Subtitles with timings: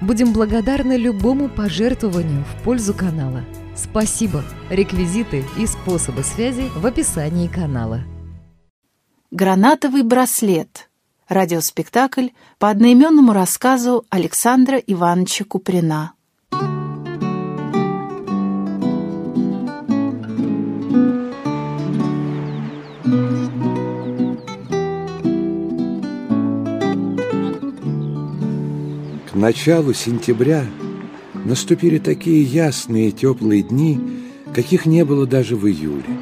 [0.00, 3.44] Будем благодарны любому пожертвованию в пользу канала.
[3.76, 4.42] Спасибо!
[4.70, 8.00] Реквизиты и способы связи в описании канала.
[9.30, 10.88] «Гранатовый браслет»–
[11.28, 12.28] радиоспектакль
[12.58, 16.14] по одноименному рассказу Александра Ивановича Куприна.
[29.40, 30.66] Началу сентября
[31.46, 33.98] наступили такие ясные теплые дни,
[34.54, 36.18] каких не было даже в июле.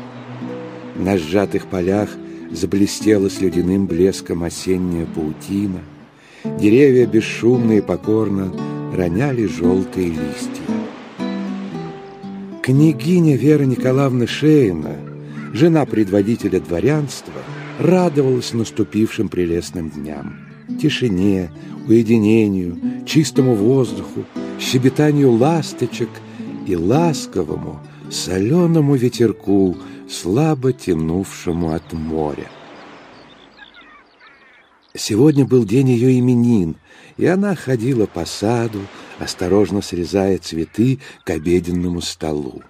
[0.95, 2.11] На сжатых полях
[2.53, 5.81] заблестела с ледяным блеском осенняя паутина,
[6.45, 8.53] деревья бесшумно и покорно
[8.97, 10.63] роняли желтые листья.
[12.63, 14.95] Княгиня Вера Николаевна Шеина,
[15.53, 17.43] жена предводителя дворянства,
[17.81, 20.48] радовалась наступившим прелестным дням,
[20.81, 21.51] тишине,
[21.87, 24.25] уединению, чистому воздуху,
[24.61, 26.11] щебетанию ласточек
[26.67, 27.81] и ласковому,
[28.11, 29.77] соленому ветерку,
[30.09, 32.49] слабо тянувшему от моря.
[34.95, 36.77] Сегодня был день ее именин,
[37.17, 38.81] и она ходила по саду,
[39.19, 42.63] осторожно срезая цветы к обеденному столу.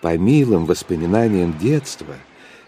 [0.00, 2.14] По милым воспоминаниям детства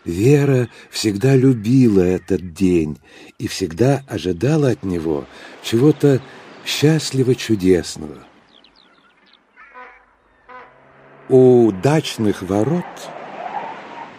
[0.04, 2.98] Вера всегда любила этот день
[3.38, 5.24] и всегда ожидала от него
[5.62, 6.20] чего-то
[6.64, 8.18] счастливо чудесного.
[11.30, 12.84] У дачных ворот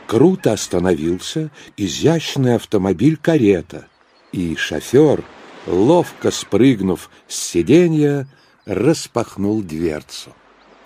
[0.08, 3.88] круто остановился изящный автомобиль-карета,
[4.32, 5.24] и шофер,
[5.68, 8.28] ловко спрыгнув с сиденья,
[8.66, 10.34] распахнул дверцу.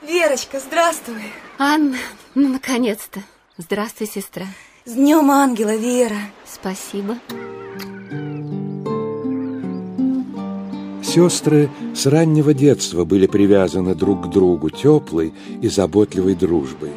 [0.01, 1.23] Верочка, здравствуй.
[1.57, 1.97] Анна,
[2.35, 3.21] ну, наконец-то.
[3.57, 4.45] Здравствуй, сестра.
[4.89, 6.17] С днем ангела, Вера.
[6.51, 7.19] Спасибо.
[11.03, 16.89] Сестры с раннего детства были привязаны друг к другу теплой и заботливой дружбой.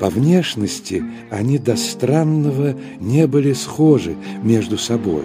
[0.00, 5.24] По внешности они до странного не были схожи между собой.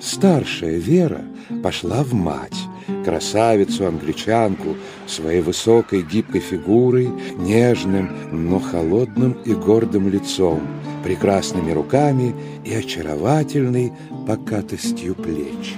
[0.00, 1.20] Старшая Вера
[1.62, 2.56] пошла в мать,
[3.04, 10.60] красавицу-англичанку, своей высокой гибкой фигурой, нежным, но холодным и гордым лицом,
[11.04, 12.34] прекрасными руками
[12.64, 13.92] и очаровательной
[14.26, 15.76] покатостью плеч.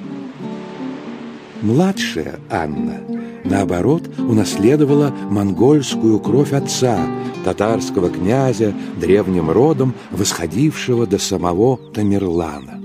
[1.62, 3.00] Младшая Анна,
[3.44, 6.98] наоборот, унаследовала монгольскую кровь отца,
[7.44, 12.80] татарского князя, древним родом, восходившего до самого Тамерлана.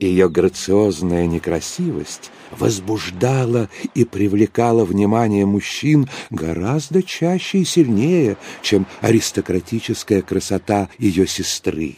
[0.00, 10.88] Ее грациозная некрасивость возбуждала и привлекала внимание мужчин гораздо чаще и сильнее, чем аристократическая красота
[10.98, 11.96] ее сестры.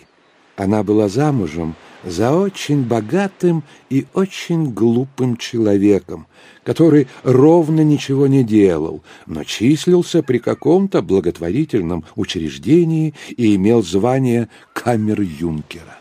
[0.57, 1.75] Она была замужем
[2.05, 6.27] за очень богатым и очень глупым человеком,
[6.65, 15.99] который ровно ничего не делал, но числился при каком-то благотворительном учреждении и имел звание камер-юнкера.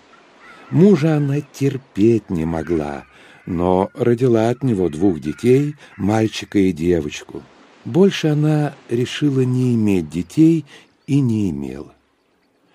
[0.72, 3.06] Мужа она терпеть не могла,
[3.50, 7.42] но родила от него двух детей, мальчика и девочку.
[7.84, 10.66] Больше она решила не иметь детей
[11.08, 11.94] и не имела.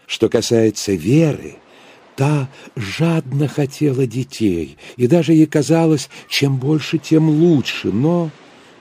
[0.06, 1.56] Что касается Веры,
[2.16, 8.30] Та жадно хотела детей, и даже ей казалось, чем больше, тем лучше, но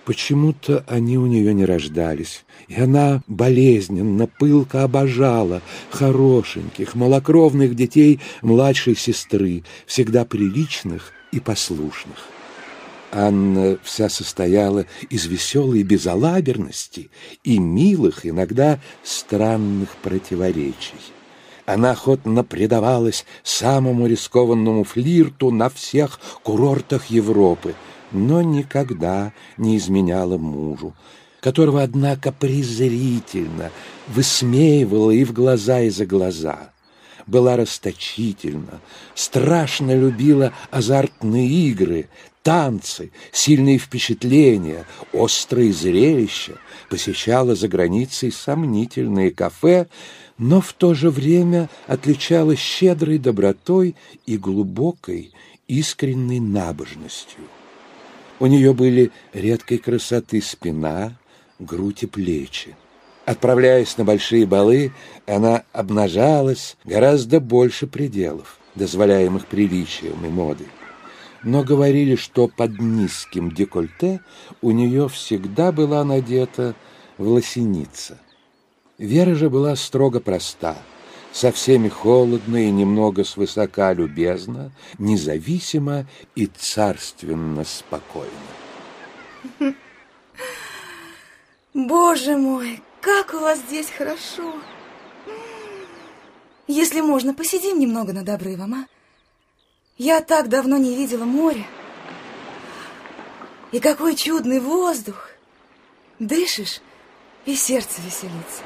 [0.05, 8.95] почему-то они у нее не рождались, и она болезненно, пылко обожала хорошеньких, малокровных детей младшей
[8.95, 12.17] сестры, всегда приличных и послушных.
[13.11, 17.09] Анна вся состояла из веселой безалаберности
[17.43, 21.01] и милых, иногда странных противоречий.
[21.65, 27.75] Она охотно предавалась самому рискованному флирту на всех курортах Европы,
[28.11, 30.93] но никогда не изменяла мужу,
[31.39, 33.71] которого, однако, презрительно
[34.07, 36.72] высмеивала и в глаза, и за глаза.
[37.25, 38.81] Была расточительна,
[39.15, 42.09] страшно любила азартные игры,
[42.41, 46.57] танцы, сильные впечатления, острые зрелища,
[46.89, 49.87] посещала за границей сомнительные кафе,
[50.37, 55.31] но в то же время отличалась щедрой добротой и глубокой,
[55.67, 57.39] искренней набожностью.
[58.39, 61.17] У нее были редкой красоты спина,
[61.59, 62.75] грудь и плечи.
[63.25, 64.91] Отправляясь на большие балы,
[65.25, 70.67] она обнажалась гораздо больше пределов, дозволяемых приличием и модой.
[71.41, 74.21] Но говорили, что под низким декольте
[74.61, 76.75] у нее всегда была надета
[77.17, 78.19] власеница.
[78.97, 80.75] Вера же была строго проста,
[81.31, 86.05] со всеми холодно и немного свысока любезна, независимо
[86.35, 88.31] и царственно спокойно.
[91.73, 94.53] Боже мой, как у вас здесь хорошо!
[96.67, 98.87] Если можно, посидим немного над обрывом, а?
[99.97, 101.65] Я так давно не видела моря.
[103.73, 105.29] И какой чудный воздух!
[106.19, 106.79] Дышишь,
[107.45, 108.63] и сердце веселится.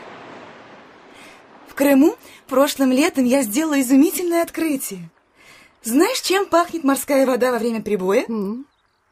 [1.68, 2.16] В Крыму
[2.48, 5.10] прошлым летом я сделала изумительное открытие.
[5.82, 8.26] Знаешь, чем пахнет морская вода во время прибоя?
[8.28, 8.68] М,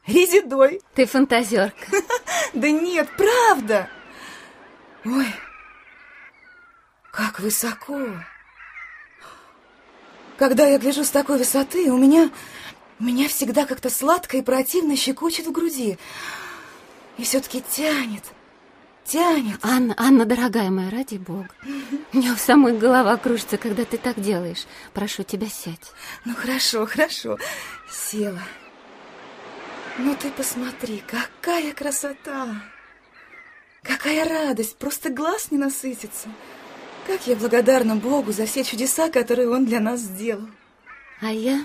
[0.06, 0.80] Резидой.
[0.94, 1.86] Ты фантазерка.
[2.54, 3.90] Да нет, правда.
[5.06, 5.32] Ой,
[7.12, 8.08] как высоко.
[10.36, 12.30] Когда я гляжу с такой высоты, у меня,
[12.98, 15.96] у меня всегда как-то сладко и противно щекочет в груди.
[17.18, 18.24] И все-таки тянет,
[19.04, 19.60] тянет.
[19.62, 21.50] Анна, Анна, дорогая моя, ради бога.
[22.12, 24.66] У меня у самой голова кружится, когда ты так делаешь.
[24.92, 25.92] Прошу тебя, сядь.
[26.24, 27.38] Ну хорошо, хорошо.
[27.88, 28.42] Села.
[29.98, 32.48] Ну ты посмотри, какая красота!
[33.86, 34.76] Какая радость!
[34.76, 36.28] Просто глаз не насытится.
[37.06, 40.48] Как я благодарна Богу за все чудеса, которые Он для нас сделал.
[41.20, 41.64] А я,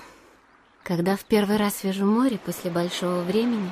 [0.83, 3.71] когда в первый раз вижу море после большого времени,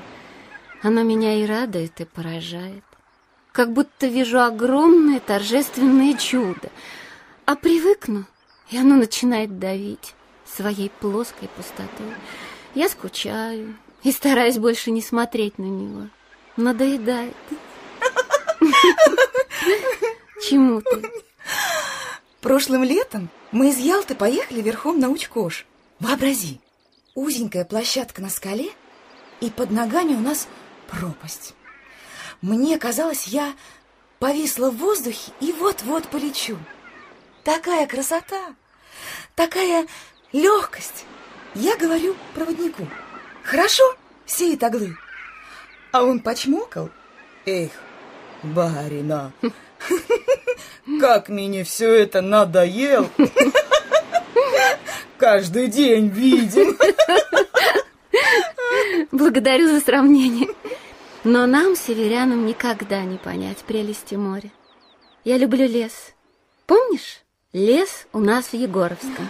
[0.82, 2.84] оно меня и радует, и поражает.
[3.52, 6.70] Как будто вижу огромное торжественное чудо.
[7.46, 8.26] А привыкну,
[8.70, 10.14] и оно начинает давить
[10.46, 12.14] своей плоской пустотой.
[12.76, 16.08] Я скучаю и стараюсь больше не смотреть на него.
[16.58, 17.36] Надоедает.
[20.48, 21.12] Чему ты?
[22.42, 25.66] Прошлым летом мы из Ялты поехали верхом на Учкош.
[26.00, 26.62] Вообрази,
[27.14, 28.72] узенькая площадка на скале,
[29.42, 30.48] и под ногами у нас
[30.88, 31.54] пропасть.
[32.42, 33.54] Мне казалось, я
[34.20, 36.58] повисла в воздухе и вот-вот полечу.
[37.44, 38.56] Такая красота,
[39.36, 39.88] такая
[40.32, 41.06] легкость.
[41.56, 42.88] Я говорю проводнику.
[43.44, 43.84] Хорошо,
[44.26, 44.96] сеет оглы.
[45.92, 46.90] А он почмокал.
[47.46, 47.72] Эх,
[48.44, 49.32] барина,
[51.00, 53.10] как мне все это надоел.
[55.18, 56.78] Каждый день видим.
[59.12, 60.48] Благодарю за сравнение.
[61.24, 64.50] Но нам, северянам, никогда не понять прелести моря.
[65.26, 66.14] Я люблю лес.
[66.66, 67.22] Помнишь?
[67.52, 69.30] Лес у нас в Егоровском.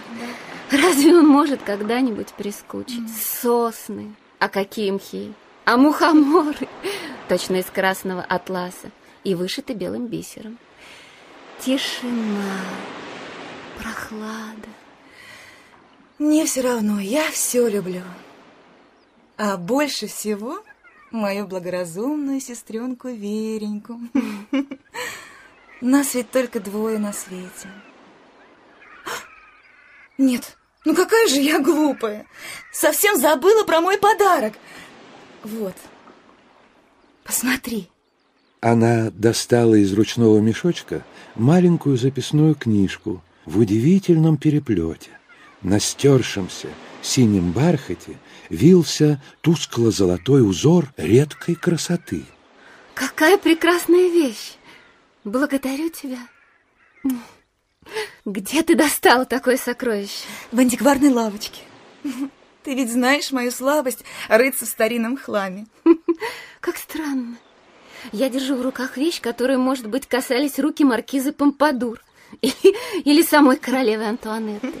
[0.70, 3.10] Разве он может когда-нибудь прискучить?
[3.10, 4.14] Сосны.
[4.38, 5.32] А какие мхи?
[5.64, 6.68] А мухоморы.
[7.28, 8.92] Точно из красного атласа.
[9.24, 10.58] И вышиты белым бисером.
[11.60, 12.60] Тишина.
[13.78, 14.68] Прохлада.
[16.18, 18.02] Мне все равно, я все люблю.
[19.36, 20.62] А больше всего
[21.10, 23.98] мою благоразумную сестренку Вереньку.
[25.80, 27.68] Нас ведь только двое на свете.
[30.18, 32.26] Нет, ну какая же я глупая.
[32.72, 34.54] Совсем забыла про мой подарок.
[35.42, 35.74] Вот,
[37.24, 37.90] посмотри.
[38.60, 41.02] Она достала из ручного мешочка
[41.34, 45.10] маленькую записную книжку в удивительном переплете.
[45.62, 46.68] На стершемся
[47.00, 48.18] синем бархате
[48.50, 52.24] вился тускло-золотой узор редкой красоты.
[52.94, 54.56] Какая прекрасная вещь!
[55.24, 56.18] Благодарю тебя.
[58.26, 60.24] Где ты достала такое сокровище?
[60.52, 61.62] В антикварной лавочке.
[62.62, 65.66] Ты ведь знаешь мою слабость рыться в старинном хламе.
[66.60, 67.36] Как странно.
[68.12, 72.02] Я держу в руках вещь, которой, может быть, касались руки маркизы Помпадур
[72.40, 74.72] или, или самой королевы Антуанетты.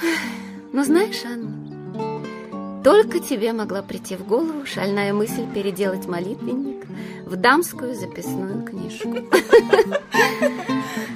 [0.72, 6.86] Но знаешь, Анна, только тебе могла прийти в голову шальная мысль переделать молитвенник
[7.26, 9.16] в дамскую записную книжку.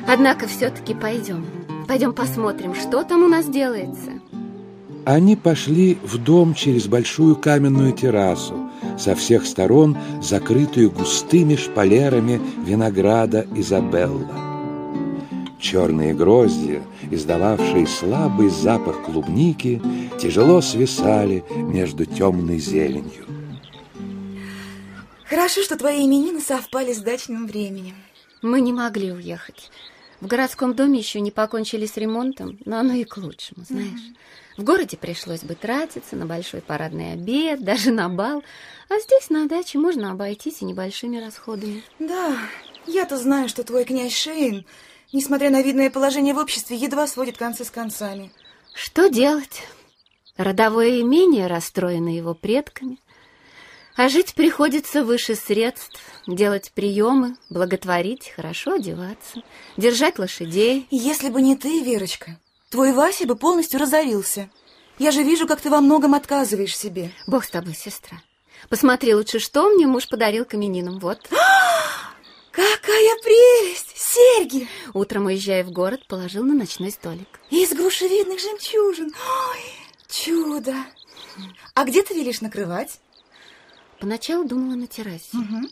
[0.07, 1.47] Однако все-таки пойдем.
[1.89, 4.13] Пойдем посмотрим, что там у нас делается.
[5.05, 13.47] Они пошли в дом через большую каменную террасу, со всех сторон закрытую густыми шпалерами винограда
[13.55, 14.53] Изабелла.
[15.59, 19.81] Черные гроздья, издававшие слабый запах клубники,
[20.21, 23.27] тяжело свисали между темной зеленью.
[25.25, 27.95] Хорошо, что твои именины совпали с дачным временем.
[28.43, 29.71] Мы не могли уехать.
[30.21, 34.13] В городском доме еще не покончили с ремонтом, но оно и к лучшему, знаешь.
[34.57, 38.43] В городе пришлось бы тратиться на большой парадный обед, даже на бал,
[38.89, 41.83] а здесь на даче можно обойтись и небольшими расходами.
[41.99, 42.37] Да,
[42.87, 44.67] я-то знаю, что твой князь Шейн,
[45.13, 48.33] несмотря на видное положение в обществе, едва сводит концы с концами.
[48.75, 49.63] Что делать?
[50.37, 52.99] Родовое имение расстроено его предками,
[53.97, 59.43] а жить приходится выше средств, делать приемы, благотворить, хорошо одеваться,
[59.77, 60.87] держать лошадей.
[60.91, 62.39] Если бы не ты, Верочка,
[62.73, 64.51] твой Вася бы полностью разорился.
[64.99, 67.13] Я же вижу, как ты во многом отказываешь себе.
[67.27, 68.21] Бог с тобой, сестра.
[68.69, 70.99] Посмотри лучше, что мне муж подарил каменинам.
[70.99, 71.21] Вот.
[72.51, 73.93] Какая прелесть!
[73.95, 74.69] Серьги!
[74.95, 77.41] Утром, уезжая в город, положил на ночной столик.
[77.51, 79.13] Из грушевидных жемчужин.
[79.51, 79.61] Ой,
[80.09, 80.75] чудо!
[81.75, 83.01] А где ты велишь накрывать?
[84.01, 85.37] Поначалу думала на террасе.
[85.37, 85.69] Угу.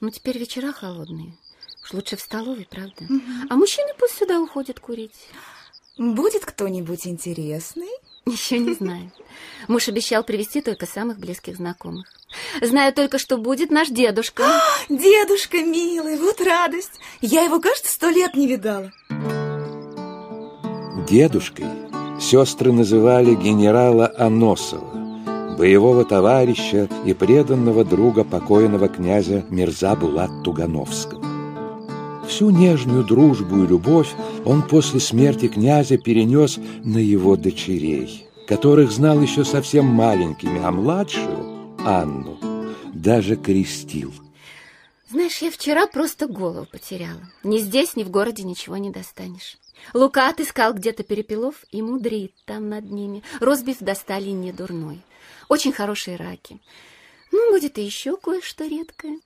[0.00, 1.36] Но теперь вечера холодные.
[1.84, 3.04] Уж лучше в столовой, правда?
[3.04, 3.48] Угу.
[3.50, 5.30] А мужчины пусть сюда уходят курить.
[5.96, 7.90] Будет кто-нибудь интересный?
[8.26, 9.12] Еще не знаю.
[9.68, 12.06] Муж обещал привести только самых близких знакомых.
[12.60, 14.44] Знаю только, что будет наш дедушка.
[14.44, 16.98] А, дедушка, милый, вот радость.
[17.20, 18.92] Я его, кажется, сто лет не видала.
[21.08, 21.66] Дедушкой
[22.20, 31.23] сестры называли генерала Аносова, боевого товарища и преданного друга покойного князя Мирза Булат Тугановского.
[32.28, 34.10] Всю нежную дружбу и любовь
[34.44, 41.76] он после смерти князя перенес на его дочерей, которых знал еще совсем маленькими, а младшую,
[41.84, 42.38] Анну,
[42.92, 44.12] даже крестил.
[45.10, 47.20] Знаешь, я вчера просто голову потеряла.
[47.44, 49.58] Ни здесь, ни в городе ничего не достанешь.
[49.92, 53.22] Лука отыскал где-то перепелов и мудрит там над ними.
[53.40, 55.00] Розбив достали не дурной.
[55.48, 56.58] Очень хорошие раки.
[57.30, 59.18] Ну, будет и еще кое-что редкое.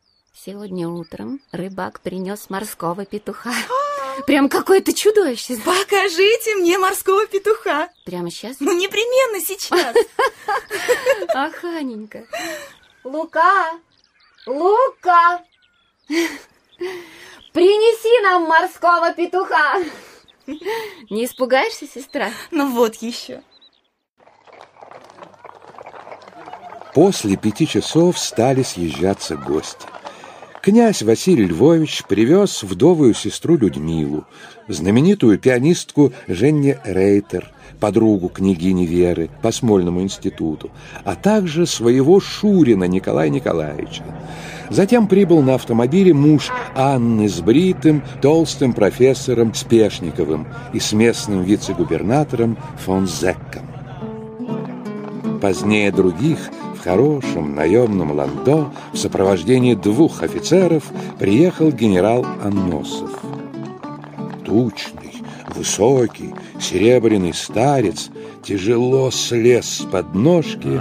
[0.45, 3.53] Сегодня утром рыбак принес морского петуха.
[4.27, 5.57] Прям какое-то чудовище.
[5.57, 7.89] Покажите мне морского петуха.
[8.05, 8.59] Прямо сейчас?
[8.61, 9.97] Ну, непременно сейчас.
[11.35, 12.25] Ах, Аненька.
[13.03, 13.81] Лука!
[14.47, 15.43] Лука!
[17.53, 19.83] Принеси нам морского петуха.
[20.47, 22.31] Не испугаешься, сестра?
[22.53, 23.43] Ну вот еще.
[26.95, 29.98] После пяти часов стали съезжаться гости.
[30.63, 34.25] Князь Василий Львович привез вдовую сестру Людмилу,
[34.67, 40.71] знаменитую пианистку Женне Рейтер, подругу княгини Веры по Смольному институту,
[41.05, 44.03] а также своего Шурина Николая Николаевича.
[44.69, 52.59] Затем прибыл на автомобиле муж Анны с бритым, толстым профессором Спешниковым и с местным вице-губернатором
[52.85, 53.67] фон Зекком.
[55.41, 56.51] Позднее других
[56.89, 60.85] хорошем наемном ландо в сопровождении двух офицеров
[61.19, 63.11] приехал генерал Анносов.
[64.47, 65.13] Тучный,
[65.55, 68.09] высокий, серебряный старец
[68.43, 70.81] тяжело слез с подножки,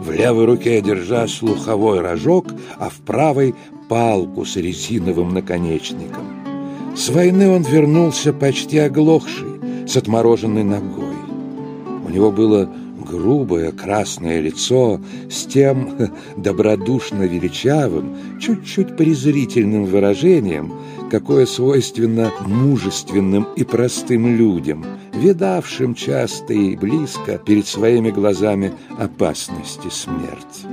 [0.00, 2.48] в левой руке держа слуховой рожок,
[2.78, 3.54] а в правой—
[3.88, 6.26] палку с резиновым наконечником.
[6.94, 11.16] С войны он вернулся почти оглохший, с отмороженной ногой.
[12.06, 12.68] У него было
[13.02, 20.72] грубое красное лицо с тем добродушно величавым, чуть-чуть презрительным выражением,
[21.10, 30.66] какое свойственно мужественным и простым людям, видавшим часто и близко перед своими глазами опасности смерти.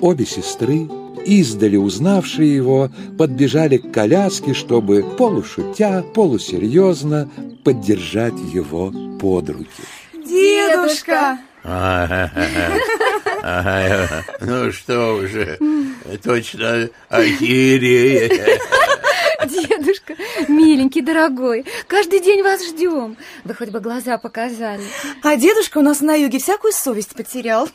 [0.00, 0.88] Обе сестры,
[1.24, 7.28] издали узнавшие его, подбежали к коляске, чтобы, полушутя, полусерьезно,
[7.64, 9.82] поддержать его под руки.
[10.26, 11.38] Дедушка!
[14.40, 15.58] Ну что уже,
[16.22, 18.32] точно охереет.
[19.48, 20.14] Дедушка,
[20.48, 23.16] миленький, дорогой, каждый день вас ждем.
[23.44, 24.84] Вы хоть бы глаза показали.
[25.22, 27.68] А дедушка у нас на юге всякую совесть потерял.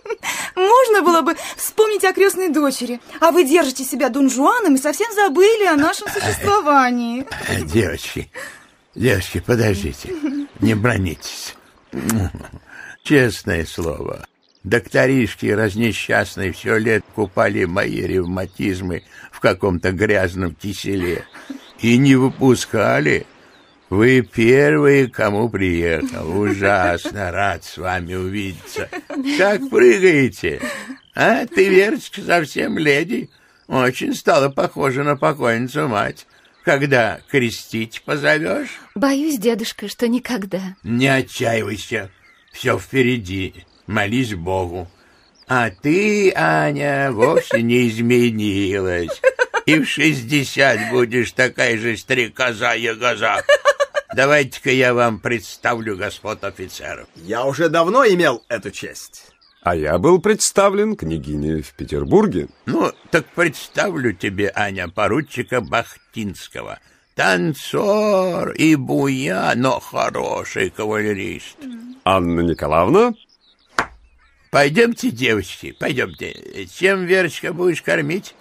[0.54, 5.66] Можно было бы вспомнить о крестной дочери, а вы держите себя дунжуаном и совсем забыли
[5.66, 7.26] о нашем существовании.
[7.64, 8.30] Девочки,
[8.94, 10.12] девочки, подождите,
[10.60, 11.56] не бронитесь.
[13.08, 14.26] Честное слово,
[14.64, 21.24] докторишки разнесчастные все лет купали мои ревматизмы в каком-то грязном киселе
[21.80, 23.24] и не выпускали.
[23.88, 26.38] Вы первые, кому приехал.
[26.38, 28.90] Ужасно рад с вами увидеться.
[29.38, 30.60] Как прыгаете?
[31.14, 33.30] А ты, Верочка, совсем леди.
[33.68, 36.26] Очень стала похожа на покойницу мать.
[36.62, 38.78] Когда крестить позовешь?
[38.94, 40.76] Боюсь, дедушка, что никогда.
[40.82, 42.10] Не отчаивайся.
[42.58, 43.54] Все впереди.
[43.86, 44.88] Молись Богу.
[45.46, 49.22] А ты, Аня, вовсе не изменилась.
[49.66, 53.44] И в шестьдесят будешь такая же стрекоза-ягоза.
[54.12, 57.06] Давайте-ка я вам представлю господ офицеров.
[57.14, 59.26] Я уже давно имел эту честь.
[59.62, 62.48] А я был представлен княгине в Петербурге.
[62.66, 66.80] Ну, так представлю тебе, Аня, поручика Бахтинского.
[67.18, 71.56] Танцор и буя, но хороший кавалерист.
[72.04, 73.12] Анна Николаевна?
[74.52, 76.68] Пойдемте, девочки, пойдемте.
[76.72, 78.36] Чем, Верочка, будешь кормить?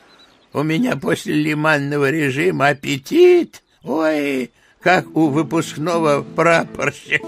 [0.53, 3.63] У меня после лиманного режима аппетит.
[3.83, 7.25] Ой, как у выпускного прапорщика.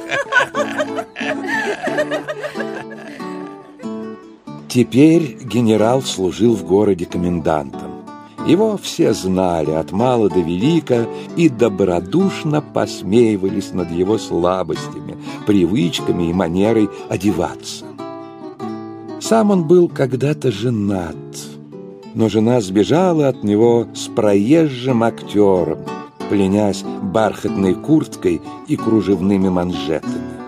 [4.68, 7.99] Теперь генерал служил в городе комендантом.
[8.48, 16.34] Его все знали от мала до велика и добродушно посмеивались над его слабостями, привычками и
[16.34, 17.86] манерой одеваться.
[19.20, 21.16] Сам он был когда-то женат,
[22.16, 25.80] но жена сбежала от него с проезжим актером,
[26.30, 30.40] пленясь бархатной курткой и кружевными манжетами.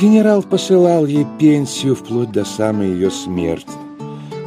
[0.00, 3.70] Генерал посылал ей пенсию вплоть до самой ее смерти,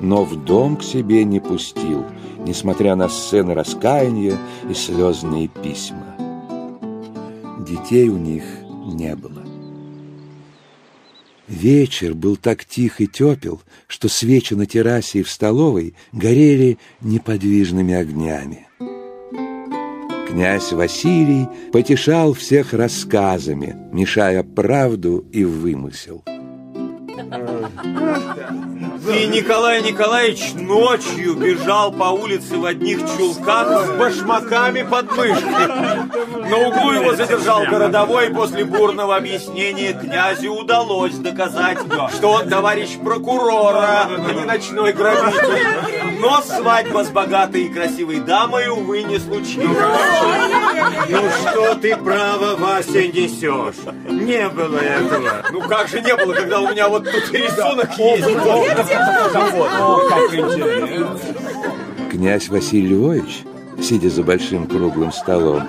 [0.01, 2.04] но в дом к себе не пустил,
[2.48, 4.38] несмотря на сцены раскаяния
[4.70, 6.16] и слезные письма.
[7.60, 8.44] Детей у них
[8.86, 9.44] не было.
[11.48, 17.94] Вечер был так тих и тепел, что свечи на террасе и в столовой горели неподвижными
[17.94, 18.68] огнями.
[20.27, 26.24] Князь Василий потешал всех рассказами, мешая правду и вымысел.
[29.09, 35.53] И Николай Николаевич ночью бежал по улице в одних чулках с башмаками под мышкой.
[36.49, 41.79] На углу его задержал городовой, и после бурного объяснения князю удалось доказать,
[42.15, 46.19] что он товарищ прокурора, а не ночной грабитель.
[46.19, 49.77] Но свадьба с богатой и красивой дамой, увы, не случилась.
[51.09, 53.75] Ну что ты, право, Вася, несешь?
[54.09, 55.43] Не было этого.
[55.51, 58.27] Ну как же не было, когда у меня вот тут рисунок есть.
[62.12, 63.43] Князь Василий Львович,
[63.81, 65.67] сидя за большим круглым столом,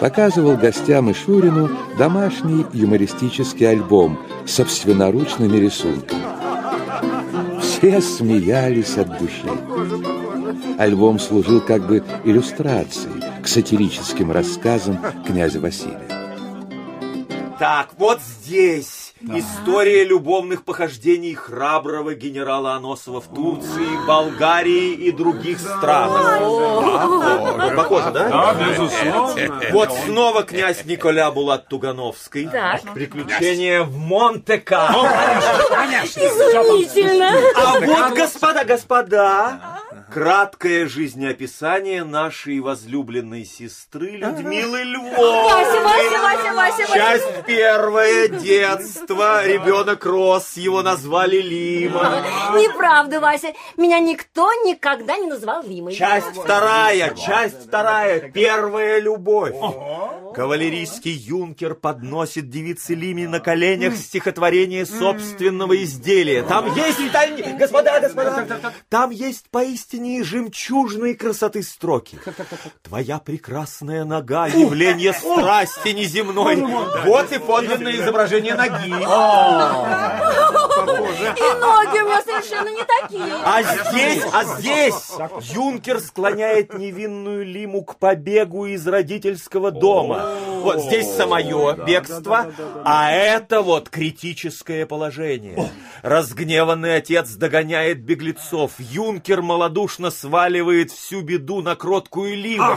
[0.00, 6.20] показывал гостям и Шурину домашний юмористический альбом с собственноручными рисунками.
[7.60, 9.48] Все смеялись от души.
[10.78, 16.08] Альбом служил как бы иллюстрацией к сатирическим рассказам князя Василия.
[17.58, 26.40] Так, вот здесь История любовных похождений храброго генерала Аносова в Турции, Болгарии и других странах.
[27.76, 28.28] Похоже, да?
[28.28, 29.60] Да, безусловно.
[29.72, 32.48] Вот снова князь Николя Булат Тугановский.
[32.94, 35.06] Приключения в Монте-Карло.
[36.16, 37.30] Изумительно.
[37.56, 39.80] А вот, господа, господа,
[40.10, 45.16] краткое жизнеописание нашей возлюбленной сестры Людмилы Львовны.
[45.16, 46.94] Вася, Вася, Вася, Вася, Вася.
[46.94, 52.24] Часть первая, детство, ребенок рос, его назвали Лима.
[52.54, 53.52] Неправда, Вася.
[53.76, 55.94] Меня никто никогда не называл Лимой.
[55.94, 59.54] Часть вторая, часть вторая, первая любовь.
[60.34, 66.42] Кавалерийский юнкер подносит девице Лиме на коленях стихотворение собственного изделия.
[66.42, 67.00] Там есть,
[67.58, 68.46] господа, господа,
[68.88, 72.18] там есть поистине жемчужной красоты строки.
[72.82, 76.56] Твоя прекрасная нога, явление страсти неземной.
[77.04, 78.88] Вот и подлинное изображение ноги.
[80.80, 83.34] И ноги у меня совершенно не такие.
[83.44, 90.36] А здесь, а здесь юнкер склоняет невинную Лиму к побегу из родительского дома.
[90.62, 92.52] Вот здесь самое бегство,
[92.84, 95.70] а это вот критическое положение.
[96.02, 98.72] Разгневанный отец догоняет беглецов.
[98.78, 99.42] Юнкер
[99.90, 102.76] малодушно сваливает всю беду на кроткую Лиму.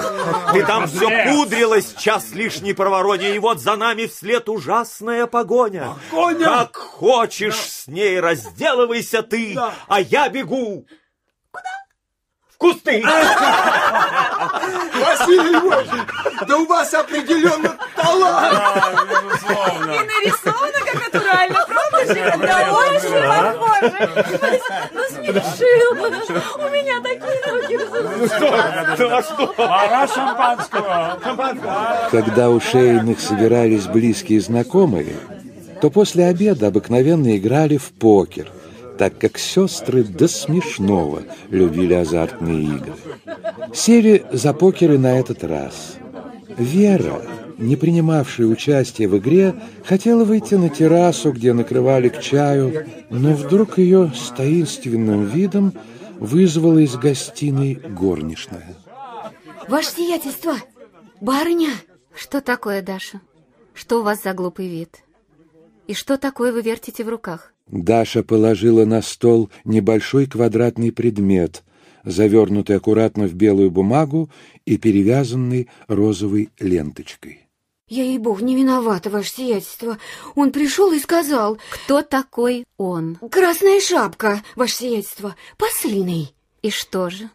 [0.53, 5.95] Ты там все пудрилось, час лишней проворонья, и вот за нами вслед ужасная погоня.
[6.11, 10.85] Как хочешь с ней разделывайся ты, а я бегу.
[11.51, 11.69] Куда?
[12.49, 13.03] В кусты.
[15.03, 15.89] Василий Львович,
[16.47, 18.59] да у вас определенно талант.
[19.43, 21.55] Нарисовано как натурально?
[21.55, 21.62] Да
[22.09, 23.91] очень похоже.
[24.93, 25.89] Ну, смешил.
[26.57, 27.75] У меня такие руки.
[29.57, 31.19] Пора шампанского.
[32.11, 35.15] Когда у шейных собирались близкие знакомые,
[35.81, 38.51] то после обеда обыкновенно играли в покер,
[38.97, 42.93] так как сестры до смешного любили азартные игры.
[43.73, 45.95] Сели за покеры на этот раз.
[46.57, 47.21] Вера,
[47.57, 53.77] не принимавшая участие в игре, хотела выйти на террасу, где накрывали к чаю, но вдруг
[53.77, 55.73] ее с таинственным видом
[56.19, 58.75] вызвала из гостиной горничная.
[59.67, 60.55] Ваше сиятельство,
[61.21, 61.71] барыня!
[62.15, 63.21] Что такое, Даша?
[63.73, 65.03] Что у вас за глупый вид?
[65.87, 67.53] И что такое вы вертите в руках?
[67.67, 71.63] Даша положила на стол небольшой квадратный предмет,
[72.03, 74.29] завернутый аккуратно в белую бумагу
[74.65, 77.42] и перевязанный розовой ленточкой.
[77.89, 79.97] Я, ей-бог, не виновата, ваше сиятельство.
[80.35, 81.57] Он пришел и сказал...
[81.69, 83.17] Кто такой он?
[83.29, 86.33] Красная шапка, ваше сиятельство, послиный.
[86.61, 87.29] И что же?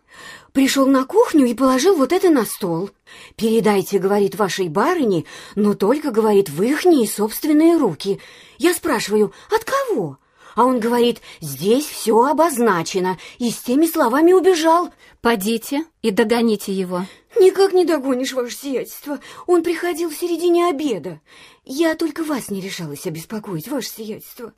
[0.53, 2.91] Пришел на кухню и положил вот это на стол.
[3.37, 8.19] «Передайте,— говорит,— вашей барыне, но только,— говорит,— в ихние собственные руки.
[8.57, 10.19] Я спрашиваю, от кого?»
[10.59, 14.91] А он говорит, здесь все обозначено, и с теми словами убежал.
[15.21, 17.07] Подите и догоните его.
[17.41, 19.21] Никак не догонишь, ваше сиятельство.
[19.47, 21.21] Он приходил в середине обеда.
[21.65, 24.53] Я только вас не решалась обеспокоить, ваше сиятельство.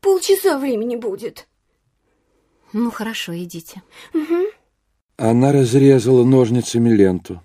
[0.00, 1.46] Полчаса времени будет.
[2.72, 3.82] Ну, хорошо, идите.
[4.12, 4.46] Угу.
[5.16, 7.42] Она разрезала ножницами ленту.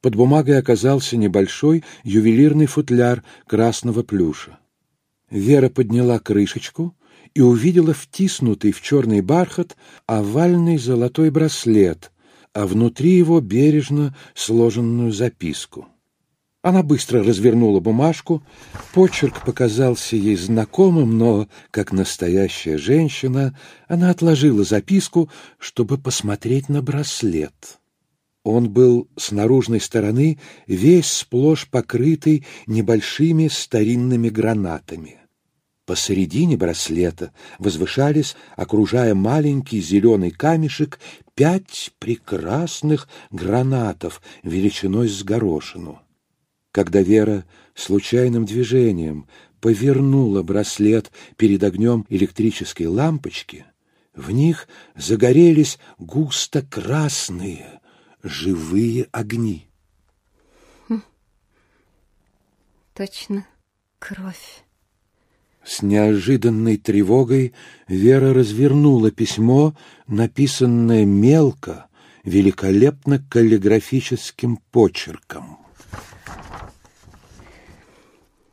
[0.00, 4.58] Под бумагой оказался небольшой ювелирный футляр красного плюша.
[5.30, 6.94] Вера подняла крышечку
[7.34, 12.12] и увидела втиснутый в черный бархат овальный золотой браслет,
[12.54, 15.88] а внутри его бережно сложенную записку.
[16.62, 18.42] Она быстро развернула бумажку,
[18.94, 27.80] почерк показался ей знакомым, но, как настоящая женщина, она отложила записку, чтобы посмотреть на браслет.
[28.44, 35.18] Он был с наружной стороны весь сплошь покрытый небольшими старинными гранатами.
[35.86, 40.98] Посередине браслета возвышались, окружая маленький зеленый камешек,
[41.34, 46.00] пять прекрасных гранатов величиной с горошину.
[46.72, 47.44] Когда Вера
[47.74, 49.28] случайным движением
[49.60, 53.66] повернула браслет перед огнем электрической лампочки,
[54.14, 57.80] в них загорелись густо красные
[58.22, 59.68] живые огни.
[60.88, 61.02] Хм.
[62.94, 63.46] Точно
[63.98, 64.63] кровь.
[65.64, 67.54] С неожиданной тревогой
[67.88, 69.74] Вера развернула письмо,
[70.06, 71.86] написанное мелко,
[72.22, 75.58] великолепно каллиграфическим почерком.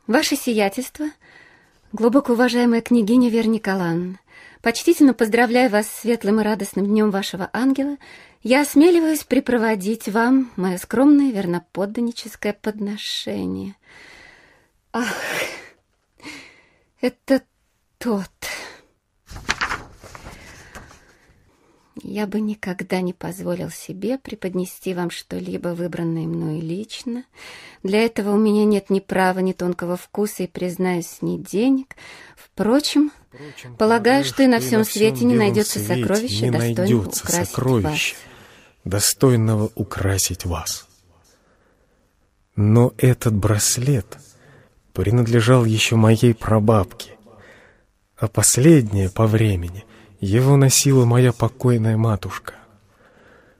[0.06, 1.06] Ваше сиятельство,
[1.92, 4.18] глубоко уважаемая княгиня Вера Николаевна,
[4.62, 7.96] почтительно поздравляю вас с светлым и радостным днем вашего ангела,
[8.42, 13.76] я осмеливаюсь припроводить вам мое скромное верноподданническое подношение.
[14.92, 15.14] Ах!
[17.02, 17.42] Это
[17.98, 18.30] тот.
[22.00, 27.24] Я бы никогда не позволил себе преподнести вам что-либо выбранное мной лично.
[27.82, 31.96] Для этого у меня нет ни права, ни тонкого вкуса и, признаюсь, ни денег.
[32.36, 38.22] Впрочем, Впрочем полагаю, что и на всем свете не найдется сокровища, достойного украсить сокровища, вас.
[38.84, 40.88] достойного украсить вас.
[42.54, 44.18] Но этот браслет
[44.92, 47.12] принадлежал еще моей прабабке,
[48.16, 49.84] а последнее по времени
[50.20, 52.54] его носила моя покойная матушка.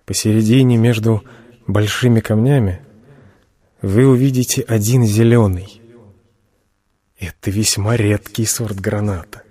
[0.04, 1.24] Посередине между
[1.66, 2.82] большими камнями
[3.80, 5.80] вы увидите один зеленый.
[7.18, 9.42] Это весьма редкий сорт граната,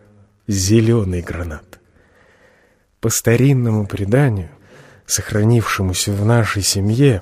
[0.48, 1.80] зеленый гранат.
[3.00, 4.50] По старинному преданию,
[5.06, 7.22] сохранившемуся в нашей семье,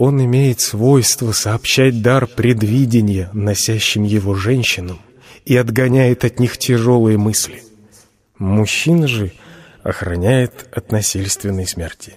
[0.00, 4.98] он имеет свойство сообщать дар предвидения, носящим его женщинам,
[5.44, 7.62] и отгоняет от них тяжелые мысли.
[8.38, 9.30] Мужчин же
[9.82, 12.14] охраняет от насильственной смерти.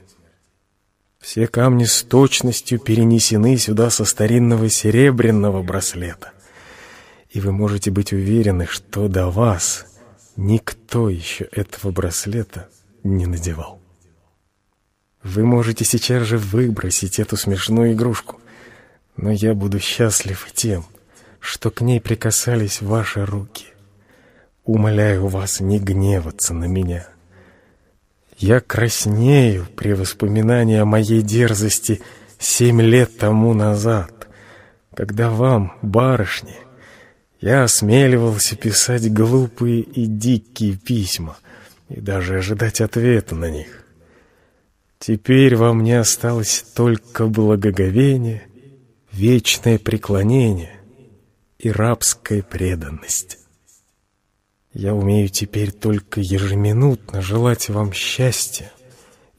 [1.19, 6.31] Все камни с точностью перенесены сюда со старинного серебряного браслета.
[7.31, 9.87] И вы можете быть уверены, что до вас
[10.37, 12.69] никто еще этого браслета
[13.03, 13.82] не надевал.
[15.23, 18.41] Вы можете сейчас же выбросить эту смешную игрушку,
[19.15, 20.85] но я буду счастлив тем,
[21.39, 23.67] что к ней прикасались ваши руки.
[24.65, 27.07] Умоляю вас не гневаться на меня.
[28.37, 32.01] Я краснею при воспоминании о моей дерзости
[32.37, 34.27] семь лет тому назад,
[34.93, 36.55] когда вам, барышни,
[37.39, 41.37] я осмеливался писать глупые и дикие письма
[41.87, 43.82] и даже ожидать ответа на них.
[45.05, 48.43] Теперь во мне осталось только благоговение,
[49.11, 50.79] вечное преклонение
[51.59, 53.37] и рабская преданность.
[54.71, 58.71] Я умею теперь только ежеминутно желать вам счастья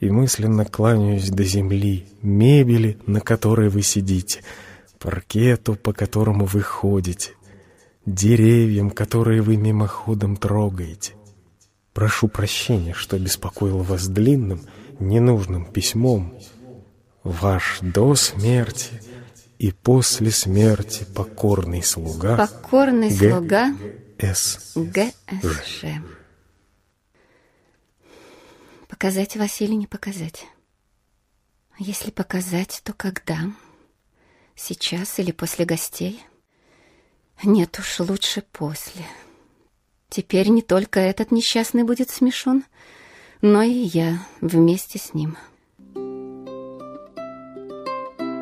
[0.01, 4.43] и мысленно кланяюсь до земли, мебели, на которой вы сидите,
[4.99, 7.31] паркету, по которому вы ходите,
[8.05, 11.15] деревьям, которые вы мимоходом трогаете.
[11.95, 14.61] Прошу прощения, что беспокоил вас длинным,
[15.01, 16.39] ненужным письмом.
[17.23, 19.01] Ваш до смерти
[19.59, 22.37] и после смерти покорный слуга.
[22.37, 23.31] Покорный Г.
[23.31, 23.75] слуга
[24.19, 24.73] С.
[24.75, 25.85] ГСЖ.
[28.89, 30.47] Показать Василий не показать.
[31.79, 33.39] Если показать, то когда?
[34.55, 36.23] Сейчас или после гостей?
[37.43, 39.05] Нет уж, лучше после.
[40.09, 42.65] Теперь не только этот несчастный будет смешон,
[43.45, 45.37] но и я вместе с ним.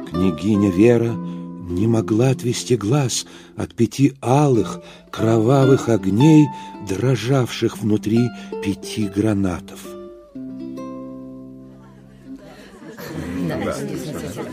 [0.08, 6.46] Княгиня Вера не могла отвести глаз от пяти алых кровавых огней,
[6.88, 8.28] дрожавших внутри
[8.64, 9.80] пяти гранатов.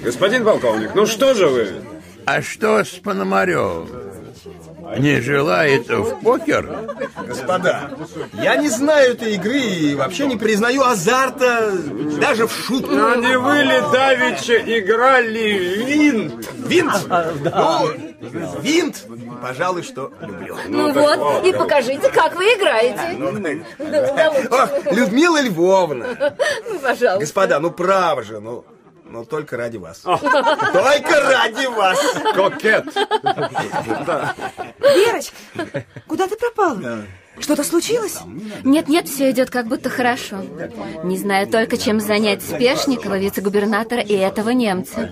[0.04, 1.68] Господин полковник, ну что же вы?
[2.26, 4.09] А что с Пономаревым?
[4.98, 6.90] Не желает в покер?
[7.28, 7.92] Господа,
[8.34, 11.72] я не знаю этой игры и вообще не признаю азарта
[12.20, 12.94] даже в шутку.
[12.94, 16.48] А не вы ли давеча играли винт?
[16.54, 16.94] Винт?
[17.10, 17.92] Ну,
[18.62, 19.06] винт,
[19.42, 20.58] пожалуй, что люблю.
[20.68, 23.18] Ну вот, и покажите, как вы играете.
[24.50, 26.34] Ох, Людмила Львовна.
[26.68, 27.20] Ну, пожалуйста.
[27.20, 28.66] Господа, ну право же, ну,
[29.10, 30.00] ну только ради вас.
[30.02, 32.00] Только ради вас.
[32.34, 32.86] Кокет.
[34.80, 35.36] Верочка,
[36.08, 37.04] куда ты пропала?
[37.40, 38.18] Что-то случилось?
[38.64, 40.38] Нет-нет, все идет как будто хорошо.
[41.04, 45.10] Не знаю только, чем занять Спешникова, вице-губернатора и этого немца.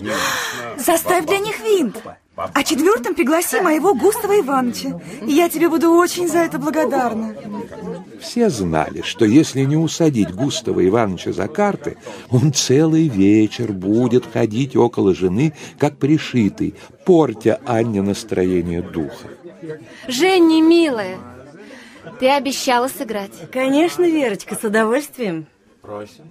[0.78, 1.96] Составь для них винт.
[2.38, 5.00] А четвертым пригласи моего Густава Ивановича.
[5.26, 7.34] И я тебе буду очень за это благодарна.
[8.20, 11.96] Все знали, что если не усадить Густава Ивановича за карты,
[12.30, 16.74] он целый вечер будет ходить около жены, как пришитый,
[17.04, 19.28] портя Анне настроение духа.
[20.06, 21.18] Женни, милая,
[22.20, 23.50] ты обещала сыграть.
[23.50, 25.46] Конечно, Верочка, с удовольствием.
[25.82, 26.30] Просим.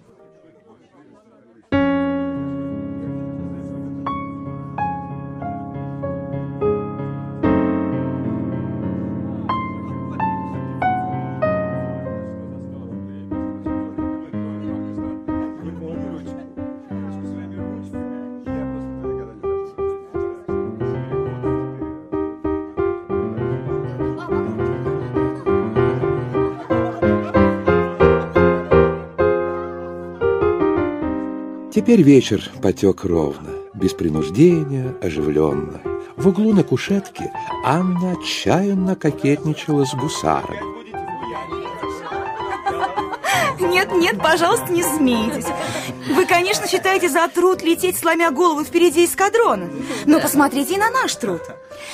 [31.87, 35.79] Теперь вечер потек ровно, без принуждения, оживленно.
[36.17, 37.31] В углу на кушетке
[37.63, 40.83] Анна отчаянно кокетничала с гусаром.
[43.61, 45.47] Нет, нет, пожалуйста, не смейтесь.
[46.13, 49.69] Вы, конечно, считаете за труд лететь, сломя голову впереди эскадрона.
[50.05, 51.41] Но посмотрите и на наш труд.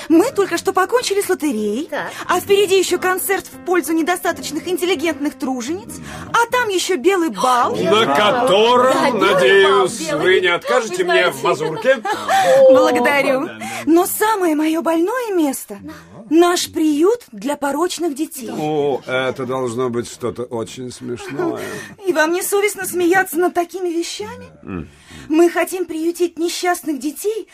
[0.10, 1.90] Мы только что покончили с лотереей,
[2.28, 7.76] а впереди еще концерт в пользу недостаточных интеллигентных тружениц, а там еще белый бал.
[7.76, 12.02] На котором, надеюсь, вы не откажете мне в мазурке?
[12.70, 13.50] Благодарю.
[13.86, 15.80] Но самое мое больное место–
[16.30, 18.50] наш приют для порочных детей.
[18.52, 21.62] О, это должно быть что-то очень смешное.
[22.06, 24.88] И вам не совестно смеяться над такими вещами?
[25.30, 27.48] Мы хотим приютить несчастных детей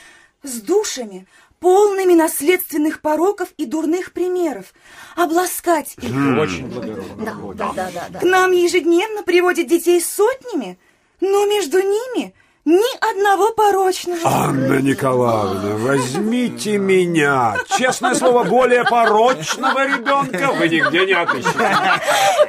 [0.44, 1.28] с душами,
[1.60, 4.74] полными наследственных пороков и дурных примеров,
[5.16, 6.10] обласкать их.
[6.40, 7.54] Очень благородно.
[7.54, 8.20] Да, да, да, да.
[8.20, 10.80] К нам ежедневно приводят детей сотнями,
[11.20, 12.34] но между ними
[12.66, 14.20] ни одного порочного.
[14.24, 17.56] Анна Николаевна, возьмите меня.
[17.78, 21.78] Честное слово, более порочного ребенка вы нигде не отыщете.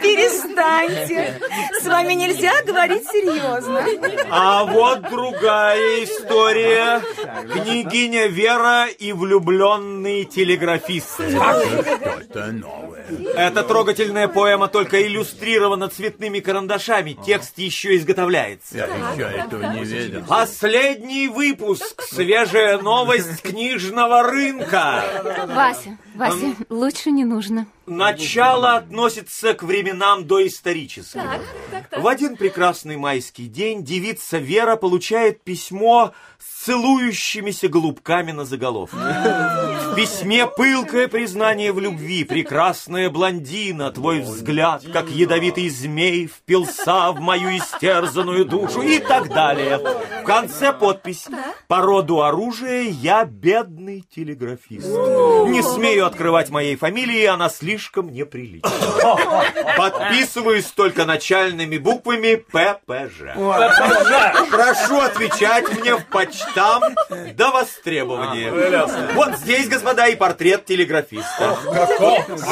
[0.02, 1.40] Перестаньте.
[1.80, 3.84] С вами нельзя говорить серьезно.
[4.30, 7.00] А вот другая история.
[7.52, 11.14] Княгиня Вера и влюбленный телеграфист.
[11.14, 13.04] Что-то новое.
[13.36, 17.16] Эта трогательная поэма только иллюстрирована цветными карандашами.
[17.24, 18.76] Текст еще изготовляется.
[18.76, 20.09] Я еще этого не видел.
[20.28, 22.02] Последний выпуск.
[22.02, 25.04] Свежая новость книжного рынка.
[25.48, 27.66] Вася, Вася, лучше не нужно.
[27.86, 31.22] Начало относится к временам доисторическим.
[31.96, 38.96] В один прекрасный майский день девица Вера получает письмо с целующимися голубками на заголовке.
[39.90, 47.20] В письме пылкое признание в любви, прекрасная блондина, твой взгляд, как ядовитый змей, впился в
[47.20, 49.78] мою истерзанную душу и так далее.
[50.22, 51.26] В конце подпись.
[51.66, 54.86] По роду оружия я бедный телеграфист.
[54.86, 58.70] Не смею открывать моей фамилии, она слишком неприлична.
[59.76, 63.34] Подписываюсь только начальными буквами ППЖ.
[64.50, 66.94] Прошу отвечать мне в почтам
[67.34, 68.50] до востребования.
[69.14, 71.56] Вот здесь, господин господа, и портрет телеграфиста.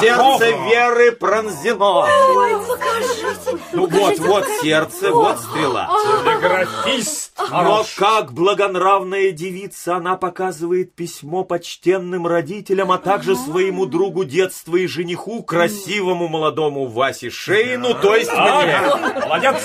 [0.00, 2.06] Сердце Веры пронзено.
[2.06, 3.62] Ой, покажите.
[3.72, 5.88] Ну вот, вот сердце, вот стрела.
[6.24, 7.32] Телеграфист.
[7.50, 14.86] Но как благонравная девица, она показывает письмо почтенным родителям, а также своему другу детства и
[14.86, 18.80] жениху, красивому молодому Васе Шейну, то есть мне.
[19.24, 19.56] Молодец.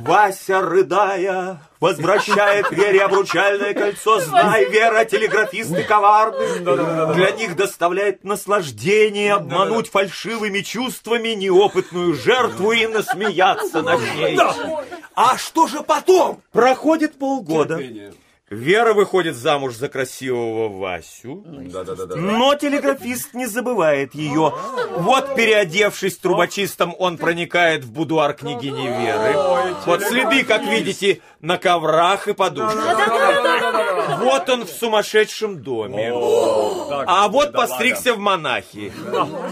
[0.00, 4.18] Вася, рыдая, возвращает Вере обручальное кольцо.
[4.20, 6.60] Знай, Вера, телеграфисты коварны.
[7.14, 14.38] Для них доставляет наслаждение обмануть фальшивыми чувствами неопытную жертву и насмеяться над ней.
[15.14, 16.40] А что же потом?
[16.52, 17.78] Проходит полгода.
[18.50, 24.52] Вера выходит замуж за красивого Васю, но телеграфист не забывает ее.
[24.96, 29.34] Вот, переодевшись трубочистом, он проникает в будуар княгини Веры.
[29.86, 34.03] Вот следы, как видите, на коврах и подушках.
[34.24, 36.12] Вот он в сумасшедшем доме.
[37.06, 38.92] А вот постригся в монахи.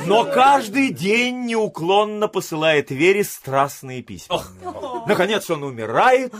[0.07, 4.43] Но каждый день неуклонно посылает Вере страстные письма.
[5.07, 6.35] Наконец он умирает,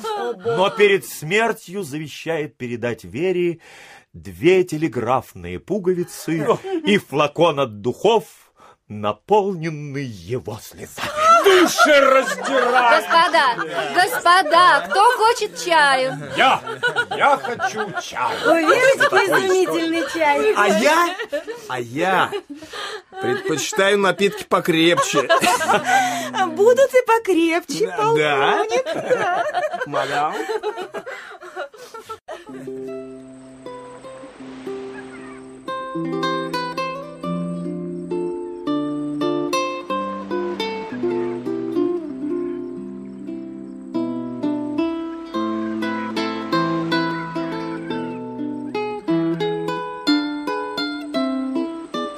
[0.45, 3.61] но перед смертью завещает передать Вере
[4.13, 6.47] две телеграфные пуговицы
[6.85, 8.25] и флакон от духов,
[8.89, 11.22] наполненный его слезами.
[11.45, 13.05] Души раздирает.
[13.05, 13.45] Господа,
[13.95, 16.13] господа, кто хочет чаю?
[16.37, 16.61] Я,
[17.17, 18.33] я хочу чай.
[18.47, 20.55] У Верочки изумительный чай.
[20.57, 21.15] А я,
[21.69, 22.31] а я
[23.21, 25.29] предпочитаю напитки покрепче.
[26.49, 27.97] Будут и покрепче, Да?
[27.97, 29.87] полковник.
[29.87, 30.35] Мадам?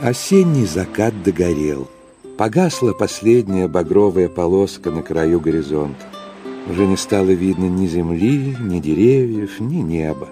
[0.05, 1.89] Осенний закат догорел.
[2.37, 6.05] Погасла последняя багровая полоска на краю горизонта.
[6.69, 10.29] Уже не стало видно ни земли, ни деревьев, ни неба.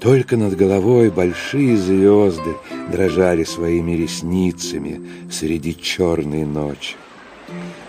[0.00, 2.56] Только над головой большие звезды
[2.90, 6.96] дрожали своими ресницами среди черной ночи.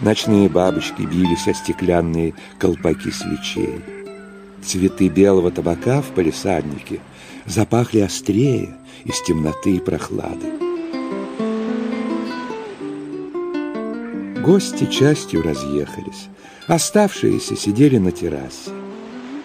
[0.02, 3.82] Ночные бабочки бились о стеклянные колпаки свечей.
[4.64, 7.00] Цветы белого табака в палисаднике
[7.48, 10.63] запахли острее из темноты и прохлады.
[14.44, 16.28] Гости частью разъехались.
[16.68, 18.72] Оставшиеся сидели на террасе.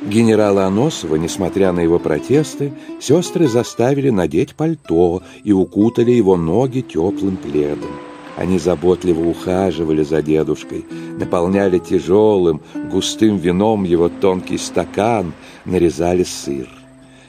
[0.02, 7.36] Генерала Аносова, несмотря на его протесты, сестры заставили надеть пальто и укутали его ноги теплым
[7.36, 7.92] пледом.
[8.36, 10.84] Они заботливо ухаживали за дедушкой,
[11.16, 15.32] наполняли тяжелым, густым вином его тонкий стакан,
[15.64, 16.68] нарезали сыр.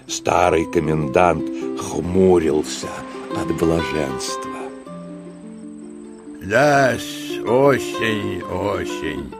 [0.07, 1.45] Старый комендант
[1.79, 2.87] хмурился
[3.39, 4.49] от блаженства.
[6.41, 6.97] Да,
[7.45, 9.33] осень, осень.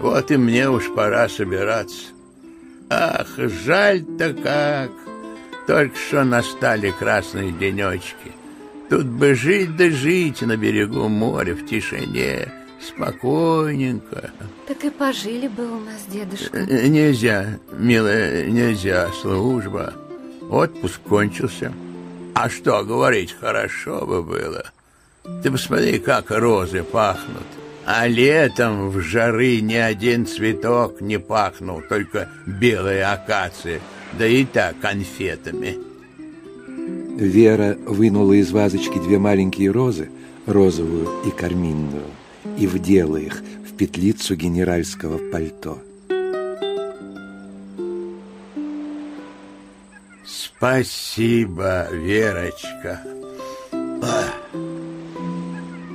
[0.00, 2.06] Вот и мне уж пора собираться.
[2.90, 4.90] Ах, жаль-то как.
[5.66, 8.32] Только что настали красные денечки.
[8.88, 14.30] Тут бы жить да жить на берегу моря в тишине, спокойненько.
[14.66, 16.56] Так и пожили бы у нас, дедушка.
[16.56, 19.92] Э, Нельзя, милая, нельзя, служба.
[20.48, 21.72] Отпуск кончился.
[22.34, 24.70] А что говорить, хорошо бы было.
[25.42, 27.46] Ты посмотри, как розы пахнут.
[27.86, 33.80] А летом в жары ни один цветок не пахнул, только белая акация,
[34.18, 35.78] да и так конфетами.
[37.16, 40.10] Вера вынула из вазочки две маленькие розы,
[40.46, 42.04] розовую и карминную,
[42.58, 45.78] и вдела их в петлицу генеральского пальто.
[50.26, 53.00] Спасибо, Верочка.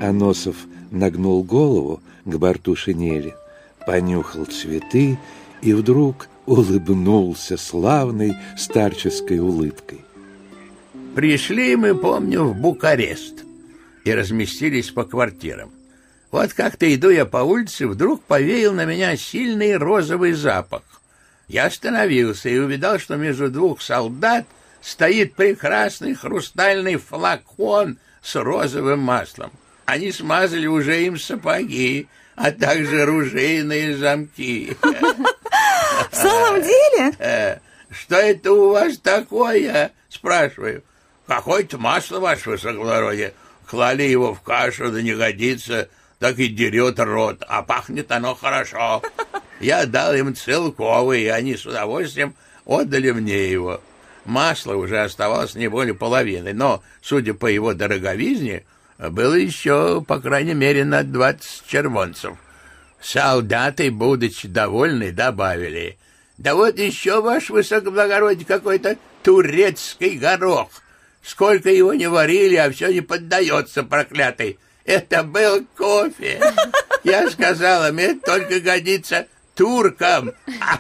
[0.04, 0.58] Аносов
[0.92, 3.36] нагнул голову к борту шинели,
[3.88, 5.18] понюхал цветы
[5.62, 10.02] и вдруг улыбнулся славной старческой улыбкой.
[11.16, 13.46] Пришли мы, помню, в Букарест
[14.04, 15.72] и разместились по квартирам.
[16.32, 20.82] Вот как-то иду я по улице, вдруг повеял на меня сильный розовый запах.
[21.48, 24.46] Я остановился и увидал, что между двух солдат
[24.82, 29.52] стоит прекрасный хрустальный флакон с розовым маслом.
[29.86, 34.76] Они смазали уже им сапоги, а также ружейные замки.
[36.12, 37.12] В самом деле?
[37.20, 37.58] Э,
[37.92, 39.92] Что это у вас такое?
[40.10, 40.84] Спрашиваю.
[41.28, 43.34] Какое-то масло, ваше высокоблагородие.
[43.68, 45.90] Клали его в кашу, да не годится,
[46.20, 49.02] так и дерет рот, а пахнет оно хорошо.
[49.60, 52.36] Я дал им целковый, и они с удовольствием
[52.66, 53.82] отдали мне его.
[54.26, 58.64] масла уже оставалось не более половины, но, судя по его дороговизне,
[58.98, 62.38] было еще, по крайней мере, на двадцать червонцев.
[63.02, 65.98] Солдаты, будучи довольны, добавили,
[66.38, 70.70] «Да вот еще, ваш высокоблагородие, какой-то турецкий горох.
[71.22, 74.60] Сколько его не варили, а все не поддается, проклятый.
[74.84, 76.42] Это был кофе.
[77.04, 80.34] Я сказала, мне только годится туркам,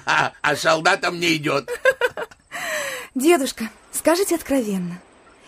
[0.05, 1.69] а, а солдатам не идет.
[3.15, 4.99] Дедушка, скажите откровенно,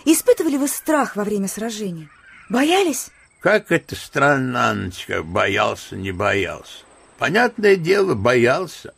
[0.05, 2.09] испытывали вы страх во время сражения?
[2.49, 3.09] Боялись?
[3.39, 6.83] Как это странно, Анночка, боялся, не боялся.
[7.17, 8.93] Понятное дело, боялся.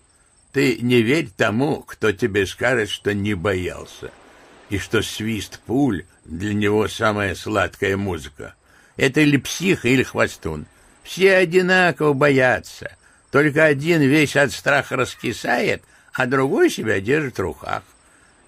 [0.54, 4.12] Ты не верь тому, кто тебе скажет, что не боялся,
[4.70, 8.56] и что свист пуль для него самая сладкая музыка.
[8.96, 10.66] Это или псих, или хвостун.
[11.04, 12.96] Все одинаково боятся.
[13.32, 15.84] Только один весь от страха раскисает,
[16.14, 17.84] а другой себя держит в руках.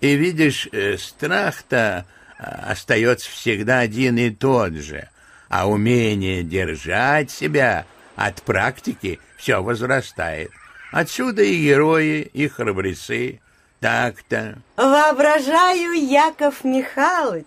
[0.02, 2.06] И видишь, э, страх-то
[2.40, 5.10] остается всегда один и тот же,
[5.50, 7.86] а умение держать себя
[8.16, 10.52] от практики все возрастает.
[10.92, 13.40] Отсюда и герои, и храбрецы.
[13.80, 14.58] Так-то.
[14.76, 17.46] Воображаю, Яков Михайлович,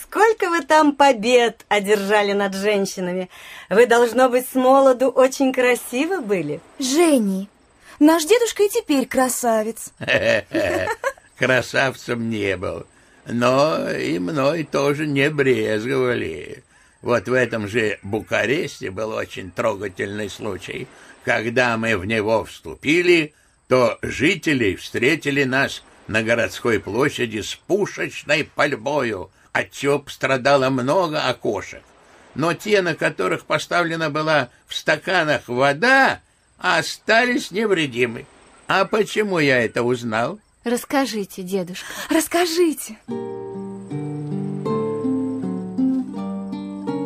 [0.00, 3.28] сколько вы там побед одержали над женщинами.
[3.68, 6.60] Вы, должно быть, с молоду очень красивы были.
[6.78, 7.50] Жени,
[7.98, 9.92] наш дедушка и теперь красавец.
[11.36, 12.86] Красавцем не был,
[13.26, 16.62] но и мной тоже не брезговали.
[17.02, 20.88] Вот в этом же Букаресте был очень трогательный случай.
[21.24, 23.34] Когда мы в него вступили,
[23.68, 31.82] то жители встретили нас на городской площади с пушечной пальбою, отчего пострадало много окошек.
[32.34, 36.20] Но те, на которых поставлена была в стаканах вода,
[36.58, 38.26] остались невредимы.
[38.66, 40.40] А почему я это узнал?
[40.64, 41.84] Расскажите, дедушка.
[42.08, 42.98] Расскажите.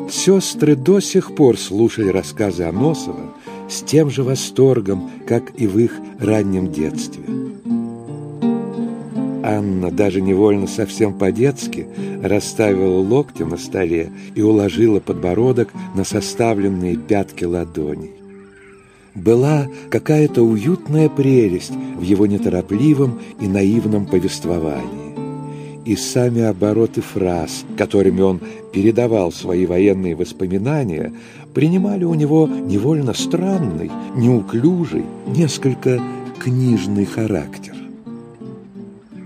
[0.09, 3.35] Сестры до сих пор слушали рассказы Аносова
[3.69, 7.25] с тем же восторгом, как и в их раннем детстве.
[9.43, 11.89] Анна даже невольно совсем по-детски
[12.23, 18.18] расставила локти на столе и уложила подбородок на составленные пятки ладоней.
[19.15, 25.09] Была какая-то уютная прелесть в его неторопливом и наивном повествовании
[25.89, 28.43] и сами обороты фраз, которыми он
[28.75, 31.15] передавал свои военные воспоминания,
[31.55, 35.99] принимали у него невольно странный, неуклюжий, несколько
[36.39, 37.75] книжный характер.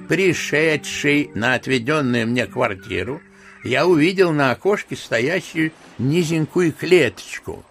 [0.09, 3.21] Пришедший на отведенную мне квартиру,
[3.65, 7.65] я увидел на окошке стоящую низенькую клеточку.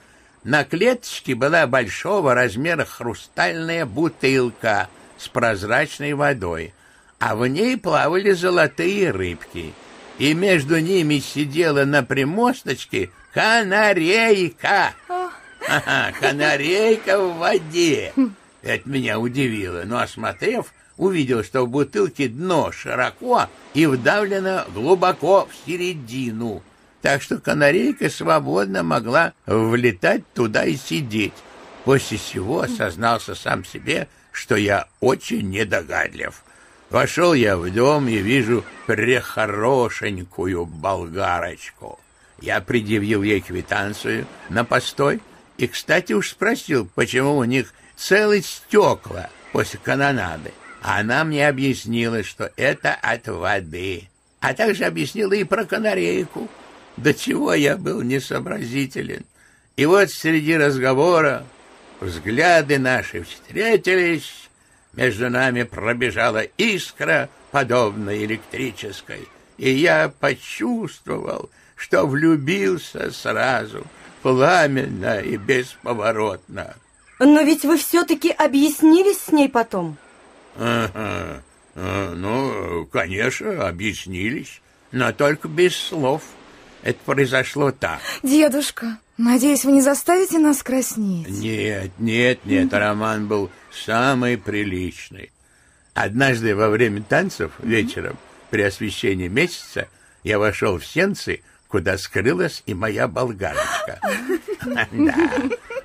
[0.43, 6.73] На клеточке была большого размера хрустальная бутылка с прозрачной водой–
[7.21, 9.73] а в ней плавали золотые рыбки,
[10.17, 14.95] и между ними сидела на примосточке канарейка.
[15.67, 18.11] Ага, канарейка в воде.
[18.63, 25.69] Это меня удивило, но, осмотрев, увидел, что в бутылке дно широко и вдавлено глубоко в
[25.69, 26.63] середину,
[27.01, 31.33] так что канарейка свободно могла влетать туда и сидеть.
[31.83, 36.43] После чего осознался сам себе, что я очень недогадлив.
[36.89, 41.99] Вошел я в дом и вижу прехорошенькую болгарочку.
[42.39, 45.21] Я предъявил ей квитанцию на постой
[45.57, 50.51] и, кстати, уж спросил, почему у них целые стекла после канонады.
[50.81, 56.49] Она мне объяснила, что это от воды, а также объяснила и про канарейку.
[57.01, 59.25] До чего я был несообразителен.
[59.75, 61.47] И вот среди разговора
[61.99, 64.49] взгляды наши встретились,
[64.93, 69.27] между нами пробежала искра, подобная электрической,
[69.57, 73.83] и я почувствовал, что влюбился сразу,
[74.21, 76.75] пламенно и бесповоротно.
[77.19, 79.97] Но ведь вы все-таки объяснились с ней потом?
[80.55, 81.41] Ага,
[81.73, 86.21] а, ну, конечно, объяснились, но только без слов.
[86.83, 87.99] Это произошло так.
[88.23, 91.29] Дедушка, надеюсь, вы не заставите нас краснеть?
[91.29, 95.31] Нет, нет, нет, роман был самый приличный.
[95.93, 98.17] Однажды во время танцев вечером
[98.49, 99.87] при освещении месяца
[100.23, 103.99] я вошел в сенцы, куда скрылась и моя болгарочка.
[104.91, 105.15] Да.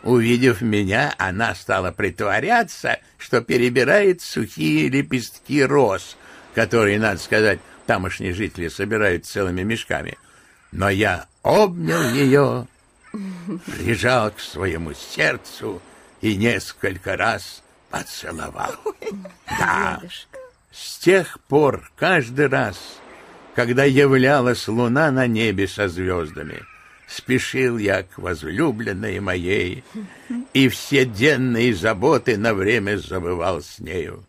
[0.02, 6.18] Увидев меня, она стала притворяться, что перебирает сухие лепестки роз,
[6.54, 10.18] которые, надо сказать, тамошние жители собирают целыми мешками.
[10.72, 12.66] Но я обнял ее,
[13.66, 15.80] прижал к своему сердцу
[16.20, 18.74] и несколько раз поцеловал.
[19.46, 20.00] Да,
[20.72, 22.78] С тех пор каждый раз,
[23.54, 26.62] когда являлась луна на небе со звездами,
[27.06, 29.84] спешил я к возлюбленной моей,
[30.52, 34.24] и все денные заботы на время забывал с нею.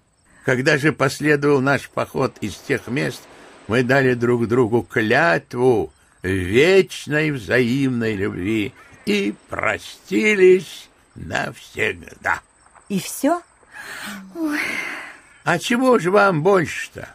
[0.45, 3.21] Когда же последовал наш поход из тех мест,
[3.67, 5.91] мы дали друг другу клятву
[6.27, 8.73] вечной взаимной любви
[9.05, 12.41] и простились навсегда.
[12.89, 13.41] И все?
[14.35, 14.59] Ой.
[15.43, 17.09] А чего же вам больше-то?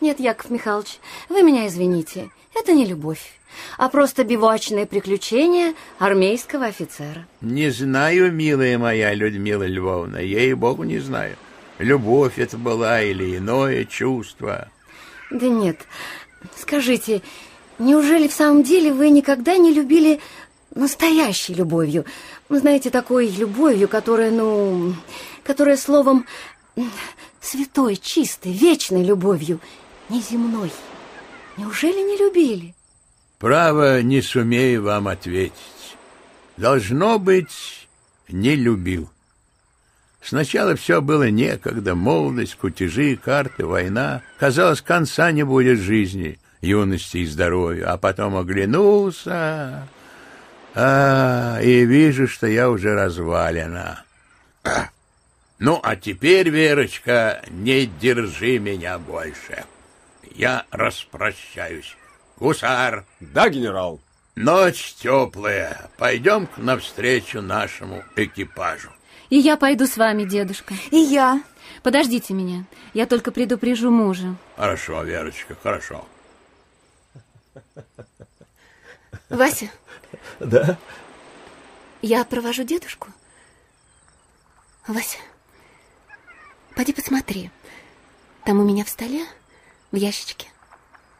[0.00, 2.30] Нет, Яков Михайлович, вы меня извините.
[2.54, 3.38] Это не любовь,
[3.76, 7.26] а просто бивачное приключение армейского офицера.
[7.40, 11.36] Не знаю, милая моя Людмила Львовна, ей-богу не знаю.
[11.78, 14.68] Любовь это была или иное чувство.
[15.30, 15.86] Да нет,
[16.56, 17.20] скажите,
[17.78, 20.20] неужели в самом деле вы никогда не любили
[20.74, 22.04] настоящей любовью?
[22.48, 24.94] Вы знаете, такой любовью, которая, ну,
[25.42, 26.26] которая словом
[27.40, 29.60] святой, чистой, вечной любовью,
[30.08, 30.70] неземной.
[31.56, 32.74] Неужели не любили?
[33.38, 35.52] Право, не сумею вам ответить.
[36.56, 37.88] Должно быть,
[38.28, 39.10] не любил.
[40.22, 44.22] Сначала все было некогда, молодость, кутежи, карты, война.
[44.38, 47.92] Казалось, конца не будет жизни, юности и здоровья.
[47.92, 49.88] А потом оглянулся,
[50.74, 54.04] а, и вижу, что я уже развалена.
[55.58, 59.64] Ну, а теперь, Верочка, не держи меня больше.
[60.34, 61.96] Я распрощаюсь.
[62.36, 63.06] Гусар.
[63.20, 64.00] Да, генерал.
[64.34, 65.88] Ночь теплая.
[65.96, 68.90] Пойдем навстречу нашему экипажу.
[69.30, 70.74] И я пойду с вами, дедушка.
[70.90, 71.42] И я.
[71.82, 72.64] Подождите меня.
[72.92, 74.36] Я только предупрежу мужа.
[74.56, 76.04] Хорошо, Верочка, хорошо.
[79.28, 79.70] Вася.
[80.40, 80.78] Да?
[82.02, 83.08] Я провожу дедушку.
[84.86, 85.18] Вася,
[86.74, 87.50] пойди посмотри.
[88.44, 89.26] Там у меня в столе,
[89.90, 90.46] в ящичке,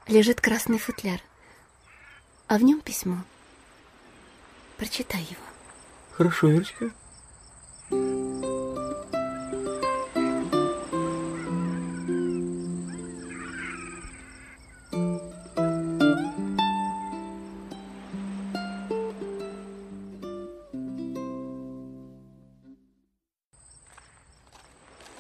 [0.07, 1.21] лежит красный футляр.
[2.47, 3.19] А в нем письмо.
[4.77, 5.43] Прочитай его.
[6.13, 6.93] Хорошо, Верочка.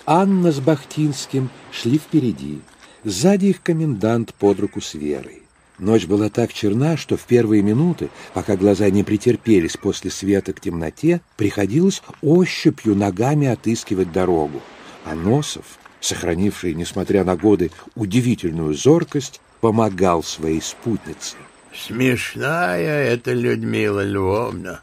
[0.06, 2.60] Анна с Бахтинским шли впереди.
[3.02, 5.42] Сзади их комендант под руку с Верой.
[5.78, 10.60] Ночь была так черна, что в первые минуты, пока глаза не претерпелись после света к
[10.60, 14.62] темноте, приходилось ощупью ногами отыскивать дорогу.
[15.04, 15.64] А Носов,
[16.00, 21.36] сохранивший, несмотря на годы, удивительную зоркость, помогал своей спутнице.
[21.74, 24.80] Смешная эта Людмила Львовна.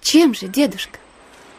[0.00, 0.98] Чем же, дедушка?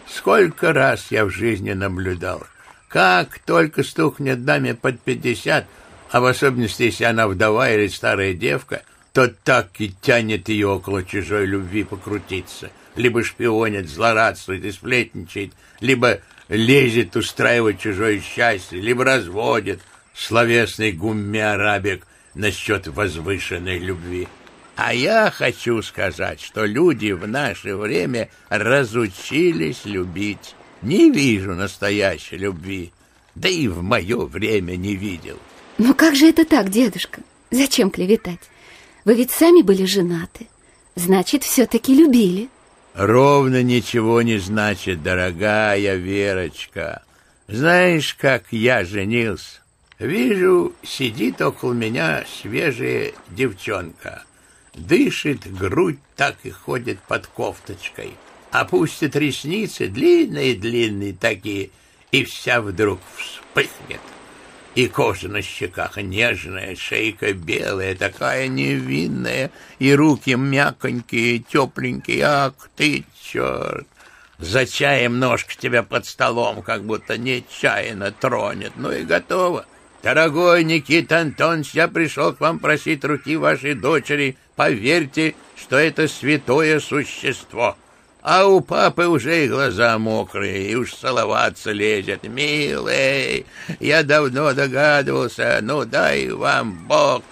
[0.07, 2.43] Сколько раз я в жизни наблюдал,
[2.88, 5.66] как только стукнет даме под пятьдесят,
[6.10, 8.84] а в особенности, если она вдова или старая девка,
[9.14, 12.70] то так и тянет ее около чужой любви покрутиться.
[12.96, 16.20] Либо шпионит, злорадствует и сплетничает, либо
[16.50, 19.82] лезет устраивать чужое счастье, либо разводит
[20.16, 24.28] словесный гумми-арабик насчет возвышенной любви.
[24.76, 30.56] А я хочу сказать, что люди в наше время разучились любить.
[30.82, 32.91] Не вижу настоящей любви,
[33.36, 35.38] да и в мое время не видел.
[35.78, 37.21] Ну как же это так, дедушка?
[37.51, 38.39] Зачем клеветать?
[39.05, 40.47] Вы ведь сами были женаты.
[40.95, 42.49] Значит, все-таки любили.
[42.93, 47.03] Ровно ничего не значит, дорогая Верочка.
[47.47, 49.61] Знаешь, как я женился?
[49.99, 54.23] Вижу, сидит около меня свежая девчонка.
[54.73, 58.13] Дышит, грудь так и ходит под кофточкой
[58.52, 61.72] опустит ресницы, длинные-длинные такие,
[62.12, 64.02] и вся вдруг вспыхнет.
[64.76, 72.24] И кожа на щеках нежная, шейка белая, такая невинная, и руки мяконькие, тепленькие.
[72.24, 73.88] Ах ты, черт!
[74.38, 78.74] За чаем ножка тебя под столом, как будто нечаянно тронет.
[78.76, 79.66] Ну и готово.
[80.04, 84.38] Дорогой Никита Антонович, я пришел к вам просить руки вашей дочери.
[84.56, 87.76] Поверьте, что это святое существо.
[88.30, 92.23] А у папы уже и глаза мокрые, и уж целоваться лезет.
[92.23, 93.45] Милый,
[93.80, 97.23] я давно догадывался, ну дай вам Бог.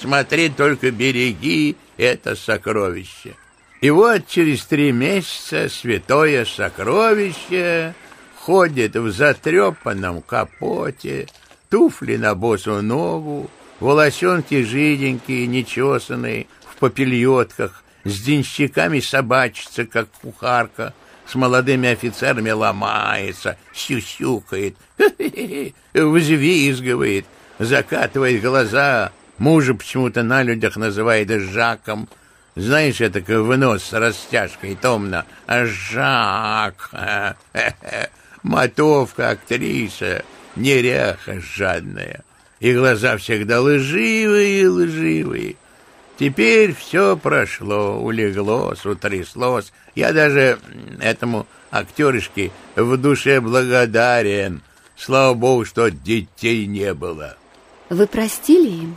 [0.00, 3.36] Смотри, только береги это сокровище.
[3.80, 7.94] И вот через три месяца святое сокровище
[8.34, 11.28] ходит в затрепанном капоте,
[11.68, 13.48] туфли на босу ногу,
[13.78, 20.94] волосенки жиденькие, нечесанные, в попельотках, с денщиками собачится, как кухарка,
[21.26, 24.76] с молодыми офицерами ломается, сюсюкает,
[25.94, 27.26] взвизгивает,
[27.58, 32.08] закатывает глаза, мужа почему-то на людях называет Жаком.
[32.56, 35.24] Знаешь, это в нос с растяжкой томно.
[35.48, 36.90] Жак,
[38.42, 40.24] мотовка, актриса,
[40.56, 42.24] неряха жадная.
[42.58, 45.56] И глаза всегда лживые, лживые.
[46.20, 49.72] Теперь все прошло, улеглось, утряслось.
[49.94, 50.58] Я даже
[51.00, 54.60] этому актеришке в душе благодарен.
[54.98, 57.38] Слава богу, что детей не было.
[57.88, 58.96] Вы простили им,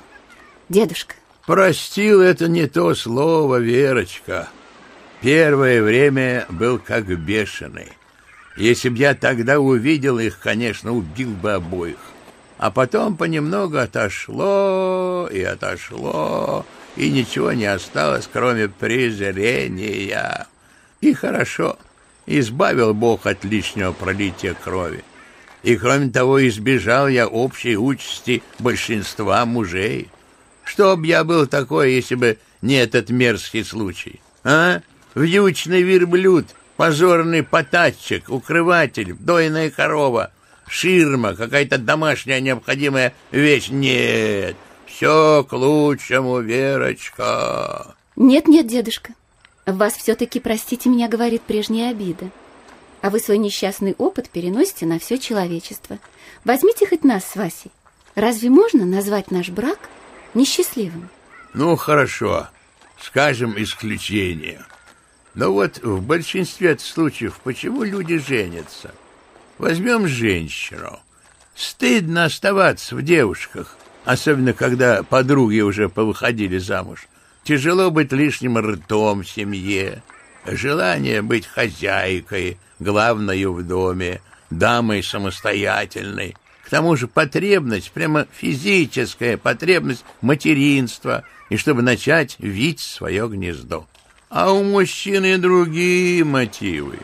[0.67, 1.15] дедушка?
[1.45, 4.49] Простил— это не то слово, Верочка.
[5.21, 7.93] Первое время был как бешеный.
[8.57, 11.99] Если б я тогда увидел их, конечно, убил бы обоих.
[12.57, 16.65] А потом понемногу отошло и отошло,
[16.95, 20.47] и ничего не осталось, кроме презрения.
[21.01, 21.77] И хорошо,
[22.25, 25.03] избавил Бог от лишнего пролития крови.
[25.63, 30.09] И, кроме того, избежал я общей участи большинства мужей.
[30.63, 34.21] Что б я был такой, если бы не этот мерзкий случай?
[34.43, 34.81] А?
[35.15, 40.31] Вьючный верблюд, позорный потатчик, укрыватель, дойная корова,
[40.67, 43.69] ширма, какая-то домашняя необходимая вещь.
[43.69, 44.55] Нет,
[44.93, 47.95] все к лучшему, Верочка.
[48.15, 49.13] Нет-нет, дедушка,
[49.65, 52.29] вас все-таки, простите меня, говорит прежняя обида.
[53.01, 55.97] А вы свой несчастный опыт переносите на все человечество.
[56.45, 57.71] Возьмите хоть нас с Васей.
[58.15, 59.79] Разве можно назвать наш брак
[60.35, 61.09] несчастливым?
[61.53, 62.47] Ну, хорошо.
[63.01, 64.63] Скажем, исключение.
[65.33, 68.93] Но вот в большинстве случаев почему люди женятся?
[69.57, 70.99] Возьмем женщину.
[71.55, 77.07] Стыдно оставаться в девушках, особенно когда подруги уже повыходили замуж.
[77.43, 80.03] Тяжело быть лишним ртом в семье.
[80.45, 86.35] Желание быть хозяйкой, главною в доме, дамой самостоятельной.
[86.65, 93.85] К тому же потребность, прямо физическая потребность материнства, и чтобы начать вить свое гнездо.
[94.29, 96.97] А у мужчины другие мотивы.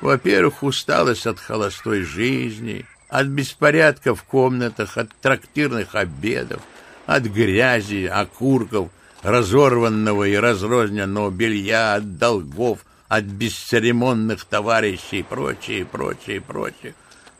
[0.00, 6.62] Во-первых, усталость от холостой жизни, от беспорядка в комнатах, от трактирных обедов,
[7.06, 8.88] от грязи, окурков,
[9.22, 16.94] разорванного и разрозненного белья, от долгов, от бесцеремонных товарищей и прочее, прочее, прочее.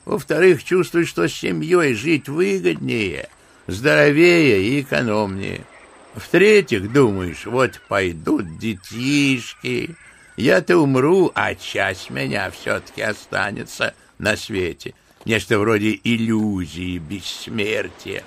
[0.05, 3.29] Во-вторых, чувствуешь, что с семьей жить выгоднее,
[3.69, 5.65] здоровее и экономнее.
[6.15, 9.95] В-третьих, думаешь, вот пойдут детишки,
[10.37, 14.95] я-то умру, а часть меня все-таки останется на свете.
[15.25, 18.25] Нечто вроде иллюзии бессмертия.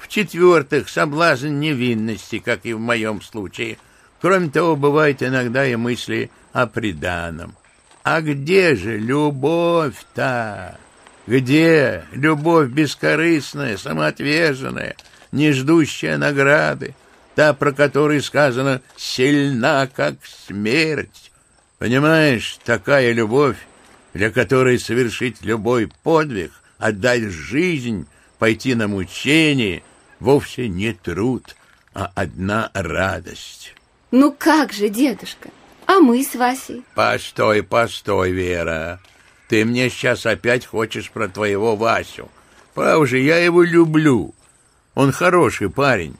[0.00, 3.78] В-четвертых, соблазн невинности, как и в моем случае.
[4.20, 7.54] Кроме того, бывают иногда и мысли о преданном.
[8.02, 10.78] А где же любовь-то?
[11.26, 14.96] Где любовь бескорыстная, самоотверженная,
[15.32, 16.94] не ждущая награды,
[17.34, 21.30] та, про которую сказано «сильна, как смерть»?
[21.78, 23.56] Понимаешь, такая любовь,
[24.14, 28.06] для которой совершить любой подвиг, отдать жизнь,
[28.38, 29.82] пойти на мучение,
[30.18, 31.56] вовсе не труд,
[31.94, 33.74] а одна радость.
[34.10, 35.50] Ну как же, дедушка?
[35.86, 36.84] А мы с Васей?
[36.94, 39.00] Постой, постой, Вера.
[39.48, 42.28] Ты мне сейчас опять хочешь про твоего Васю.
[42.74, 44.34] Право же, я его люблю.
[44.94, 46.16] Он хороший парень.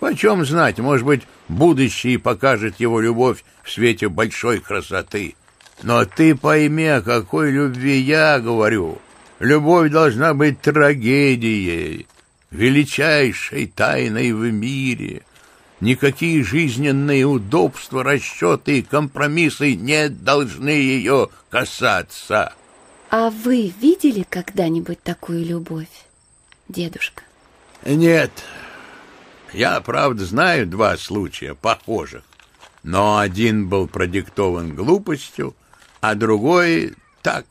[0.00, 5.34] Почем знать, может быть, будущее покажет его любовь в свете большой красоты.
[5.82, 8.98] Но ты пойми, о какой любви я говорю.
[9.40, 12.06] Любовь должна быть трагедией
[12.54, 15.22] величайшей тайной в мире.
[15.80, 22.54] Никакие жизненные удобства, расчеты и компромиссы не должны ее касаться.
[23.10, 26.06] А вы видели когда-нибудь такую любовь,
[26.68, 27.22] дедушка?
[27.84, 28.30] Нет.
[29.52, 32.22] Я, правда, знаю два случая похожих.
[32.82, 35.54] Но один был продиктован глупостью,
[36.06, 36.92] а другой
[37.22, 37.46] так,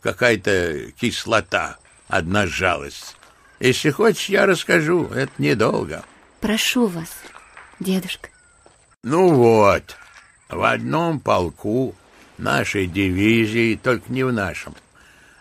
[0.00, 1.76] какая-то кислота,
[2.08, 3.16] одна жалость.
[3.60, 5.08] Если хочешь, я расскажу.
[5.08, 6.02] Это недолго.
[6.40, 7.10] Прошу вас,
[7.78, 8.30] дедушка.
[9.02, 9.94] Ну вот,
[10.48, 11.94] в одном полку
[12.38, 14.74] нашей дивизии, только не в нашем,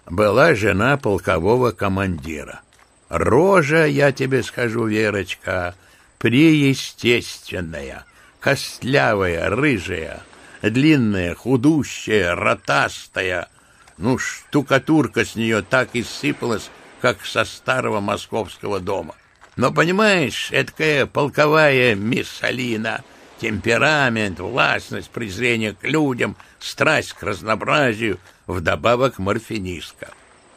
[0.05, 2.59] была жена полкового командира.
[3.07, 5.73] Рожа, я тебе скажу, Верочка,
[6.17, 8.03] преестественная,
[8.41, 10.21] костлявая, рыжая,
[10.61, 13.49] длинная, худущая, ротастая.
[13.97, 16.69] Ну, штукатурка с нее так и сыпалась,
[17.01, 19.15] как со старого московского дома.
[19.55, 23.03] Но, понимаешь, эткая полковая миссалина,
[23.39, 30.09] темперамент, властность, презрение к людям, страсть к разнообразию, вдобавок морфинистка.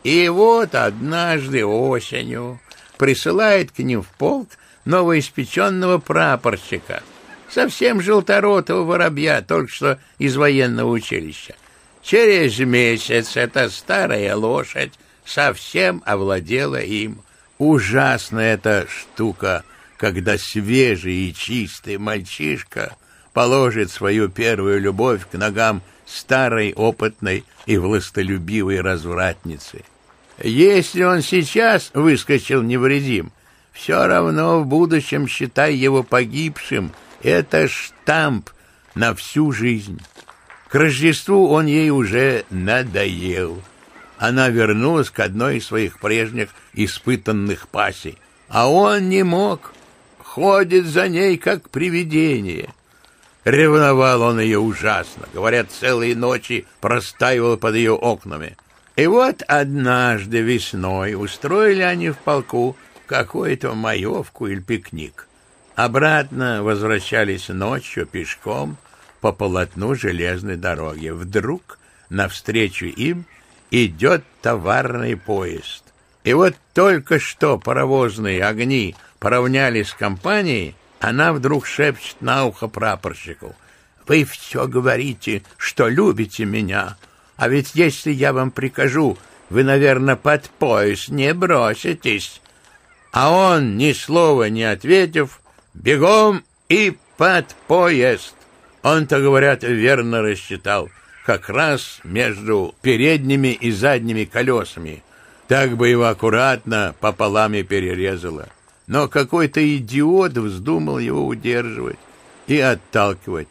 [0.03, 2.61] И вот однажды осенью,
[2.97, 4.51] присылает к ним в полк
[4.85, 7.03] новоиспеченного прапорщика,
[7.51, 11.55] совсем желторотого воробья, только что из военного училища.
[12.03, 14.93] Через месяц эта старая лошадь
[15.25, 17.23] совсем овладела им.
[17.59, 19.65] Ужасная эта штука,
[19.97, 22.97] когда свежий и чистый мальчишка
[23.33, 29.85] положит свою первую любовь к ногам старой, опытной и властолюбивой развратницы.
[30.43, 33.31] Если он сейчас выскочил невредим,
[33.73, 36.93] все равно в будущем считай его погибшим.
[37.23, 38.51] Это штамп
[38.95, 40.01] на всю жизнь.
[40.69, 43.63] К Рождеству он ей уже надоел.
[44.19, 48.19] Она вернулась к одной из своих прежних испытанных пассий.
[48.49, 49.73] А он не мог.
[50.19, 52.73] Ходит за ней, как привидение.
[53.45, 55.27] Ревновал он ее ужасно.
[55.33, 58.57] Говорят, целые ночи простаивал под ее окнами.
[58.97, 65.27] И вот однажды весной устроили они в полку какую-то маевку или пикник.
[65.83, 68.77] Обратно возвращались ночью пешком
[69.23, 71.09] по полотну железной дороги.
[71.09, 71.79] Вдруг
[72.11, 73.25] навстречу им
[73.71, 75.85] идет товарный поезд.
[76.23, 83.57] И вот только что паровозные огни поравнялись с компанией, она вдруг шепчет на ухо прапорщику.
[84.07, 86.99] «Вы все говорите, что любите меня,
[87.39, 89.17] а ведь если я вам прикажу,
[89.49, 92.43] вы, наверное, под пояс не броситесь».
[93.13, 95.40] А он, ни слова не ответив,
[95.75, 98.35] бегом и под поезд.
[98.83, 100.89] Он-то, говорят, верно рассчитал,
[101.27, 105.03] как раз между передними и задними колесами.
[105.49, 108.49] Так бы его аккуратно пополам и перерезало
[108.91, 112.01] но какой-то идиот вздумал его удерживать
[112.49, 113.47] и отталкивать.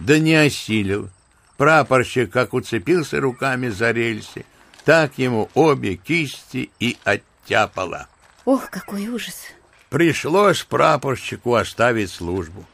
[0.00, 1.08] Да не осилил.
[1.56, 4.44] Прапорщик как уцепился руками за рельсы,
[4.84, 8.08] так ему обе кисти и оттяпало.
[8.44, 9.44] Ох, какой ужас!
[9.92, 12.64] Пришлось прапорщику оставить службу.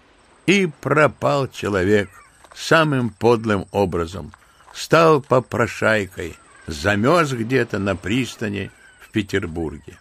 [0.47, 2.09] И пропал человек
[2.55, 4.33] самым подлым образом.
[4.73, 9.99] Стал попрошайкой, замерз где-то на пристани в Петербурге.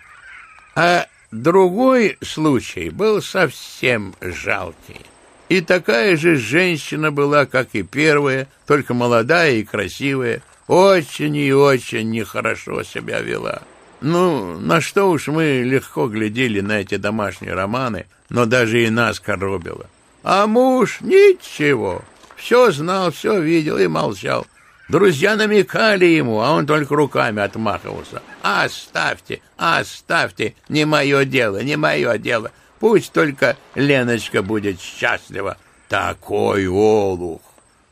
[0.75, 5.01] А Другой случай был совсем жалкий.
[5.49, 12.09] И такая же женщина была, как и первая, только молодая и красивая, очень и очень
[12.11, 13.61] нехорошо себя вела.
[14.01, 19.19] Ну, на что уж мы легко глядели на эти домашние романы, но даже и нас
[19.19, 19.87] коробило.
[20.23, 22.03] А муж ничего,
[22.35, 24.45] все знал, все видел и молчал.
[24.89, 28.21] Друзья намекали ему, а он только руками отмахивался.
[28.41, 32.51] «Оставьте, оставьте, не мое дело, не мое дело.
[32.79, 35.57] Пусть только Леночка будет счастлива».
[35.89, 37.41] Такой олух!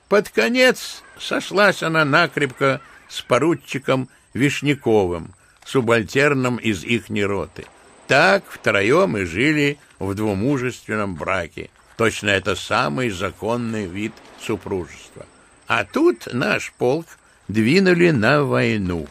[0.09, 5.33] Под конец сошлась она накрепко с поручиком Вишняковым,
[5.65, 7.65] субальтерном из ихней роты.
[8.07, 11.69] Так втроем и жили в двумужественном браке.
[11.97, 15.25] Точно это самый законный вид супружества.
[15.67, 17.07] А тут наш полк
[17.47, 19.07] двинули на войну.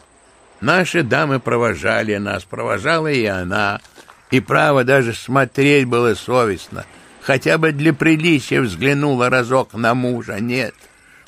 [0.61, 3.81] Наши дамы провожали нас, провожала и она.
[4.31, 6.85] И право даже смотреть было совестно.
[7.21, 10.39] Хотя бы для приличия взглянула разок на мужа.
[10.39, 10.75] Нет,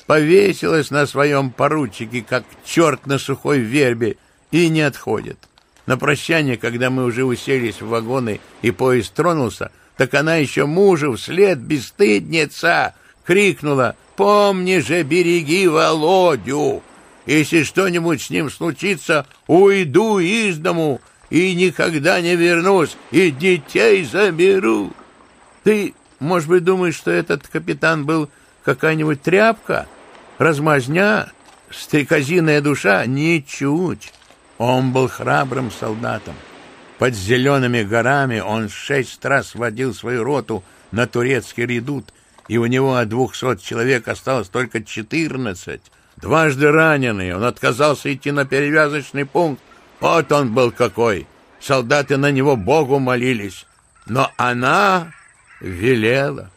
[0.06, 4.16] повесилась на своем поручике, как черт на сухой вербе,
[4.50, 5.38] и не отходит.
[5.86, 11.14] На прощание, когда мы уже уселись в вагоны и поезд тронулся, так она еще мужу
[11.14, 12.94] вслед бесстыдница
[13.24, 16.82] крикнула Помни же, береги Володю.
[17.24, 24.92] Если что-нибудь с ним случится, уйду из дому и никогда не вернусь, и детей заберу.
[25.62, 28.28] Ты, может быть, думаешь, что этот капитан был
[28.64, 29.86] какая-нибудь тряпка,
[30.38, 31.30] размазня,
[31.70, 33.06] стрекозиная душа?
[33.06, 34.12] Ничуть.
[34.58, 36.34] Он был храбрым солдатом.
[36.98, 42.12] Под зелеными горами он шесть раз водил свою роту на турецкий редут
[42.48, 45.82] и у него от двухсот человек осталось только четырнадцать.
[46.16, 49.62] Дважды раненый, он отказался идти на перевязочный пункт.
[50.00, 51.26] Вот он был какой!
[51.60, 53.66] Солдаты на него Богу молились.
[54.06, 55.12] Но она
[55.60, 56.50] велела.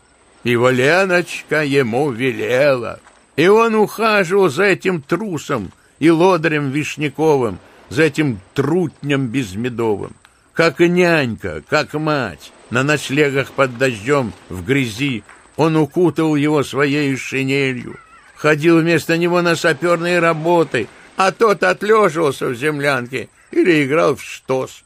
[0.44, 3.00] Его Леночка ему велела.
[3.36, 7.60] И он ухаживал за этим трусом и лодырем Вишняковым,
[7.92, 10.16] за этим трутнем Безмедовым.
[10.54, 15.24] Как нянька, как мать, на ночлегах под дождем в грязи
[15.58, 17.98] он укутывал его своей шинелью,
[18.36, 20.88] ходил вместо него на саперные работы,
[21.18, 24.84] а тот отлеживался в землянке или играл в штос.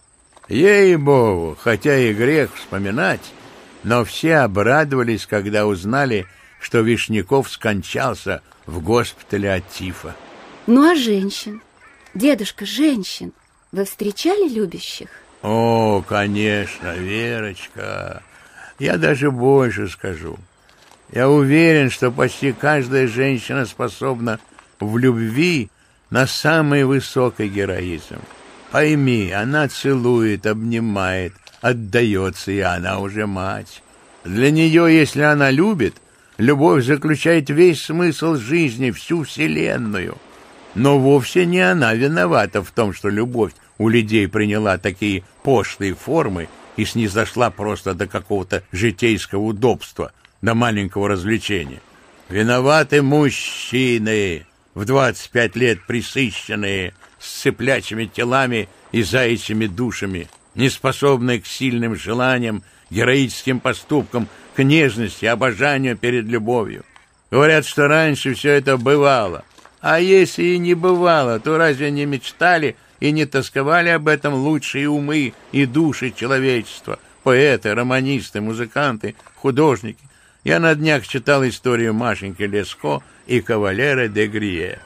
[0.49, 3.31] Ей-богу, хотя и грех вспоминать,
[3.83, 6.25] но все обрадовались, когда узнали,
[6.59, 10.15] что Вишняков скончался в госпитале от тифа.
[10.65, 11.61] Ну а женщин?
[12.15, 13.33] Дедушка, женщин,
[13.73, 15.09] вы встречали любящих?
[15.43, 18.23] О, конечно, Верочка.
[18.79, 20.37] Я даже больше скажу.
[21.11, 24.39] Я уверен, что почти каждая женщина способна
[24.79, 25.69] в любви
[26.09, 28.21] на самый высокий героизм.
[28.71, 33.83] Пойми, она целует, обнимает, отдается, и она уже мать.
[34.23, 35.95] Для нее, если она любит,
[36.37, 40.17] любовь заключает весь смысл жизни, всю вселенную.
[40.75, 46.49] Но вовсе не она виновата в том, что любовь у людей приняла такие пошлые формы
[46.75, 50.11] и снизошла просто до какого-то житейского удобства,
[50.41, 51.79] до маленького развлечения.
[52.27, 61.95] Виноваты мужчины, в 25 лет присыщенные, с цыплячьими телами и заячьими душами, неспособные к сильным
[61.95, 66.83] желаниям, героическим поступкам, к нежности, обожанию перед любовью.
[67.31, 69.43] Говорят, что раньше все это бывало.
[69.87, 74.89] А если и не бывало, то разве не мечтали и не тосковали об этом лучшие
[74.89, 80.03] умы и души человечества, поэты, романисты, музыканты, художники?
[80.43, 84.79] Я на днях читал историю Машеньки Леско и кавалера де Грие.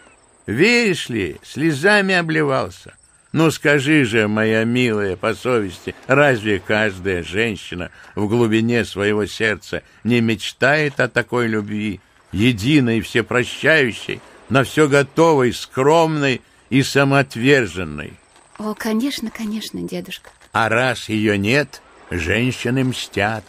[0.47, 2.93] Веришь ли, слезами обливался.
[3.31, 10.19] Ну скажи же, моя милая, по совести, разве каждая женщина в глубине своего сердца не
[10.19, 12.01] мечтает о такой любви,
[12.33, 14.19] единой, всепрощающей,
[14.49, 18.13] на все готовой, скромной и самоотверженной?
[18.57, 20.31] О, конечно, конечно, дедушка.
[20.51, 23.45] А раз ее нет, женщины мстят.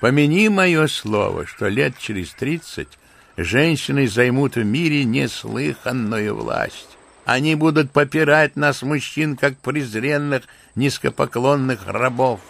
[0.00, 2.98] Помяни мое слово, что лет через тридцать
[3.36, 6.98] женщины займут в мире неслыханную власть.
[7.24, 10.42] Они будут попирать нас, мужчин, как презренных,
[10.74, 12.40] низкопоклонных рабов.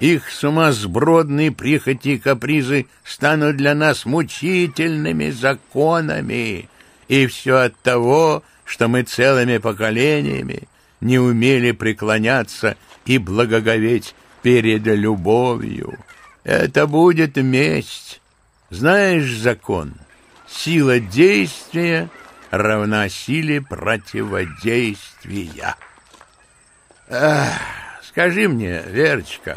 [0.00, 6.68] Их сумасбродные прихоти и капризы станут для нас мучительными законами.
[7.08, 10.68] И все от того, что мы целыми поколениями
[11.00, 15.98] не умели преклоняться и благоговеть перед любовью.
[16.44, 18.20] Это будет месть.
[18.70, 19.94] Знаешь закон?
[20.46, 22.08] Сила действия
[22.50, 25.74] равна силе противодействия.
[27.10, 27.58] Ах,
[28.02, 29.56] скажи мне, Верочка,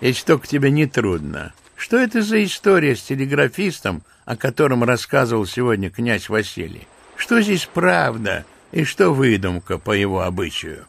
[0.00, 5.88] если только тебе не трудно, что это за история с телеграфистом, о котором рассказывал сегодня
[5.88, 6.86] князь Василий?
[7.16, 10.86] Что здесь правда и что выдумка по его обычаю?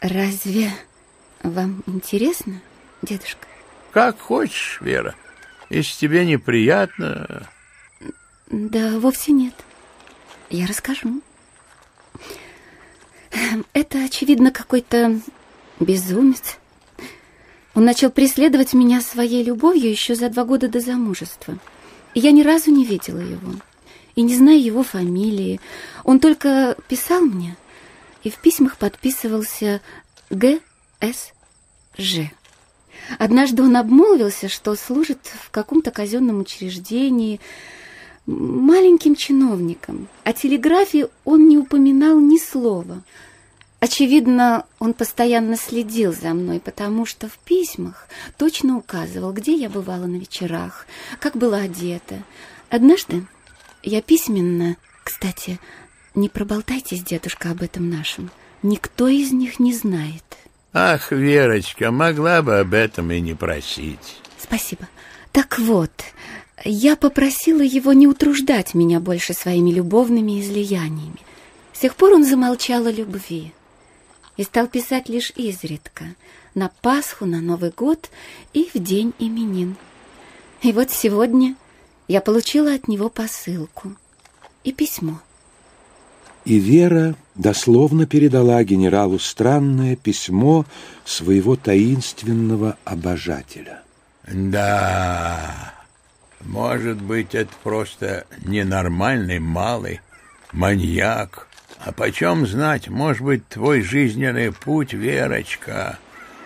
[0.00, 0.70] Разве
[1.42, 2.62] вам интересно,
[3.02, 3.46] дедушка?
[3.90, 5.14] Как хочешь, Вера.
[5.68, 7.48] Если тебе неприятно...
[8.48, 9.54] Да вовсе нет.
[10.48, 11.20] Я расскажу.
[13.72, 15.18] Это, очевидно, какой-то
[15.80, 16.58] безумец.
[17.74, 21.58] Он начал преследовать меня своей любовью еще за два года до замужества.
[22.16, 23.52] Я ни разу не видела его.
[24.14, 25.60] И не знаю его фамилии.
[26.02, 27.58] Он только писал мне
[28.22, 29.82] и в письмах подписывался
[30.30, 32.30] Г.С.Ж.
[33.18, 37.38] Однажды он обмолвился, что служит в каком-то казенном учреждении,
[38.24, 40.08] маленьким чиновником.
[40.24, 43.02] О телеграфии он не упоминал ни слова.
[43.86, 50.06] Очевидно, он постоянно следил за мной, потому что в письмах точно указывал, где я бывала
[50.06, 50.88] на вечерах,
[51.20, 52.24] как была одета.
[52.68, 53.24] Однажды
[53.84, 54.76] я письменно...
[55.04, 55.60] Кстати,
[56.16, 58.32] не проболтайтесь, дедушка, об этом нашем.
[58.64, 60.24] Никто из них не знает.
[60.72, 64.16] Ах, Верочка, могла бы об этом и не просить.
[64.36, 64.88] Спасибо.
[65.30, 65.92] Так вот,
[66.64, 71.20] я попросила его не утруждать меня больше своими любовными излияниями.
[71.72, 73.52] С тех пор он замолчал о любви
[74.36, 76.04] и стал писать лишь изредка,
[76.54, 78.10] на Пасху, на Новый год
[78.52, 79.76] и в день именин.
[80.62, 81.56] И вот сегодня
[82.08, 83.96] я получила от него посылку
[84.64, 85.20] и письмо.
[86.44, 90.64] И Вера дословно передала генералу странное письмо
[91.04, 93.82] своего таинственного обожателя.
[94.28, 95.74] Да,
[96.40, 100.00] может быть, это просто ненормальный малый
[100.52, 101.45] маньяк.
[101.84, 105.98] А почем знать, может быть, твой жизненный путь, Верочка,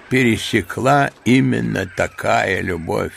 [0.08, 3.12] пересекла именно такая любовь,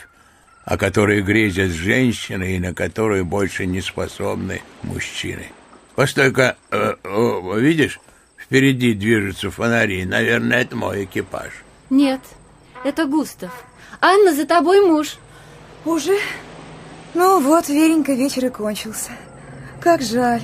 [0.64, 5.48] о которой грезят женщины и на которую больше не способны мужчины.
[5.96, 8.00] Постой-ка, э, э, видишь,
[8.38, 10.04] впереди движутся фонари.
[10.04, 11.52] Наверное, это мой экипаж.
[11.90, 12.20] Нет,
[12.84, 13.52] это Густав.
[14.00, 15.16] Анна, за тобой муж.
[15.84, 16.18] Уже?
[17.14, 19.10] Ну вот, Веренька, вечер и кончился.
[19.80, 20.42] Как жаль.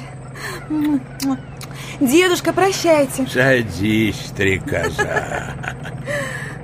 [2.01, 3.27] Дедушка, прощайте.
[3.27, 5.55] Садись, стрекоза.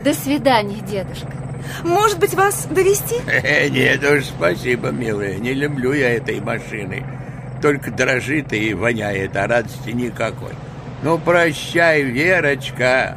[0.03, 1.33] До свидания, дедушка.
[1.85, 3.17] Может быть, вас довести?
[3.71, 5.37] Нет уж, спасибо, милая.
[5.37, 7.05] Не люблю я этой машины.
[7.61, 10.53] Только дрожит и воняет, а радости никакой.
[11.03, 13.17] Ну, прощай, Верочка.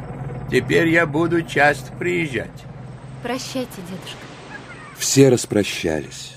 [0.50, 2.50] Теперь я буду часто приезжать.
[3.22, 4.18] Прощайте, дедушка.
[4.98, 6.32] Все распрощались.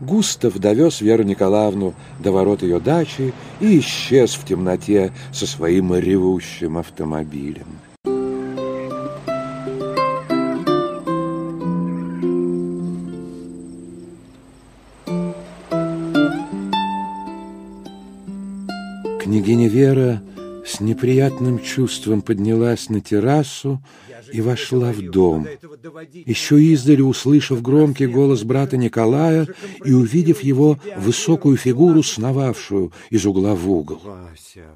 [0.00, 6.78] Густав довез Веру Николаевну до ворот ее дачи и исчез в темноте со своим ревущим
[6.78, 7.66] автомобилем.
[19.20, 20.22] Княгиня Вера
[20.64, 23.82] с неприятным чувством поднялась на террасу
[24.32, 25.46] и вошла в дом.
[26.12, 29.46] Еще издали, услышав громкий голос брата Николая
[29.84, 34.00] и увидев его высокую фигуру, сновавшую из угла в угол.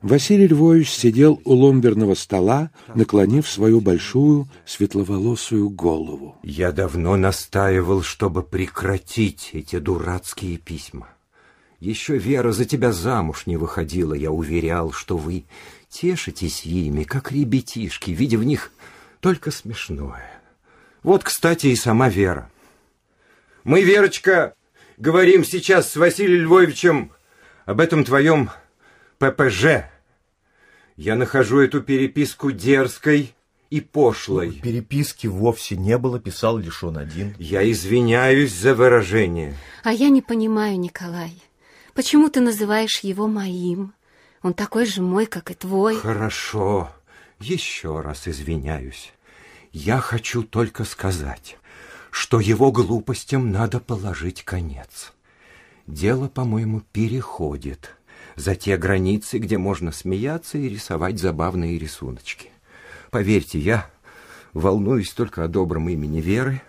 [0.02, 6.36] Василий Львович сидел у ломберного стола, наклонив свою большую светловолосую голову.
[6.42, 11.08] Я давно настаивал, чтобы прекратить эти дурацкие письма.
[11.80, 15.44] Еще Вера за тебя замуж не выходила, я уверял, что вы
[15.88, 18.70] тешитесь ими, как ребятишки, видя в них
[19.22, 20.42] только смешное.
[21.04, 22.50] Вот, кстати, и сама Вера.
[23.62, 24.54] Мы, Верочка,
[24.98, 27.12] говорим сейчас с Василием Львовичем
[27.64, 28.50] об этом твоем
[29.18, 29.84] ППЖ.
[30.96, 33.32] Я нахожу эту переписку дерзкой
[33.70, 34.60] и пошлой.
[34.60, 37.36] Переписки вовсе не было, писал лишь он один.
[37.38, 39.54] Я извиняюсь за выражение.
[39.84, 41.40] А я не понимаю, Николай.
[41.94, 43.94] Почему ты называешь его моим?
[44.42, 45.96] Он такой же мой, как и твой.
[45.96, 46.90] Хорошо.
[47.42, 49.12] Еще раз извиняюсь.
[49.72, 51.58] Я хочу только сказать,
[52.12, 55.12] что его глупостям надо положить конец.
[55.88, 57.96] Дело, по-моему, переходит
[58.36, 62.50] за те границы, где можно смеяться и рисовать забавные рисуночки.
[63.10, 63.90] Поверьте, я
[64.52, 66.62] волнуюсь только о добром имени Веры,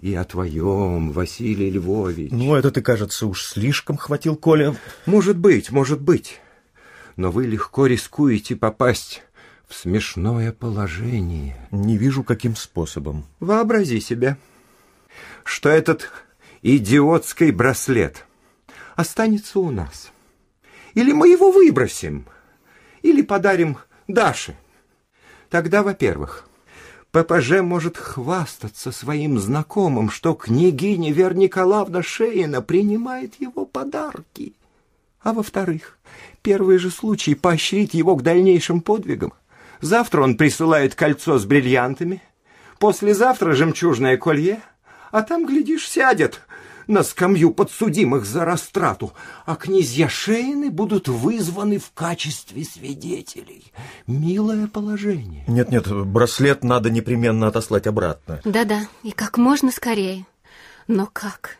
[0.00, 2.30] и о твоем, Василий Львович.
[2.32, 4.74] Ну, это ты, кажется, уж слишком хватил, Коля.
[5.04, 6.40] Может быть, может быть.
[7.16, 9.22] Но вы легко рискуете попасть
[9.70, 11.56] в смешное положение.
[11.70, 13.24] Не вижу, каким способом.
[13.38, 14.36] Вообрази себе,
[15.44, 16.10] что этот
[16.62, 18.26] идиотский браслет
[18.96, 20.10] останется у нас.
[20.94, 22.26] Или мы его выбросим,
[23.02, 24.56] или подарим Даше.
[25.50, 26.48] Тогда, во-первых,
[27.12, 34.54] ППЖ может хвастаться своим знакомым, что княгиня Вера Николаевна Шеина принимает его подарки.
[35.20, 35.96] А во-вторых,
[36.42, 39.32] первый же случай поощрит его к дальнейшим подвигам.
[39.80, 42.22] Завтра он присылает кольцо с бриллиантами,
[42.78, 44.60] послезавтра жемчужное колье,
[45.10, 46.40] а там, глядишь, сядет
[46.86, 49.12] на скамью подсудимых за растрату,
[49.46, 53.72] а князья Шейны будут вызваны в качестве свидетелей.
[54.06, 55.44] Милое положение.
[55.46, 58.40] Нет-нет, браслет надо непременно отослать обратно.
[58.44, 60.26] Да-да, и как можно скорее.
[60.88, 61.58] Но как?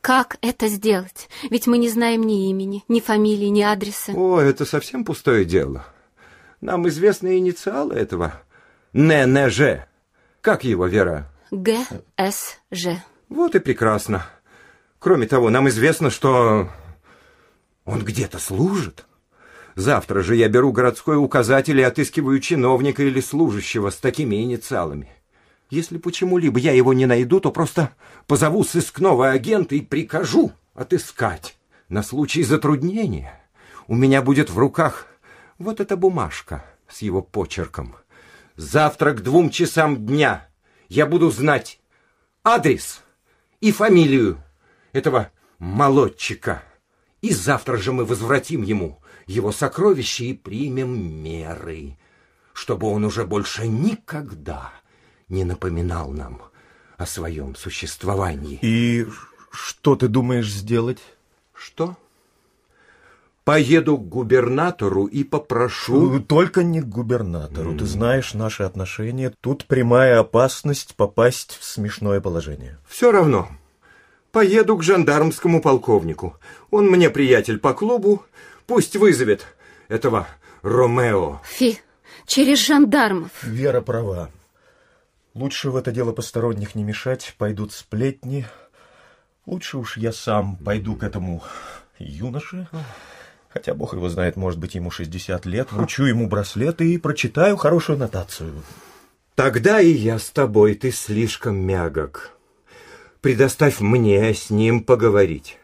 [0.00, 1.28] Как это сделать?
[1.50, 4.12] Ведь мы не знаем ни имени, ни фамилии, ни адреса.
[4.12, 5.86] О, это совсем пустое дело.
[6.64, 8.40] Нам известны инициалы этого.
[8.94, 9.84] ННЖ.
[10.40, 11.30] Как его, Вера?
[11.50, 12.86] ГСЖ.
[13.28, 14.24] Вот и прекрасно.
[14.98, 16.70] Кроме того, нам известно, что
[17.84, 19.04] он где-то служит.
[19.74, 25.10] Завтра же я беру городской указатель и отыскиваю чиновника или служащего с такими инициалами.
[25.68, 27.90] Если почему-либо я его не найду, то просто
[28.26, 31.58] позову сыскного агента и прикажу отыскать.
[31.90, 33.38] На случай затруднения
[33.86, 35.08] у меня будет в руках
[35.58, 37.96] вот эта бумажка с его почерком.
[38.56, 40.48] Завтра к двум часам дня
[40.88, 41.80] я буду знать
[42.42, 43.02] адрес
[43.60, 44.42] и фамилию
[44.92, 46.62] этого молодчика.
[47.20, 51.98] И завтра же мы возвратим ему его сокровища и примем меры,
[52.52, 54.72] чтобы он уже больше никогда
[55.28, 56.42] не напоминал нам
[56.98, 58.58] о своем существовании.
[58.62, 59.06] И
[59.50, 61.00] что ты думаешь сделать?
[61.54, 61.96] Что?
[63.44, 66.18] Поеду к губернатору и попрошу...
[66.20, 67.72] Только не к губернатору.
[67.72, 67.78] Mm.
[67.78, 69.34] Ты знаешь наши отношения.
[69.42, 72.78] Тут прямая опасность попасть в смешное положение.
[72.88, 73.48] Все равно.
[74.32, 76.38] Поеду к жандармскому полковнику.
[76.70, 78.24] Он мне приятель по клубу.
[78.66, 79.46] Пусть вызовет
[79.88, 80.26] этого
[80.62, 81.42] Ромео.
[81.44, 81.78] Фи,
[82.26, 83.30] через жандармов.
[83.42, 84.30] Вера права.
[85.34, 87.34] Лучше в это дело посторонних не мешать.
[87.36, 88.46] Пойдут сплетни.
[89.44, 91.42] Лучше уж я сам пойду к этому
[91.98, 92.68] юноше.
[93.54, 95.70] Хотя бог его знает, может быть, ему 60 лет.
[95.70, 98.64] Вручу ему браслет и прочитаю хорошую нотацию.
[99.36, 102.32] Тогда и я с тобой, ты слишком мягок.
[103.20, 105.56] Предоставь мне с ним поговорить.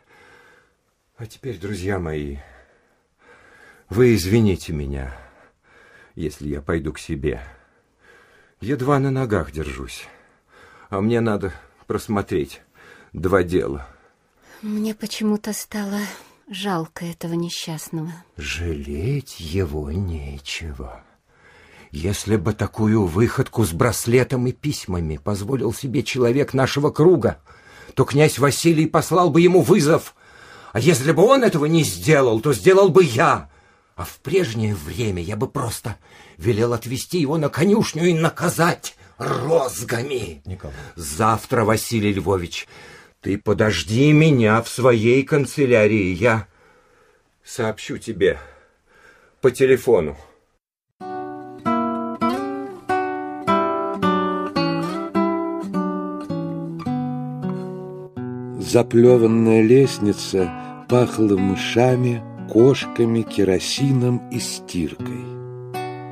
[1.17, 2.37] А теперь, друзья мои,
[3.89, 5.13] вы извините меня,
[6.15, 7.43] если я пойду к себе.
[8.61, 10.07] Едва на ногах держусь,
[10.91, 11.53] а мне надо
[11.89, 12.63] просмотреть
[13.13, 13.89] два дела.
[14.63, 15.99] Мне почему-то стало
[16.51, 18.13] жалко этого несчастного.
[18.37, 21.03] Жалеть его нечего.
[21.93, 27.39] Если бы такую выходку с браслетом и письмами позволил себе человек нашего круга,
[27.95, 30.15] то князь Василий послал бы ему вызов.
[30.73, 33.51] А если бы он этого не сделал, то сделал бы я.
[33.97, 35.97] А в прежнее время я бы просто
[36.37, 40.43] велел отвезти его на конюшню и наказать розгами.
[40.45, 40.75] Николай.
[40.95, 42.69] Завтра, Василий Львович,
[43.21, 46.15] ты подожди меня в своей канцелярии.
[46.15, 46.47] Я
[47.45, 48.39] сообщу тебе
[49.41, 50.17] по телефону.
[58.59, 60.51] Заплеванная лестница
[60.89, 65.25] пахла мышами, кошками, керосином и стиркой.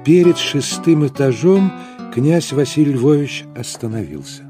[0.05, 1.73] Перед шестым этажом
[2.13, 4.48] князь Василий Львович остановился.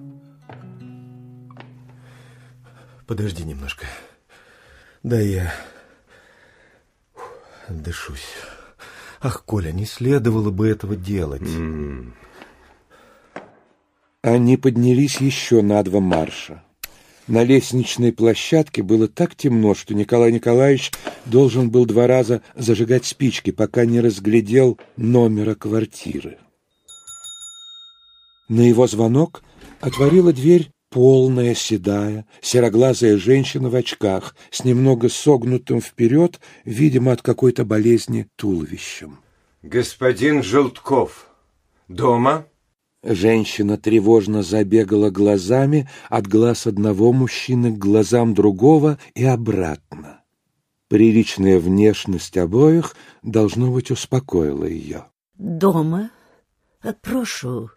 [3.09, 3.87] Подожди немножко.
[5.03, 5.51] Да я
[7.71, 8.29] дышусь.
[9.23, 11.49] Ах, Коля, не следовало бы этого делать.
[14.21, 16.63] Они поднялись еще на два марша.
[17.27, 20.93] На лестничной площадке было так темно, что Николай Николаевич
[21.25, 26.37] должен был два раза зажигать спички, пока не разглядел номера квартиры.
[28.51, 29.43] На его звонок
[29.81, 37.65] отворила дверь полная, седая, сероглазая женщина в очках с немного согнутым вперед, видимо, от какой-то
[37.65, 39.19] болезни туловищем.
[39.63, 41.29] Господин Желтков,
[41.89, 42.47] дома?
[43.03, 50.23] Женщина тревожно забегала глазами от глаз одного мужчины к глазам другого и обратно.
[50.89, 55.05] Приличная внешность обоих, должно быть, успокоила ее.
[55.35, 56.11] Дома?
[57.03, 57.71] Прошу.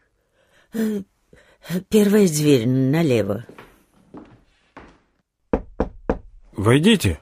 [1.90, 3.46] Первая дверь налево.
[6.58, 7.20] Войдите.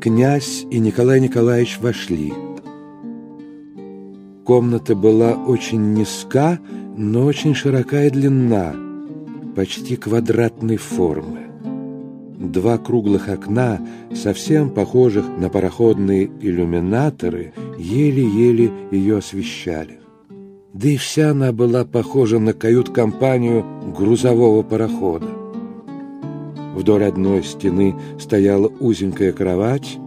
[0.00, 2.32] Князь и Николай Николаевич вошли.
[4.44, 6.58] Комната была очень низка,
[6.96, 8.74] но очень широка и длинна,
[9.56, 11.46] почти квадратной формы.
[12.38, 13.80] Два круглых окна,
[14.14, 20.03] совсем похожих на пароходные иллюминаторы, еле-еле ее освещали.
[20.74, 23.64] Да и вся она была похожа на кают-компанию
[23.96, 25.28] грузового парохода.
[26.74, 29.98] Вдоль одной стены стояла узенькая кровать,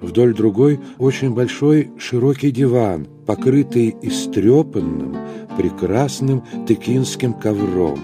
[0.00, 5.16] вдоль другой очень большой широкий диван, покрытый истрепанным,
[5.56, 8.00] прекрасным тыкинским ковром.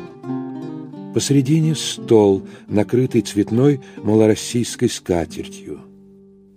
[1.14, 5.80] Посредине стол, накрытый цветной малороссийской скатертью.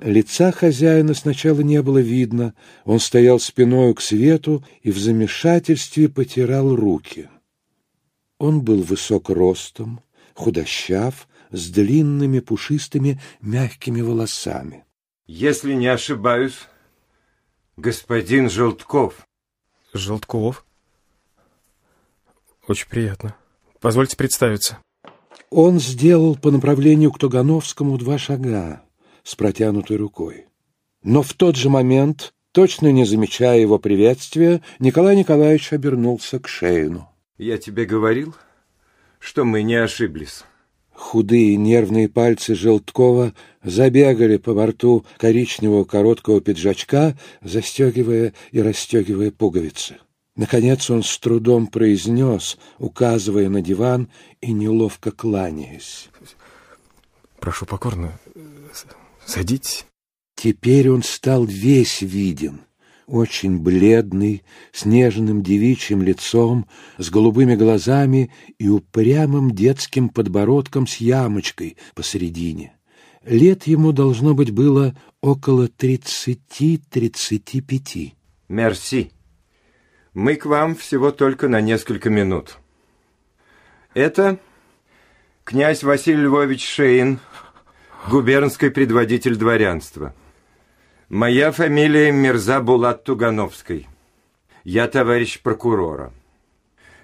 [0.02, 6.76] Лица хозяина сначала не было видно, он стоял спиною к свету и в замешательстве потирал
[6.76, 7.30] руки.
[8.38, 10.02] Он был высок ростом,
[10.34, 14.84] худощав, с длинными пушистыми мягкими волосами.
[15.28, 16.58] Если не ошибаюсь,
[17.78, 19.26] господин Желтков.
[19.94, 20.66] Желтков?
[22.68, 23.36] Очень приятно.
[23.80, 24.80] Позвольте представиться.
[25.50, 28.85] Он сделал по направлению к Тугановскому два шага
[29.26, 30.46] с протянутой рукой.
[31.04, 37.10] Но в тот же момент, точно не замечая его приветствия, Николай Николаевич обернулся к Шейну.
[37.38, 38.34] Я тебе говорил,
[39.20, 40.44] что мы не ошиблись.
[40.94, 49.98] Худые нервные пальцы Желткова забегали по борту коричневого короткого пиджачка, застегивая и расстегивая пуговицы.
[50.38, 54.10] Наконец он с трудом произнес, указывая на диван
[54.40, 56.10] и неловко кланяясь.
[57.40, 58.18] Прошу покорно,
[59.26, 59.86] Садитесь.
[60.36, 62.62] Теперь он стал весь виден,
[63.08, 66.68] очень бледный, с нежным девичьим лицом,
[66.98, 72.74] с голубыми глазами и упрямым детским подбородком с ямочкой посередине.
[73.24, 78.14] Лет ему должно быть было около тридцати-тридцати пяти.
[78.48, 79.12] Мерси.
[80.14, 82.58] Мы к вам всего только на несколько минут.
[83.96, 84.40] Это
[85.44, 87.20] князь Василий Львович Шейн,
[88.10, 90.14] губернский предводитель дворянства.
[91.10, 93.88] Моя фамилия Мирза Булат Тугановский.
[94.64, 96.14] Я товарищ прокурора.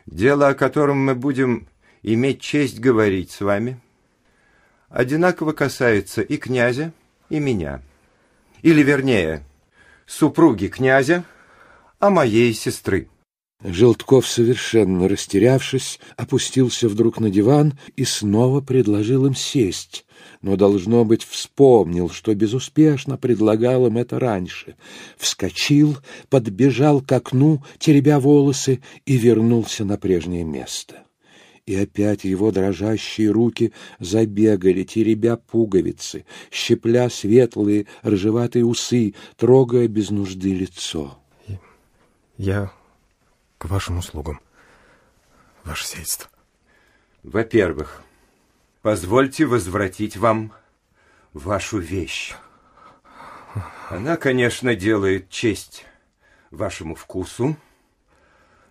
[0.06, 1.68] Дело, о котором мы будем
[2.04, 3.80] иметь честь говорить с вами,
[4.90, 6.92] одинаково касается и князя,
[7.30, 7.82] и меня.
[8.62, 9.44] Или, вернее,
[10.06, 11.24] супруги князя,
[12.00, 13.08] а моей сестры.
[13.64, 20.06] Желтков, совершенно растерявшись, опустился вдруг на диван и снова предложил им сесть,
[20.42, 24.76] но, должно быть, вспомнил, что безуспешно предлагал им это раньше.
[25.18, 25.98] Вскочил,
[26.30, 31.04] подбежал к окну, теребя волосы, и вернулся на прежнее место.
[31.68, 40.52] И опять его дрожащие руки забегали, теребя пуговицы, щепля светлые рыжеватые усы, трогая без нужды
[40.52, 41.20] лицо.
[42.40, 42.72] Я
[43.62, 44.42] к вашим услугам,
[45.64, 46.28] ваше сельство.
[47.22, 48.02] Во-первых,
[48.82, 50.52] позвольте возвратить вам
[51.32, 52.34] вашу вещь.
[53.88, 55.86] Она, конечно, делает честь
[56.50, 57.56] вашему вкусу,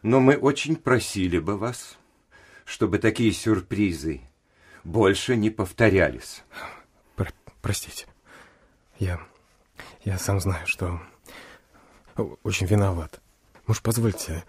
[0.02, 1.96] но мы очень просили бы вас,
[2.64, 4.22] чтобы такие сюрпризы
[4.82, 6.42] больше не повторялись.
[7.14, 7.30] Про
[7.62, 8.08] простите,
[8.98, 9.20] я,
[10.02, 11.00] я сам знаю, что
[12.42, 13.20] очень виноват.
[13.68, 14.42] Может, позвольте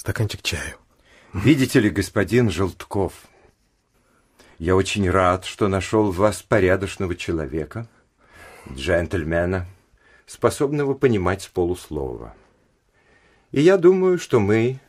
[0.00, 0.78] стаканчик чаю?
[1.34, 3.12] Видите ли, господин Желтков,
[4.58, 7.86] я очень рад, что нашел в вас порядочного человека,
[8.72, 9.66] джентльмена,
[10.24, 12.34] способного понимать с полуслова.
[13.52, 14.80] И я думаю, что мы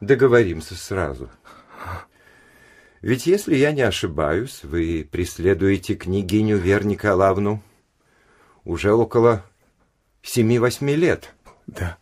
[0.00, 1.28] договоримся сразу.
[3.02, 7.62] Ведь, если я не ошибаюсь, вы преследуете княгиню Вер Николаевну
[8.64, 9.44] уже около
[10.22, 11.34] семи-восьми лет.
[11.66, 11.98] Да.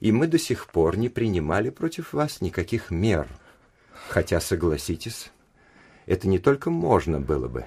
[0.00, 3.28] И мы до сих пор не принимали против вас никаких мер.
[4.08, 5.32] Хотя, согласитесь,
[6.06, 7.66] это не только можно было бы,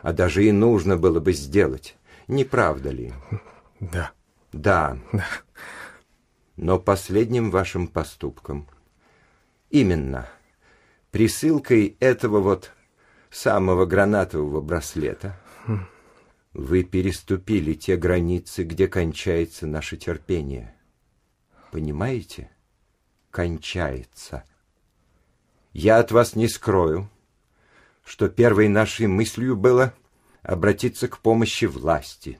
[0.00, 1.96] а даже и нужно было бы сделать.
[2.28, 3.12] Не правда ли?
[3.80, 4.12] Да.
[4.52, 4.98] Да.
[5.12, 5.22] Да.
[6.56, 8.68] Но последним вашим поступком,
[9.70, 10.28] именно
[11.10, 12.72] присылкой этого вот
[13.30, 15.86] самого гранатового браслета, Хм.
[16.52, 20.74] вы переступили те границы, где кончается наше терпение.
[21.72, 22.50] Понимаете?
[23.30, 24.44] Кончается.
[25.72, 27.08] Я от вас не скрою,
[28.04, 29.94] что первой нашей мыслью было
[30.42, 32.38] обратиться к помощи власти.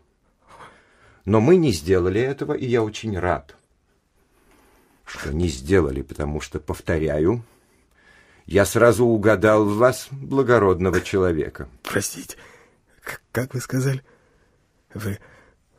[1.25, 3.57] Но мы не сделали этого, и я очень рад,
[5.07, 7.43] что не сделали, потому что, повторяю,
[8.45, 11.71] я сразу угадал в вас благородного человека.
[11.83, 12.37] Простите,
[13.31, 14.05] как, вы сказали?
[14.93, 15.19] Вы,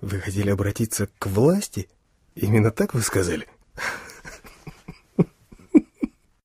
[0.02, 1.88] вы хотели обратиться к власти?
[2.36, 3.48] Именно так вы сказали?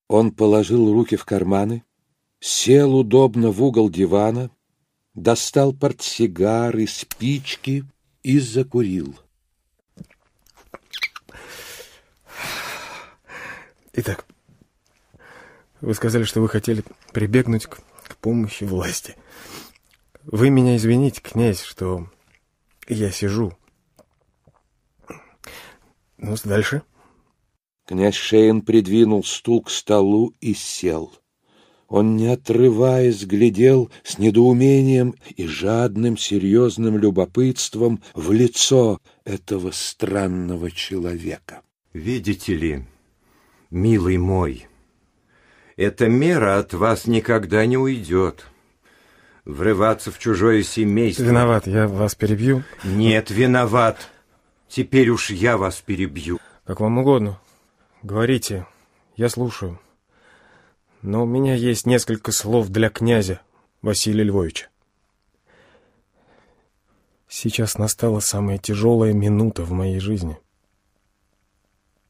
[0.07, 1.83] Он положил руки в карманы,
[2.39, 4.49] сел удобно в угол дивана,
[5.13, 7.85] достал портсигары, спички
[8.23, 9.19] и закурил.
[13.93, 14.25] Итак,
[15.81, 16.83] вы сказали, что вы хотели
[17.13, 19.15] прибегнуть к, к помощи власти.
[20.23, 22.09] Вы меня извините, князь, что
[22.87, 23.58] я сижу.
[26.19, 26.83] Ну, дальше.
[27.87, 31.11] Князь Шейн придвинул стул к столу и сел.
[31.87, 41.63] Он, не отрываясь, глядел с недоумением и жадным серьезным любопытством в лицо этого странного человека.
[41.93, 42.85] Видите ли,
[43.71, 44.67] милый мой,
[45.77, 48.45] эта мера от вас никогда не уйдет.
[49.45, 51.23] Врываться в чужое семейство...
[51.23, 52.63] Виноват, я вас перебью.
[52.83, 54.11] Нет, виноват.
[54.69, 56.39] Теперь уж я вас перебью.
[56.63, 57.41] Как вам угодно.
[58.03, 58.67] Говорите,
[59.15, 59.79] я слушаю.
[61.01, 63.41] Но у меня есть несколько слов для князя
[63.81, 64.67] Василия Львовича.
[67.27, 70.37] Сейчас настала самая тяжелая минута в моей жизни.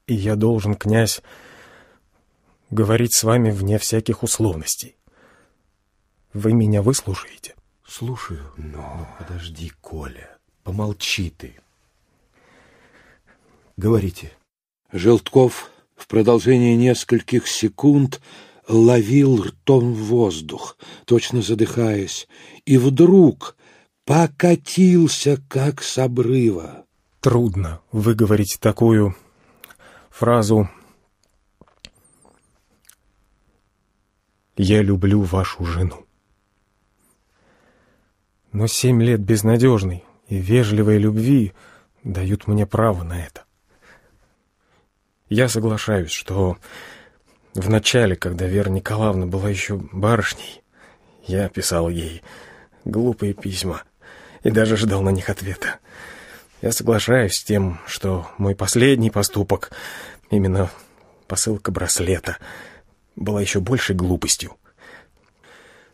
[0.08, 1.22] И я должен, князь,
[2.70, 4.98] говорить с вами вне всяких условностей.
[6.34, 7.56] Вы меня выслушаете?
[7.88, 8.52] Слушаю.
[8.58, 11.58] Но подожди, Коля, помолчи ты.
[13.80, 14.34] Говорите.
[14.92, 18.20] Желтков в продолжение нескольких секунд
[18.68, 20.76] ловил ртом воздух,
[21.06, 22.28] точно задыхаясь,
[22.66, 23.56] и вдруг
[24.04, 26.88] покатился, как с обрыва.
[27.22, 29.16] Трудно выговорить такую
[30.10, 30.70] фразу
[34.58, 36.06] «Я люблю вашу жену».
[38.52, 41.54] Но семь лет безнадежной и вежливой любви
[42.04, 43.46] дают мне право на это.
[45.30, 46.58] Я соглашаюсь, что
[47.54, 50.64] в начале, когда Вера Николаевна была еще барышней,
[51.28, 52.24] я писал ей
[52.84, 53.84] глупые письма
[54.44, 55.78] и даже ждал на них ответа.
[56.64, 59.70] Я соглашаюсь с тем, что мой последний поступок,
[60.32, 60.72] именно
[61.28, 62.38] посылка браслета,
[63.16, 64.58] была еще большей глупостью.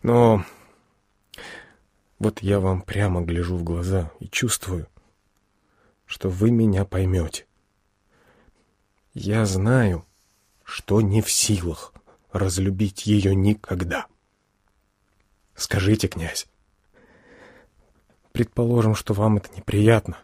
[0.02, 0.45] Но
[2.20, 4.88] вот я вам прямо гляжу в глаза и чувствую,
[6.06, 7.45] что вы меня поймете.
[9.16, 10.06] Я знаю,
[10.66, 11.94] что не в силах
[12.34, 14.08] разлюбить ее никогда.
[15.56, 16.48] Скажите, князь,
[18.34, 20.18] предположим, что вам это неприятно.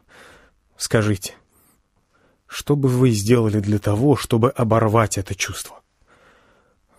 [0.75, 1.35] Скажите,
[2.47, 5.79] что бы вы сделали для того, чтобы оборвать это чувство?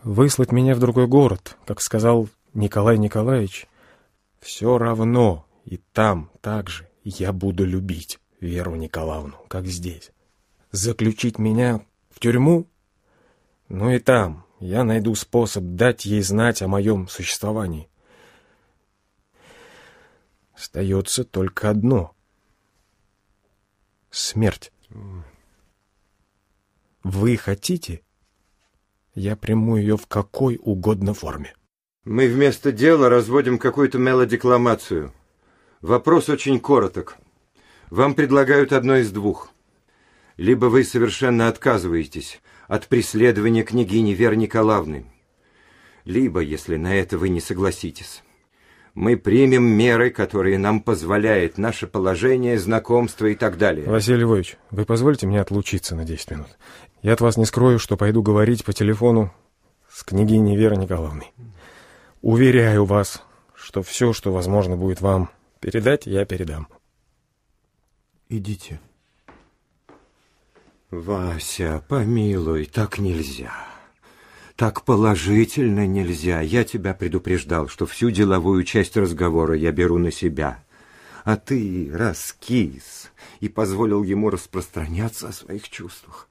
[0.02, 3.66] Выслать меня в другой город, как сказал Николай Николаевич,
[4.40, 10.11] все равно и там также я буду любить Веру Николаевну, как здесь.
[10.72, 11.84] Заключить меня
[12.22, 12.70] тюрьму,
[13.68, 17.90] но и там я найду способ дать ей знать о моем существовании.
[20.54, 22.14] Остается только одно—
[24.10, 24.72] смерть.
[27.02, 28.02] Вы хотите?
[29.14, 31.54] Я приму ее в какой угодно форме.
[32.04, 35.12] Мы вместо дела разводим какую-то мелодекламацию.
[35.80, 37.16] Вопрос очень короток.
[37.90, 39.52] Вам предлагают одно из двух.
[40.42, 45.04] Либо вы совершенно отказываетесь от преследования княгини Веры Николаевны,
[46.04, 48.24] либо, если на это вы не согласитесь,
[48.92, 53.86] мы примем меры, которые нам позволяют наше положение, знакомство и так далее.
[53.86, 56.58] Василий Львович, вы позволите мне отлучиться на 10 минут?
[57.02, 59.32] Я от вас не скрою, что пойду говорить по телефону
[59.88, 61.30] с княгиней Верой Николаевной.
[62.20, 63.22] Уверяю вас,
[63.54, 66.66] что все, что возможно будет вам передать, я передам.
[68.28, 68.80] Идите.
[70.92, 73.54] Вася, помилуй, так нельзя.
[74.56, 76.42] Так положительно нельзя.
[76.42, 80.62] Я тебя предупреждал, что всю деловую часть разговора я беру на себя.
[81.24, 83.10] А ты раскис
[83.40, 86.28] и позволил ему распространяться о своих чувствах.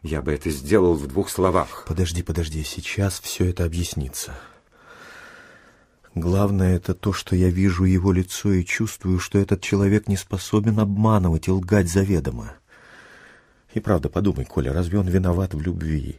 [0.00, 1.84] Я бы это сделал в двух словах.
[1.88, 4.38] Подожди, подожди, сейчас все это объяснится.
[6.14, 10.78] Главное это то, что я вижу его лицо и чувствую, что этот человек не способен
[10.78, 12.54] обманывать и лгать заведомо.
[13.74, 16.16] И правда, подумай, Коля, разве он виноват в любви?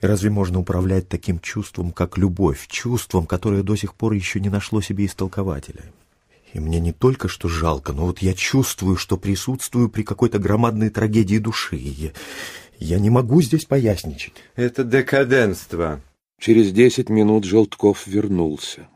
[0.00, 4.48] И разве можно управлять таким чувством, как любовь, чувством, которое до сих пор еще не
[4.48, 5.84] нашло себе истолкователя?
[6.52, 10.90] И мне не только что жалко, но вот я чувствую, что присутствую при какой-то громадной
[10.90, 11.76] трагедии души.
[11.76, 12.10] Я,
[12.78, 14.34] я не могу здесь поясничать.
[14.56, 16.00] Это декаденство.
[16.40, 18.88] Через десять минут Желтков вернулся.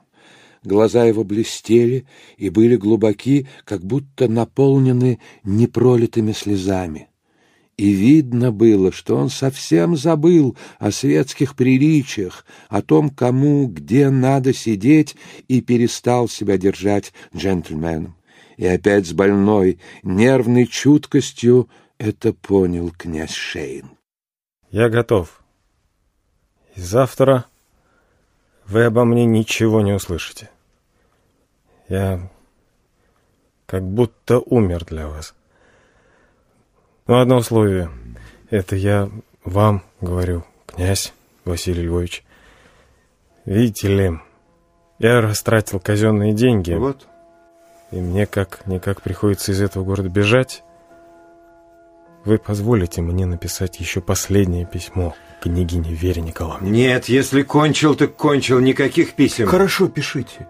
[0.65, 2.05] Глаза его блестели
[2.37, 7.09] и были глубоки, как будто наполнены непролитыми слезами.
[7.77, 14.55] И видно было, что он совсем забыл о светских приличиях, о том, кому, где надо
[14.55, 15.15] сидеть,
[15.47, 18.17] и перестал себя держать джентльменом.
[18.57, 23.91] И опять с больной, нервной чуткостью это понял князь Шейн.
[24.71, 25.43] Я готов.
[26.75, 27.45] И завтра
[28.67, 30.51] вы обо мне ничего не услышите.
[31.89, 32.31] Я
[33.67, 35.35] как будто умер для вас.
[37.07, 37.91] Но одно условие.
[38.51, 39.11] Это я
[39.45, 41.13] вам говорю, князь
[41.45, 42.25] Василий Львович.
[43.45, 44.21] Видите ли,
[44.99, 46.73] я растратил казенные деньги.
[46.73, 47.07] Вот.
[47.93, 50.65] И мне как-никак приходится из этого города бежать.
[52.25, 56.69] Вы позволите мне написать еще последнее письмо княгине Вере Николаевне?
[56.71, 58.59] Нет, если кончил, так кончил.
[58.59, 59.47] Никаких писем.
[59.47, 60.49] Хорошо, пишите.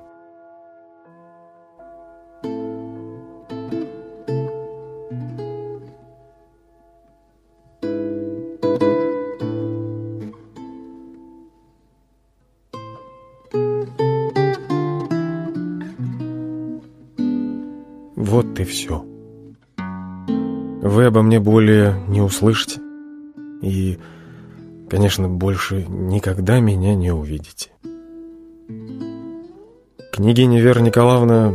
[21.37, 22.81] Мне более не услышите.
[23.61, 23.99] И,
[24.89, 27.71] конечно, больше никогда меня не увидите.
[30.13, 31.55] Княгиня Вера Николаевна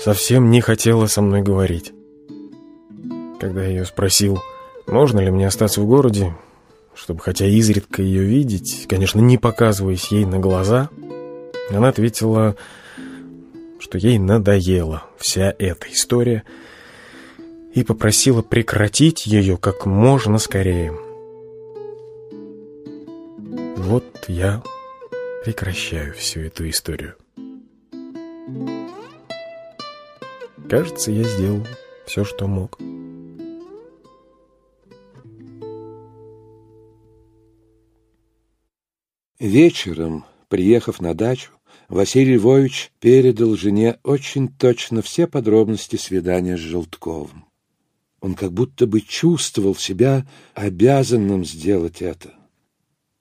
[0.00, 1.92] совсем не хотела со мной говорить.
[3.38, 4.42] Когда я ее спросил,
[4.88, 6.34] можно ли мне остаться в городе,
[6.92, 10.90] чтобы хотя изредка ее видеть, конечно, не показываясь ей на глаза,
[11.70, 12.56] она ответила,
[13.78, 16.42] что ей надоела вся эта история,
[17.74, 20.92] и попросила прекратить ее как можно скорее.
[23.76, 24.62] Вот я
[25.44, 27.16] прекращаю всю эту историю.
[30.70, 31.66] Кажется, я сделал
[32.06, 32.78] все, что мог.
[39.40, 41.50] Вечером, приехав на дачу,
[41.88, 47.44] Василий Львович передал жене очень точно все подробности свидания с Желтковым.
[48.24, 52.32] Он как будто бы чувствовал себя обязанным сделать это.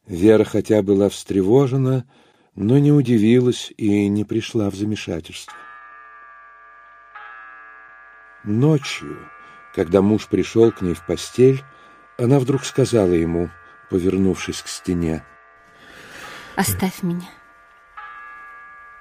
[0.08, 2.10] Вера хотя была встревожена,
[2.56, 5.54] но не удивилась и не пришла в замешательство.
[8.46, 9.18] Ночью,
[9.76, 11.62] когда муж пришел к ней в постель,
[12.18, 13.50] она вдруг сказала ему,
[13.90, 15.26] повернувшись к стене,
[16.56, 17.28] «Оставь меня.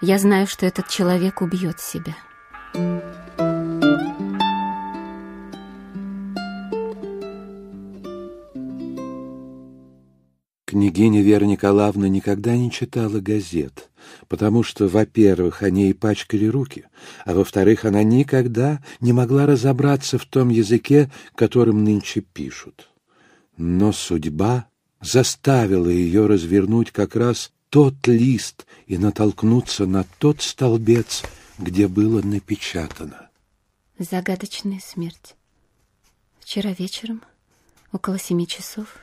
[0.01, 2.17] Я знаю, что этот человек убьет себя».
[10.73, 13.91] Княгиня Вера Николаевна никогда не читала газет,
[14.29, 16.87] потому что, во-первых, они ей пачкали руки,
[17.27, 22.89] а во-вторых, она никогда не могла разобраться в том языке, которым нынче пишут.
[23.59, 24.67] Но судьба
[25.03, 31.23] заставила ее развернуть как раз тот лист и натолкнуться на тот столбец,
[31.59, 33.29] где было напечатано.
[33.99, 35.35] Загадочная смерть.
[36.41, 37.21] Вчера вечером,
[37.93, 38.97] около семи часов,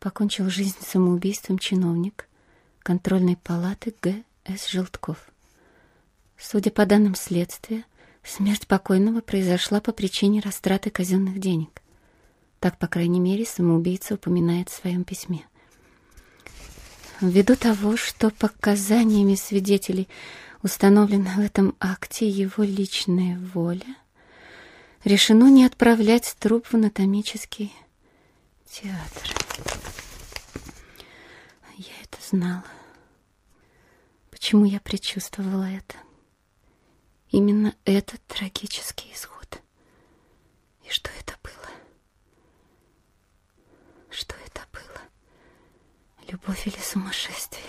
[0.00, 2.28] покончил жизнь самоубийством чиновник
[2.80, 4.68] контрольной палаты Г.С.
[4.68, 5.18] Желтков.
[6.38, 7.84] Судя по данным следствия,
[8.22, 11.82] смерть покойного произошла по причине растраты казенных денег.
[12.60, 15.44] Так, по крайней мере, самоубийца упоминает в своем письме.
[17.20, 20.08] Ввиду того, что показаниями свидетелей
[20.62, 23.96] установлена в этом акте его личная воля,
[25.04, 27.72] решено не отправлять труп в анатомический
[28.70, 29.34] театр.
[31.76, 32.64] Я это знала.
[34.30, 35.96] Почему я предчувствовала это?
[37.30, 39.60] Именно этот трагический исход.
[40.84, 41.68] И что это было?
[44.10, 45.00] Что это было?
[46.28, 47.64] Любовь или сумасшествие?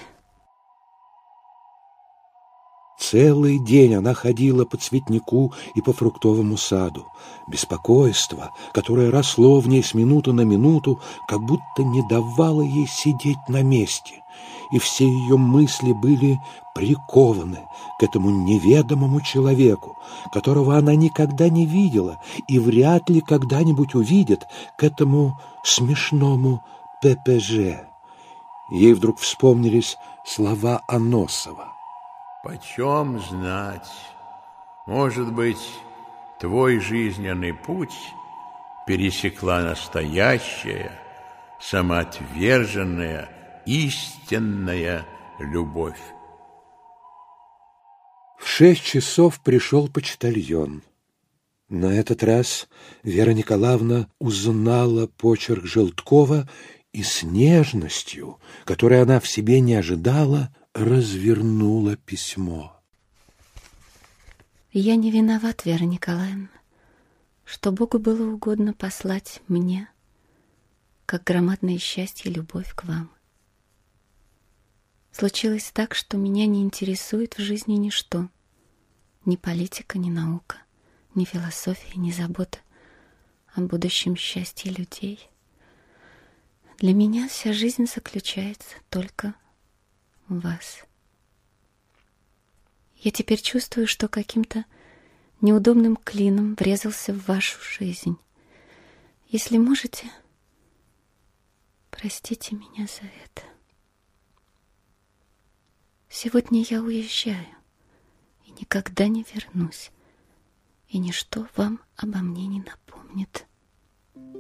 [2.99, 7.07] Целый день она ходила по цветнику и по фруктовому саду.
[7.47, 13.39] Беспокойство, которое росло в ней с минуты на минуту, как будто не давало ей сидеть
[13.47, 14.21] на месте.
[14.73, 16.39] И все ее мысли были
[16.76, 17.61] прикованы
[17.99, 19.97] к этому неведомому человеку,
[20.34, 22.19] которого она никогда не видела
[22.49, 24.45] и вряд ли когда-нибудь увидит,
[24.77, 26.63] к этому смешному
[27.01, 27.80] ППЖ.
[28.71, 31.78] Ей вдруг вспомнились слова Аносова.
[32.41, 33.90] Почем знать?
[34.88, 35.57] Может быть,
[36.40, 37.95] твой жизненный путь
[38.88, 40.98] пересекла настоящая,
[41.60, 43.30] самоотверженная,
[43.66, 45.06] истинная
[45.40, 45.99] любовь.
[48.40, 50.82] В шесть часов пришел почтальон.
[51.68, 52.70] На этот раз
[53.03, 56.49] Вера Николаевна узнала почерк Желткова
[56.94, 62.75] и с нежностью, которой она в себе не ожидала, развернула письмо.
[64.71, 66.49] Я не виноват, Вера Николаевна,
[67.43, 69.89] что Богу было угодно послать мне,
[71.05, 73.09] как громадное счастье любовь к вам.
[75.11, 78.29] Случилось так, что меня не интересует в жизни ничто.
[79.25, 80.57] Ни политика, ни наука,
[81.15, 82.59] ни философия, ни забота
[83.55, 85.29] о будущем счастье людей.
[86.77, 89.33] Для меня вся жизнь заключается только
[90.38, 90.84] вас.
[92.97, 94.65] Я теперь чувствую, что каким-то
[95.41, 98.18] неудобным клином врезался в вашу жизнь.
[99.30, 100.11] Если можете,
[101.89, 103.47] простите меня за это.
[106.10, 107.47] Сегодня я уезжаю
[108.45, 109.91] и никогда не вернусь,
[110.89, 113.45] и ничто вам обо мне не напомнит.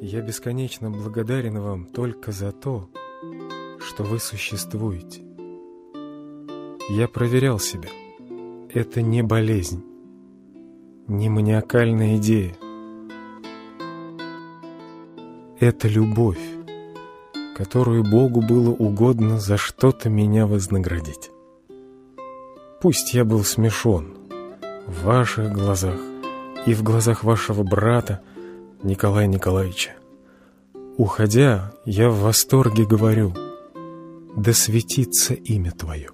[0.01, 2.89] Я бесконечно благодарен вам только за то,
[3.79, 5.28] что вы существуете.
[6.89, 7.89] Я проверял себя.
[8.73, 9.83] Это не болезнь,
[11.07, 12.55] не маниакальная идея.
[15.59, 16.41] Это любовь,
[17.55, 21.29] которую Богу было угодно за что-то меня вознаградить.
[22.81, 24.15] Пусть я был смешон
[24.87, 25.99] в ваших глазах
[26.65, 28.21] и в глазах вашего брата
[28.81, 29.91] Николая Николаевича.
[30.97, 33.33] Уходя, я в восторге говорю,
[34.35, 36.09] да светится имя Твое.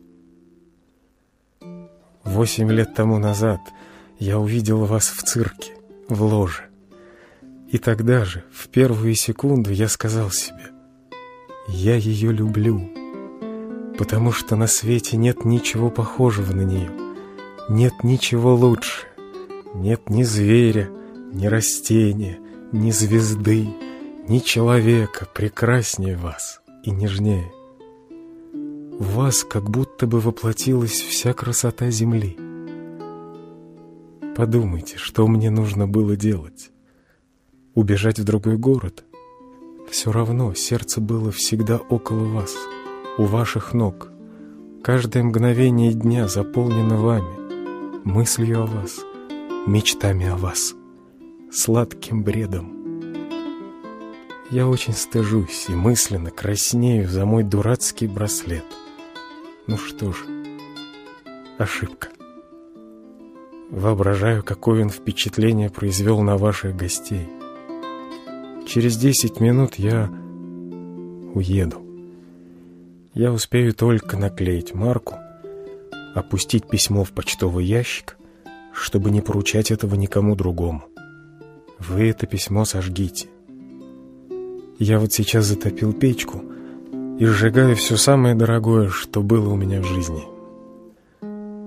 [2.25, 3.61] Восемь лет тому назад
[4.17, 5.73] я увидел вас в цирке,
[6.09, 6.63] в ложе.
[7.69, 10.71] И тогда же, в первую секунду, я сказал себе,
[11.67, 12.81] я ее люблю,
[13.97, 16.89] потому что на свете нет ничего похожего на нее,
[17.69, 19.07] нет ничего лучше,
[19.75, 20.89] нет ни зверя,
[21.31, 22.39] ни растения,
[22.71, 23.67] ни звезды,
[24.27, 27.51] ни человека прекраснее вас и нежнее.
[28.99, 32.37] В вас как будто бы воплотилась вся красота земли.
[34.35, 36.71] Подумайте, что мне нужно было делать?
[37.73, 39.05] Убежать в другой город?
[39.89, 42.53] Все равно сердце было всегда около вас,
[43.17, 44.09] у ваших ног.
[44.83, 48.99] Каждое мгновение дня заполнено вами, мыслью о вас,
[49.65, 50.73] мечтами о вас,
[51.51, 52.73] сладким бредом.
[54.51, 58.65] Я очень стыжусь и мысленно краснею за мой дурацкий браслет—
[59.67, 60.17] ну что ж,
[61.57, 62.09] ошибка.
[63.71, 67.27] Воображаю, какое он впечатление произвел на ваших гостей.
[68.67, 70.07] Через десять минут я
[71.33, 71.81] уеду.
[73.13, 75.15] Я успею только наклеить марку,
[76.13, 78.17] опустить письмо в почтовый ящик,
[78.71, 80.83] чтобы не поручать этого никому другому.
[81.79, 83.29] Вы это письмо сожгите.
[84.77, 86.43] Я вот сейчас затопил печку
[87.17, 90.23] и сжигаю все самое дорогое, что было у меня в жизни.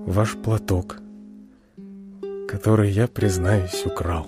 [0.05, 0.97] Ваш платок,
[2.47, 4.27] который я, признаюсь, украл.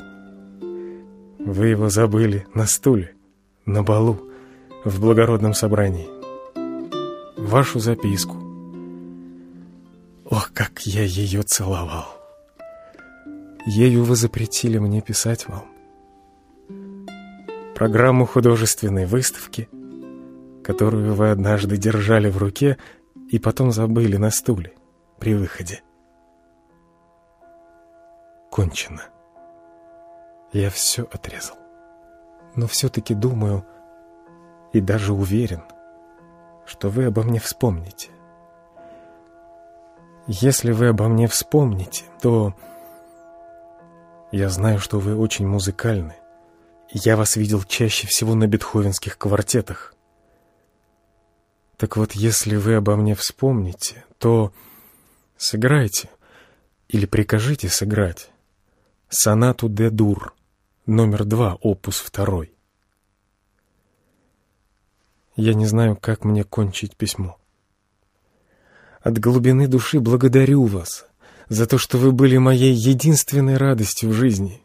[1.39, 3.13] Вы его забыли на стуле,
[3.65, 4.19] на балу,
[4.83, 6.07] в благородном собрании.
[7.37, 8.37] Вашу записку.
[10.25, 12.05] Ох, как я ее целовал.
[13.67, 15.65] Ею вы запретили мне писать вам.
[17.75, 19.69] Программу художественной выставки,
[20.71, 22.77] которую вы однажды держали в руке
[23.29, 24.73] и потом забыли на стуле
[25.19, 25.81] при выходе.
[28.49, 29.03] Кончено.
[30.53, 31.57] Я все отрезал.
[32.55, 33.65] Но все-таки думаю
[34.71, 35.61] и даже уверен,
[36.65, 38.11] что вы обо мне вспомните.
[40.25, 42.53] Если вы обо мне вспомните, то
[44.31, 46.15] я знаю, что вы очень музыкальны.
[46.91, 49.95] Я вас видел чаще всего на бетховенских квартетах.
[51.81, 54.53] Так вот, если вы обо мне вспомните, то
[55.35, 56.11] сыграйте
[56.89, 58.29] или прикажите сыграть
[59.09, 60.35] сонату де дур
[60.85, 62.53] номер два, опус второй.
[65.35, 67.39] Я не знаю, как мне кончить письмо.
[69.01, 71.07] От глубины души благодарю вас
[71.49, 74.61] за то, что вы были моей единственной радостью в жизни,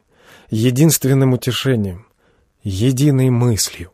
[0.51, 2.07] единственным утешением,
[2.63, 3.91] единой мыслью.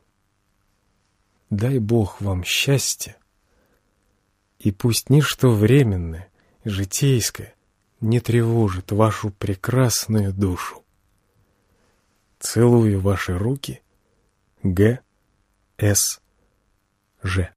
[1.52, 3.18] Дай Бог вам счастья,
[4.58, 6.30] и пусть ничто временное,
[6.64, 7.54] житейское
[8.00, 10.82] не тревожит вашу прекрасную душу.
[12.40, 13.82] Целую ваши руки.
[14.62, 15.00] Г.
[15.76, 16.22] С.
[17.22, 17.52] Ж.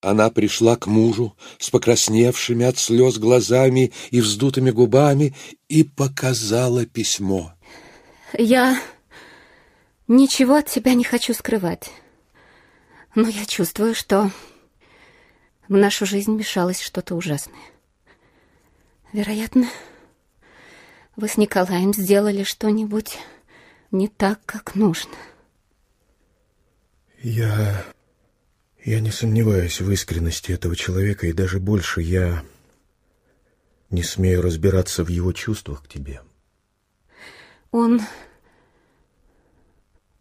[0.00, 5.34] Она пришла к мужу с покрасневшими от слез глазами и вздутыми губами
[5.68, 7.52] и показала письмо.
[8.38, 8.80] Я
[10.10, 11.90] ничего от себя не хочу скрывать.
[13.14, 14.30] Но я чувствую, что
[15.68, 17.62] в нашу жизнь мешалось что-то ужасное.
[19.12, 19.68] Вероятно,
[21.16, 23.18] вы с Николаем сделали что-нибудь
[23.90, 25.14] не так, как нужно.
[27.22, 27.84] Я...
[28.82, 32.42] Я не сомневаюсь в искренности этого человека, и даже больше я
[33.90, 36.22] не смею разбираться в его чувствах к тебе.
[37.72, 38.00] Он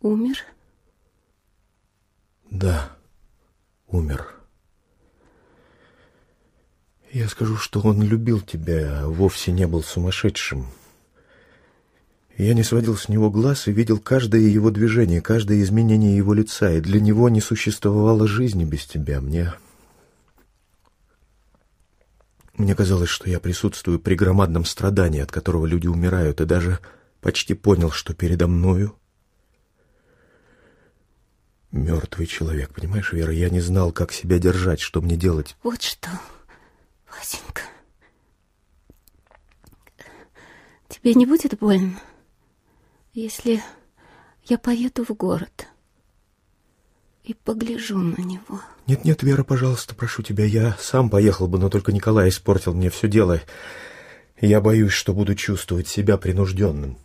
[0.02, 0.38] умер?
[2.50, 2.98] Да,
[3.88, 4.36] умер.
[7.12, 10.68] Я скажу, что он любил тебя, а вовсе не был сумасшедшим.
[12.38, 16.72] Я не сводил с него глаз и видел каждое его движение, каждое изменение его лица,
[16.72, 19.22] и для него не существовало жизни без тебя.
[19.22, 19.54] Мне...
[22.54, 26.80] Мне казалось, что я присутствую при громадном страдании, от которого люди умирают, и даже
[27.22, 28.99] почти понял, что передо мною
[31.72, 32.74] мертвый человек.
[32.74, 35.56] Понимаешь, Вера, я не знал, как себя держать, что мне делать.
[35.64, 36.10] Вот что,
[37.10, 37.64] Васенька,
[40.90, 42.00] тебе не будет больно?
[43.14, 43.62] если
[44.46, 45.68] я поеду в город
[47.24, 48.62] и погляжу на него?
[48.88, 53.08] Нет-нет, Вера, пожалуйста, прошу тебя, я сам поехал бы, но только Николай испортил мне все
[53.08, 53.42] дело.
[54.40, 56.98] Я боюсь, что буду чувствовать себя принужденным.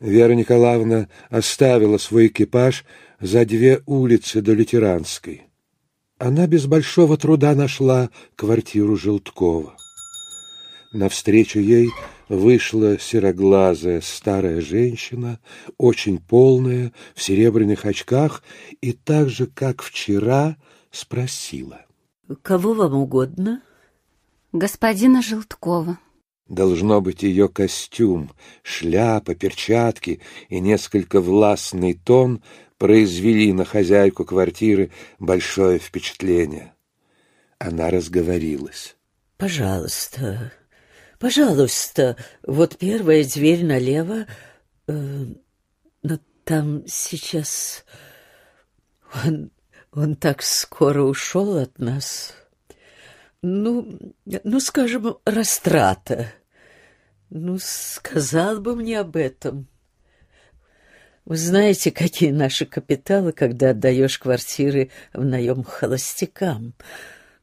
[0.00, 2.84] Вера Николаевна оставила свой экипаж
[3.20, 5.48] за две улицы до Лютеранской.
[6.18, 9.76] Она без большого труда нашла квартиру Желткова.
[10.92, 11.90] Навстречу ей
[12.28, 15.40] вышла сероглазая старая женщина,
[15.76, 18.42] очень полная, в серебряных очках,
[18.80, 20.56] и так же, как вчера,
[20.90, 21.84] спросила.
[22.42, 23.62] «Кого вам угодно?»
[24.52, 25.98] «Господина Желткова».
[26.48, 28.30] Должно быть ее костюм,
[28.62, 32.42] шляпа, перчатки и несколько властный тон
[32.78, 36.74] произвели на хозяйку квартиры большое впечатление.
[37.58, 38.96] Она разговорилась.
[39.36, 40.52] «Пожалуйста,
[41.18, 42.16] Пожалуйста,
[42.46, 44.26] вот первая дверь налево.
[44.86, 45.24] Э,
[46.02, 47.84] но там сейчас...
[49.24, 49.50] Он,
[49.90, 52.34] он так скоро ушел от нас.
[53.42, 54.14] Ну,
[54.44, 56.32] ну, скажем, растрата.
[57.30, 59.66] Ну, сказал бы мне об этом.
[61.24, 66.74] Вы знаете, какие наши капиталы, когда отдаешь квартиры в наем холостякам—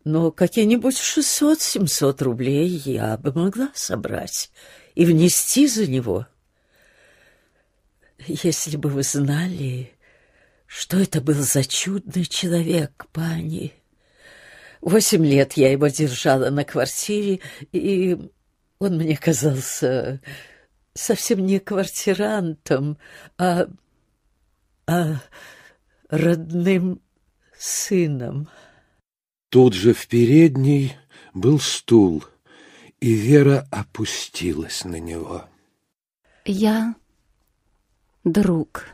[0.06, 4.52] но какие-нибудь шестьсот-семьсот рублей я бы могла собрать
[4.94, 6.28] и внести за него.
[8.28, 9.92] Если бы вы знали,
[10.68, 13.74] что это был за чудный человек, пани.
[14.80, 17.40] Восемь лет я его держала на квартире,
[17.72, 18.16] и
[18.80, 20.22] он мне казался
[20.94, 22.98] совсем не квартирантом,
[23.38, 23.68] а
[24.88, 25.16] а
[26.10, 27.02] родным
[27.58, 28.50] сыном.
[29.50, 30.94] Тут же в передней
[31.34, 32.24] был стул,
[33.00, 35.46] и Вера опустилась на него.
[36.46, 36.96] Я
[38.24, 38.86] друг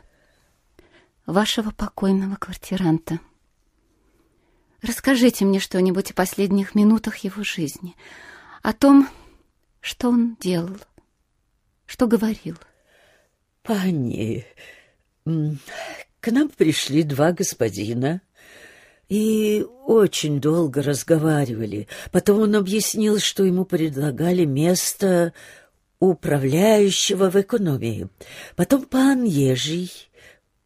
[1.26, 3.20] вашего покойного квартиранта.
[4.80, 7.94] Расскажите мне что-нибудь о последних минутах его жизни,
[8.62, 9.08] о том,
[9.82, 10.78] что он делал,
[11.84, 12.56] что говорил.
[13.62, 14.46] Пани,
[15.24, 18.22] к нам пришли два господина
[19.08, 21.88] и очень долго разговаривали.
[22.12, 25.34] Потом он объяснил, что ему предлагали место
[25.98, 28.08] управляющего в экономии.
[28.56, 29.92] Потом пан Ежий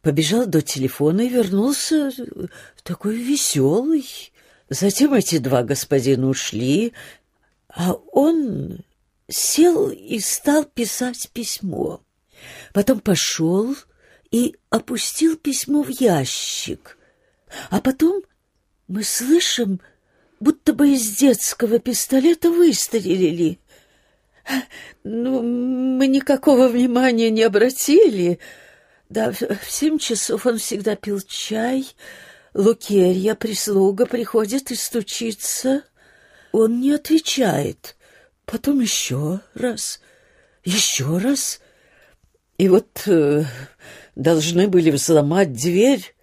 [0.03, 2.13] побежал до телефона и вернулся
[2.83, 4.07] такой веселый.
[4.69, 6.93] Затем эти два господина ушли,
[7.69, 8.85] а он
[9.29, 12.03] сел и стал писать письмо.
[12.73, 13.75] Потом пошел
[14.31, 16.99] и опустил письмо в ящик.
[17.71, 18.23] А потом
[18.89, 19.81] мы слышим,
[20.41, 23.59] будто бы из детского пистолета выстрелили.
[25.03, 28.39] Ну, мы никакого внимания не обратили.
[29.09, 31.87] Да, в семь часов он всегда пил чай.
[32.55, 35.83] Лукерья, прислуга, приходит и стучится.
[36.53, 37.97] Он не отвечает.
[38.47, 40.01] Потом еще раз,
[40.65, 41.61] еще раз.
[42.59, 43.45] И вот э,
[44.15, 46.15] должны были взломать дверь,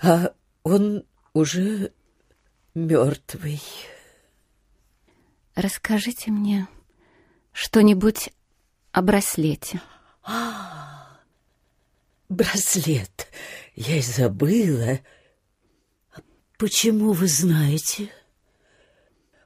[0.00, 0.32] а
[0.62, 1.04] он
[1.34, 1.92] уже
[2.74, 3.60] мертвый.
[5.56, 6.68] Расскажите мне
[7.52, 8.30] что-нибудь
[8.92, 9.82] о браслете.
[10.22, 11.18] А,
[12.28, 13.26] браслет.
[13.74, 15.00] Я и забыла.
[16.56, 18.12] Почему вы знаете?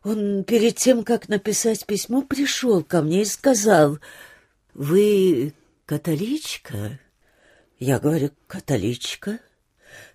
[0.04, 3.98] Он перед тем, как написать письмо, пришел ко мне и сказал,
[4.74, 5.54] «Вы
[5.86, 6.98] католичка?»
[7.78, 9.38] Я говорю, «Католичка?»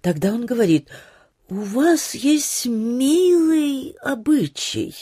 [0.02, 0.90] Тогда он говорит,
[1.50, 4.94] «У вас есть милый обычай».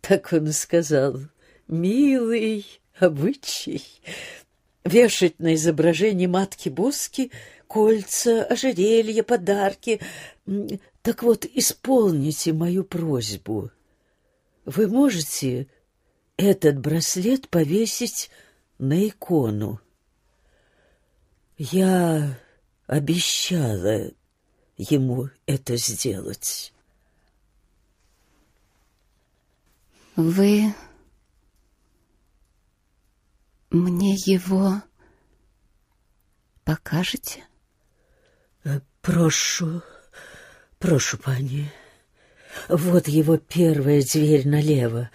[0.00, 1.20] Так он сказал,
[1.66, 2.66] «Милый
[2.98, 3.84] обычай»
[4.84, 7.30] вешать на изображение матки Боски
[7.66, 10.00] кольца, ожерелья, подарки.
[11.02, 13.70] Так вот, исполните мою просьбу.
[14.68, 15.66] Вы можете
[16.36, 18.28] этот браслет повесить
[18.76, 19.80] на икону.
[21.56, 22.38] Я
[22.86, 24.10] обещала
[24.76, 26.74] ему это сделать.
[30.16, 30.74] Вы
[33.70, 34.82] мне его
[36.64, 37.42] покажете?
[38.64, 39.80] Э, прошу,
[40.78, 41.72] прошу, пани.
[42.68, 45.10] Вот его первая дверь налево.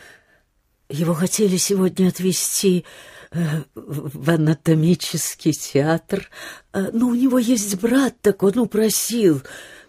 [0.89, 2.85] Его хотели сегодня отвезти
[3.31, 6.29] э, в анатомический театр,
[6.73, 9.41] э, но у него есть брат, так он упросил,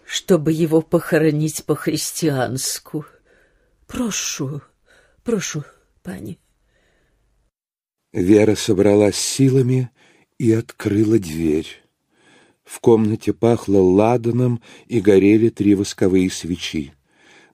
[0.05, 3.05] чтобы его похоронить по-христианску.
[3.87, 4.61] Прошу,
[5.23, 5.63] прошу,
[6.01, 6.39] пани.
[8.13, 9.91] Вера собралась силами
[10.37, 11.67] и открыла дверь.
[12.63, 16.93] В комнате пахло ладаном и горели три восковые свечи.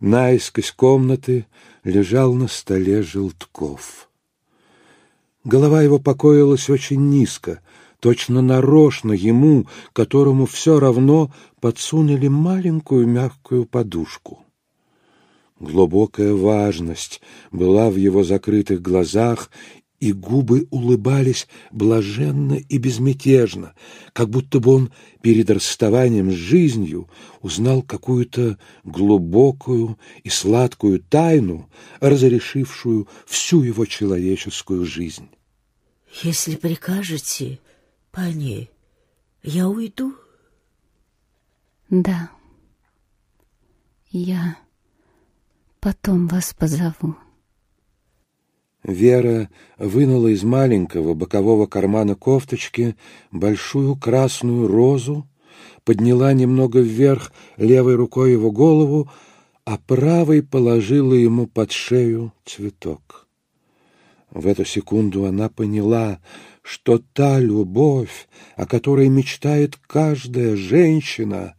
[0.01, 1.45] Наискось комнаты
[1.83, 4.09] лежал на столе Желтков.
[5.43, 7.61] Голова его покоилась очень низко,
[7.99, 14.39] точно нарочно ему, которому все равно подсунули маленькую мягкую подушку.
[15.59, 17.21] Глубокая важность
[17.51, 19.51] была в его закрытых глазах
[20.01, 23.73] и губы улыбались блаженно и безмятежно,
[24.13, 27.07] как будто бы он перед расставанием с жизнью
[27.41, 31.69] узнал какую-то глубокую и сладкую тайну,
[31.99, 35.29] разрешившую всю его человеческую жизнь.
[36.23, 37.59] «Если прикажете,
[38.11, 38.69] пани,
[39.43, 40.15] я уйду?»
[41.91, 42.31] «Да,
[44.09, 44.57] я
[45.79, 47.15] потом вас позову».
[48.83, 52.95] Вера вынула из маленького бокового кармана кофточки
[53.31, 55.27] большую красную розу,
[55.83, 59.09] подняла немного вверх левой рукой его голову,
[59.65, 63.27] а правой положила ему под шею цветок.
[64.31, 66.19] В эту секунду она поняла,
[66.63, 71.55] что та любовь, о которой мечтает каждая женщина,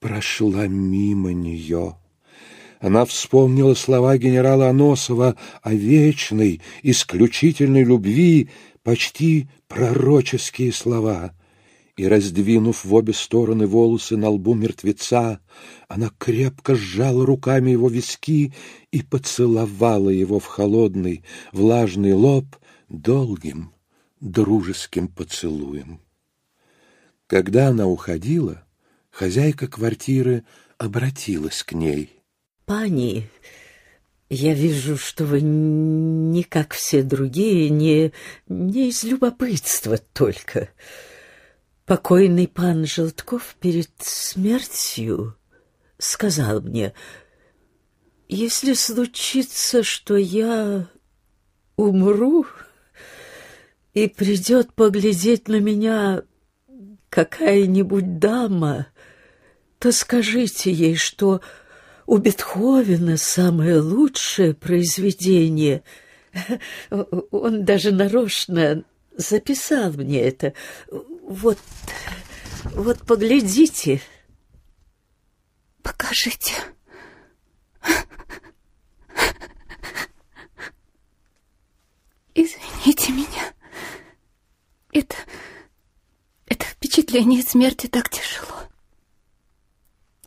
[0.00, 1.99] прошла мимо нее.
[2.80, 8.48] Она вспомнила слова генерала Аносова о вечной, исключительной любви,
[8.82, 11.34] почти пророческие слова.
[11.98, 15.40] И, раздвинув в обе стороны волосы на лбу мертвеца,
[15.88, 18.54] она крепко сжала руками его виски
[18.90, 22.46] и поцеловала его в холодный, влажный лоб
[22.88, 23.74] долгим,
[24.20, 26.00] дружеским поцелуем.
[27.26, 28.64] Когда она уходила,
[29.10, 30.44] хозяйка квартиры
[30.78, 32.19] обратилась к ней.
[32.70, 33.28] Пани,
[34.28, 38.12] я вижу, что вы не как все другие, не,
[38.46, 40.68] не из любопытства только.
[41.84, 45.36] Покойный пан Желтков перед смертью
[45.98, 46.94] сказал мне,
[48.28, 50.86] если случится, что я
[51.74, 52.46] умру,
[53.94, 56.22] и придет поглядеть на меня
[57.08, 58.86] какая-нибудь дама,
[59.80, 61.40] то скажите ей, что
[62.10, 65.84] у Бетховена самое лучшее произведение.
[67.30, 68.82] Он даже нарочно
[69.16, 70.52] записал мне это.
[70.90, 71.58] Вот,
[72.64, 74.02] вот поглядите.
[75.84, 76.52] Покажите.
[82.34, 83.54] Извините меня.
[84.92, 85.14] Это...
[86.46, 88.64] это впечатление смерти так тяжело.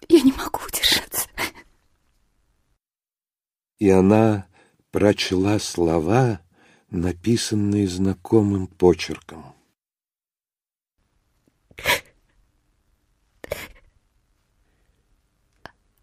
[0.08, 1.13] Я не могу удержаться.
[3.84, 4.48] И она
[4.92, 6.40] прочла слова,
[6.90, 9.54] написанные знакомым почерком.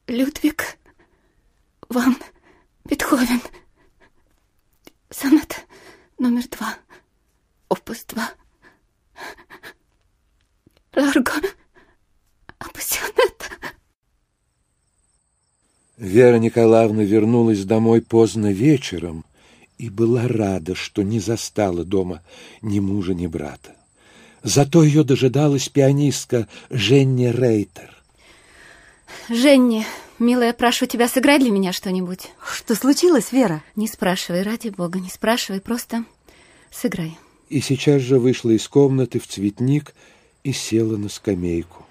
[0.06, 0.76] Людвиг
[1.88, 2.18] ван
[2.84, 3.40] Бетховен.
[5.08, 5.66] Сонат
[6.18, 6.76] номер два.
[7.70, 8.30] Опус два.
[10.94, 11.32] Ларго
[12.58, 13.19] апассионета.
[16.00, 19.22] Вера Николаевна вернулась домой поздно вечером
[19.76, 22.22] и была рада, что не застала дома
[22.62, 23.76] ни мужа, ни брата.
[24.42, 27.94] Зато ее дожидалась пианистка Женя Рейтер.
[29.28, 29.84] Женни,
[30.18, 32.30] милая, прошу тебя, сыграй для меня что-нибудь.
[32.42, 33.62] Что случилось, Вера?
[33.76, 36.04] Не спрашивай, ради бога, не спрашивай, просто
[36.70, 37.18] сыграй.
[37.50, 39.94] И сейчас же вышла из комнаты в цветник
[40.44, 41.84] и села на скамейку.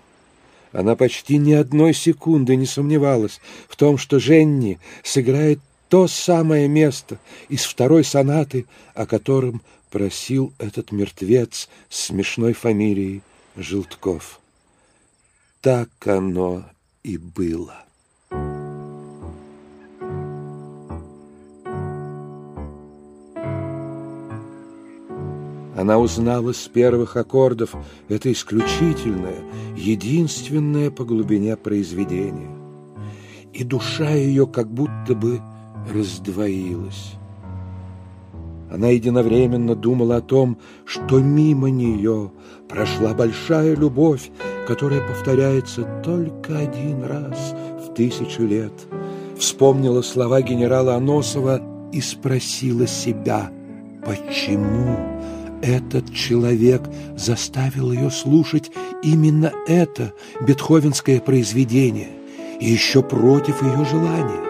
[0.71, 7.19] Она почти ни одной секунды не сомневалась в том, что Женни сыграет то самое место
[7.47, 13.23] из второй сонаты, о котором просил этот мертвец с смешной фамилией
[13.55, 14.39] Желтков.
[15.61, 16.65] Так оно
[17.03, 17.83] и было.
[25.79, 27.73] Она узнала с первых аккордов
[28.09, 29.37] это исключительное,
[29.77, 32.51] единственное по глубине произведение.
[33.53, 35.39] И душа ее как будто бы
[35.89, 37.13] раздвоилась.
[38.69, 42.33] Она единовременно думала о том, что мимо нее
[42.67, 44.31] прошла большая любовь,
[44.67, 47.55] которая повторяется только один раз
[47.87, 48.73] в тысячу лет.
[49.37, 51.61] Вспомнила слова генерала Аносова
[51.93, 53.49] и спросила себя,
[54.05, 55.18] почему
[55.61, 56.81] этот человек
[57.15, 58.71] заставил ее слушать
[59.03, 62.09] именно это бетховенское произведение
[62.59, 64.49] и еще против ее желания.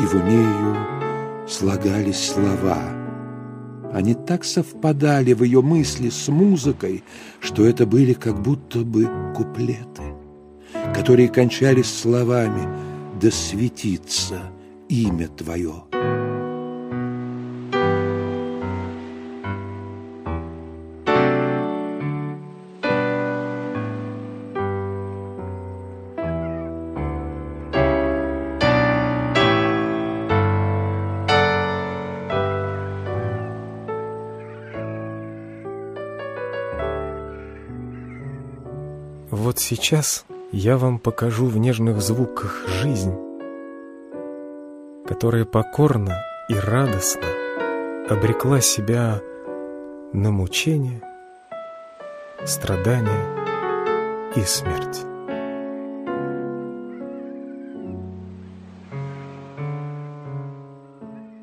[0.00, 2.78] И в уме ее слагались слова.
[3.92, 7.02] Они так совпадали в ее мысли с музыкой,
[7.40, 10.14] что это были как будто бы куплеты,
[10.94, 12.87] которые кончались словами
[13.20, 14.52] «Да светится
[14.88, 15.82] имя Твое».
[39.30, 43.14] Вот сейчас я вам покажу в нежных звуках жизнь,
[45.06, 46.14] которая покорно
[46.48, 47.26] и радостно
[48.08, 49.20] обрекла себя
[50.14, 51.02] на мучение,
[52.46, 53.26] страдания
[54.36, 55.04] и смерть.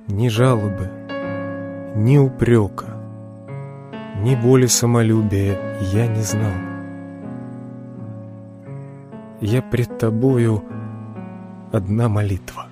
[0.07, 0.89] Ни жалобы,
[1.95, 2.97] ни упрека,
[4.23, 6.74] ни боли самолюбия я не знал.
[9.47, 10.63] Я пред тобою
[11.71, 12.65] одна молитва.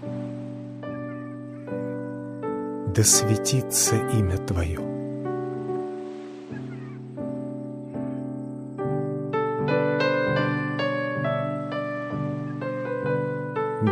[2.96, 4.80] Да светится имя Твое.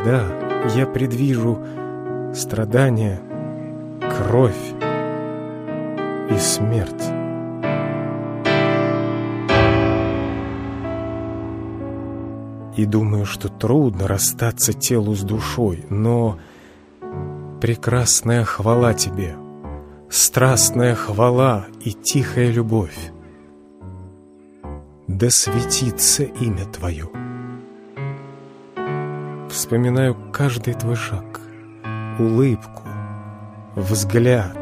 [0.04, 0.24] Да,
[0.76, 1.60] я предвижу
[2.34, 3.20] страдания,
[4.10, 4.74] кровь
[6.32, 7.21] и смерть.
[12.76, 16.40] И думаю, что трудно расстаться телу с душой, но
[17.60, 19.36] прекрасная хвала тебе,
[20.10, 23.12] страстная хвала и тихая любовь.
[25.08, 27.10] Да светится имя Твое.
[29.50, 31.42] Вспоминаю каждый Твой шаг,
[32.18, 32.84] улыбку,
[33.76, 34.58] взгляд,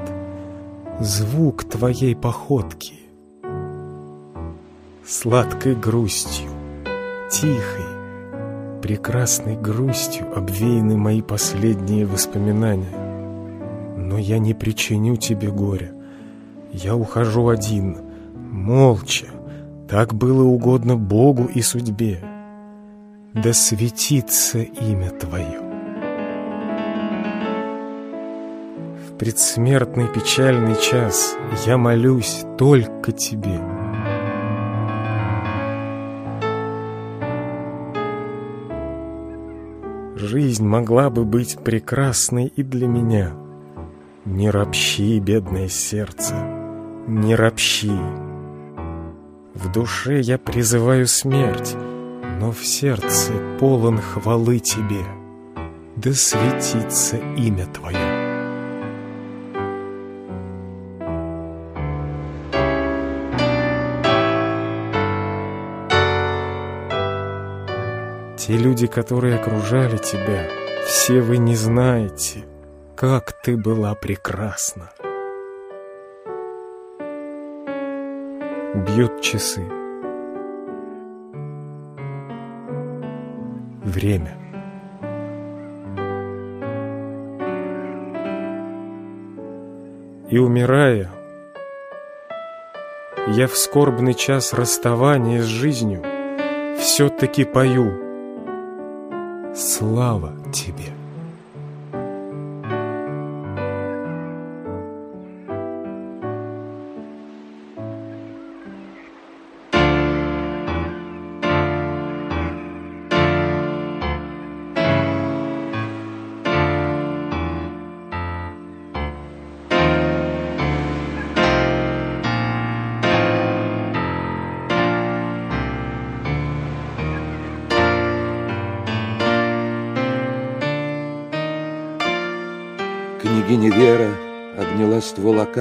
[0.99, 2.95] звук Твоей походки.
[5.05, 6.49] Сладкой грустью,
[7.29, 7.98] тихой,
[8.81, 12.95] прекрасной грустью обвеяны мои последние воспоминания.
[13.97, 15.91] Но я не причиню тебе горя.
[16.71, 17.97] Я ухожу один,
[18.35, 19.27] молча.
[19.87, 22.23] Так было угодно Богу и судьбе.
[23.33, 25.61] Да светится имя Твое.
[29.07, 31.35] В предсмертный печальный час
[31.65, 33.78] я молюсь только Тебе.
[40.29, 43.33] Жизнь могла бы быть прекрасной и для меня—
[44.25, 46.35] не ропщи, бедное сердце,
[47.07, 47.89] не ропщи.
[49.55, 51.75] В душе я призываю смерть,
[52.39, 55.03] но в сердце полон хвалы тебе.
[55.95, 58.08] Да светится имя Твое.
[68.49, 70.47] Те люди, которые окружали тебя,
[70.83, 72.45] все вы не знаете,
[72.95, 74.89] как ты была прекрасна!
[78.73, 79.61] Бьют часы.
[83.83, 84.35] Время.
[90.31, 91.11] И умирая,
[93.27, 96.03] я в скорбный час расставания с жизнью
[96.79, 98.08] все-таки пою
[99.59, 100.98] «Слава тебе!»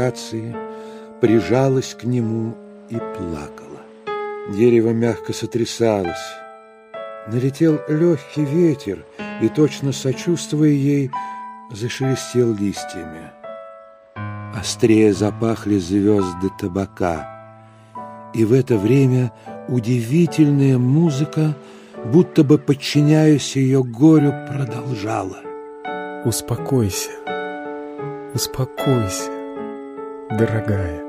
[0.09, 0.55] Акации,
[1.21, 2.55] прижалась к нему
[2.91, 3.81] и плакала.
[4.51, 6.17] Дерево мягко сотрясалось.
[7.27, 9.05] Налетел легкий ветер,
[9.43, 11.11] и, точно сочувствуя ей,
[11.71, 13.31] зашелестел листьями.
[14.59, 17.35] Острее запахли звезды табака.
[18.35, 19.33] И в это время
[19.69, 21.55] удивительная музыка,
[22.07, 25.39] будто бы подчиняясь ее горю, продолжала.
[26.25, 27.11] Успокойся.
[28.35, 29.31] Успокойся,
[30.31, 31.03] дорогая.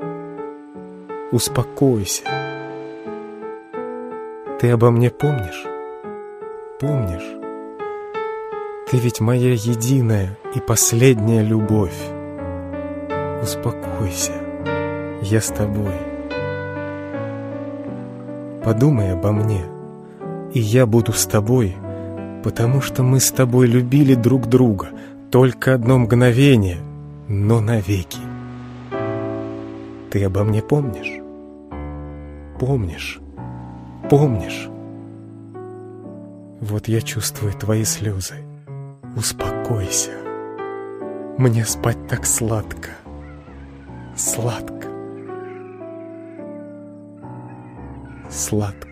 [1.32, 2.22] Успокойся.
[4.60, 5.64] Ты обо мне помнишь?
[6.80, 7.36] Помнишь?
[8.90, 11.96] Ты ведь моя единая и последняя любовь.
[13.42, 14.32] Успокойся.
[15.22, 15.94] Я с тобой.
[18.64, 19.64] Подумай обо мне,
[20.52, 21.76] и я буду с тобой,
[22.44, 24.88] потому что мы с тобой любили друг друга
[25.30, 26.78] только одно мгновение—
[27.30, 28.29] но навеки.
[30.10, 31.20] Ты обо мне помнишь?
[32.58, 33.20] Помнишь?
[34.10, 34.68] Помнишь?
[36.60, 38.34] Вот я чувствую твои слезы.
[39.16, 40.10] Успокойся.
[41.38, 42.90] Мне спать так сладко.
[44.16, 44.88] Сладко.
[48.28, 48.89] Сладко.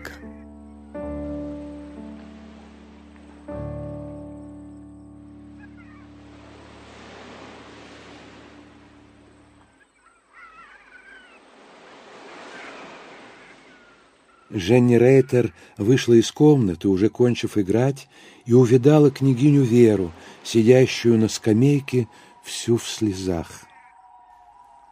[14.49, 18.07] Женни Рейтер вышла из комнаты, уже кончив играть,
[18.45, 20.11] и увидала княгиню Веру,
[20.43, 22.07] сидящую на скамейке,
[22.41, 23.65] всю в слезах.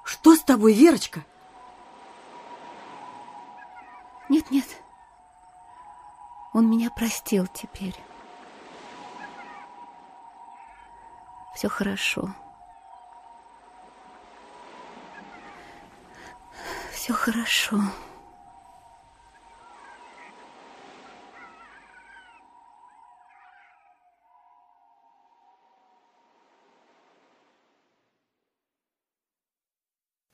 [0.04, 1.26] Что с тобой, Верочка?
[4.30, 4.66] Нет, нет.
[6.54, 7.96] Он меня простил теперь.
[11.56, 12.36] Все хорошо.
[16.94, 17.82] Все хорошо.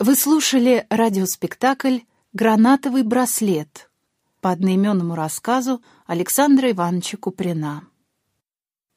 [0.06, 2.00] Вы слушали радиоспектакль
[2.34, 3.90] «Гранатовый браслет»
[4.42, 7.88] по одноименному рассказу Александра Ивановича Куприна.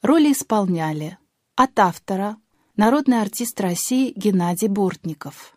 [0.02, 1.16] Роли исполняли
[1.54, 2.38] от автора
[2.74, 5.56] народный артист России Геннадий Бортников,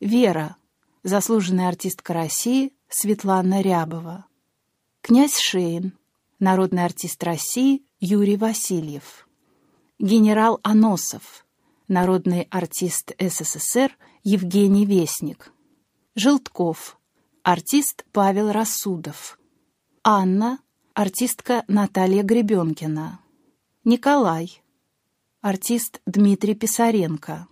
[0.00, 0.56] Вера,
[1.02, 4.24] заслуженная артистка России Светлана Рябова.
[5.02, 5.92] Князь Шейн,
[6.38, 9.28] народный артист России Юрий Васильев.
[9.98, 11.44] Генерал Аносов,
[11.86, 13.94] народный артист СССР
[14.28, 15.52] Евгений Вестник.
[16.16, 16.98] Желтков,
[17.44, 19.38] артист Павел Рассудов.
[20.02, 20.58] Анна,
[20.94, 23.20] артистка Наталья Гребенкина.
[23.84, 24.64] Николай,
[25.42, 27.46] артист Дмитрий Писаренко.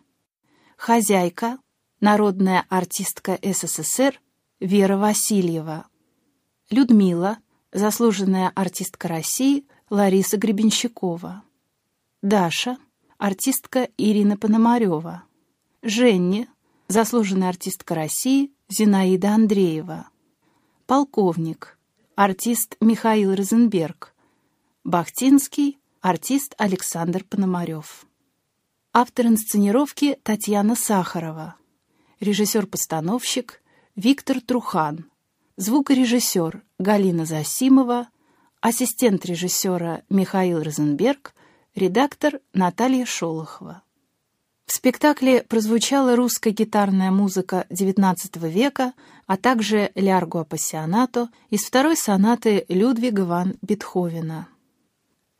[0.76, 1.60] Хозяйка,
[2.00, 4.20] народная артистка СССР
[4.58, 5.86] Вера Васильева.
[6.70, 7.38] Людмила,
[7.70, 11.44] заслуженная артистка России Лариса Гребенщикова.
[12.20, 12.78] Даша,
[13.16, 15.22] артистка Ирина Пономарева.
[15.82, 16.48] Женни,
[16.88, 20.08] заслуженная артистка России Зинаида Андреева.
[20.86, 21.78] Полковник,
[22.14, 24.14] артист Михаил Розенберг.
[24.84, 28.06] Бахтинский, артист Александр Пономарев.
[28.92, 31.56] Автор инсценировки Татьяна Сахарова.
[32.20, 33.62] Режиссер-постановщик
[33.96, 35.10] Виктор Трухан.
[35.56, 38.08] Звукорежиссер Галина Засимова.
[38.60, 41.34] Ассистент режиссера Михаил Розенберг.
[41.74, 43.83] Редактор Наталья Шолохова.
[44.66, 48.16] В спектакле прозвучала русская гитарная музыка XIX
[48.48, 48.94] века,
[49.26, 54.48] а также «Лярго апассионато» из второй сонаты Людвига ван Бетховена.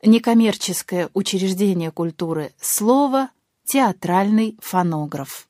[0.03, 3.29] Некоммерческое учреждение культуры «Слово»
[3.65, 5.47] театральный фонограф.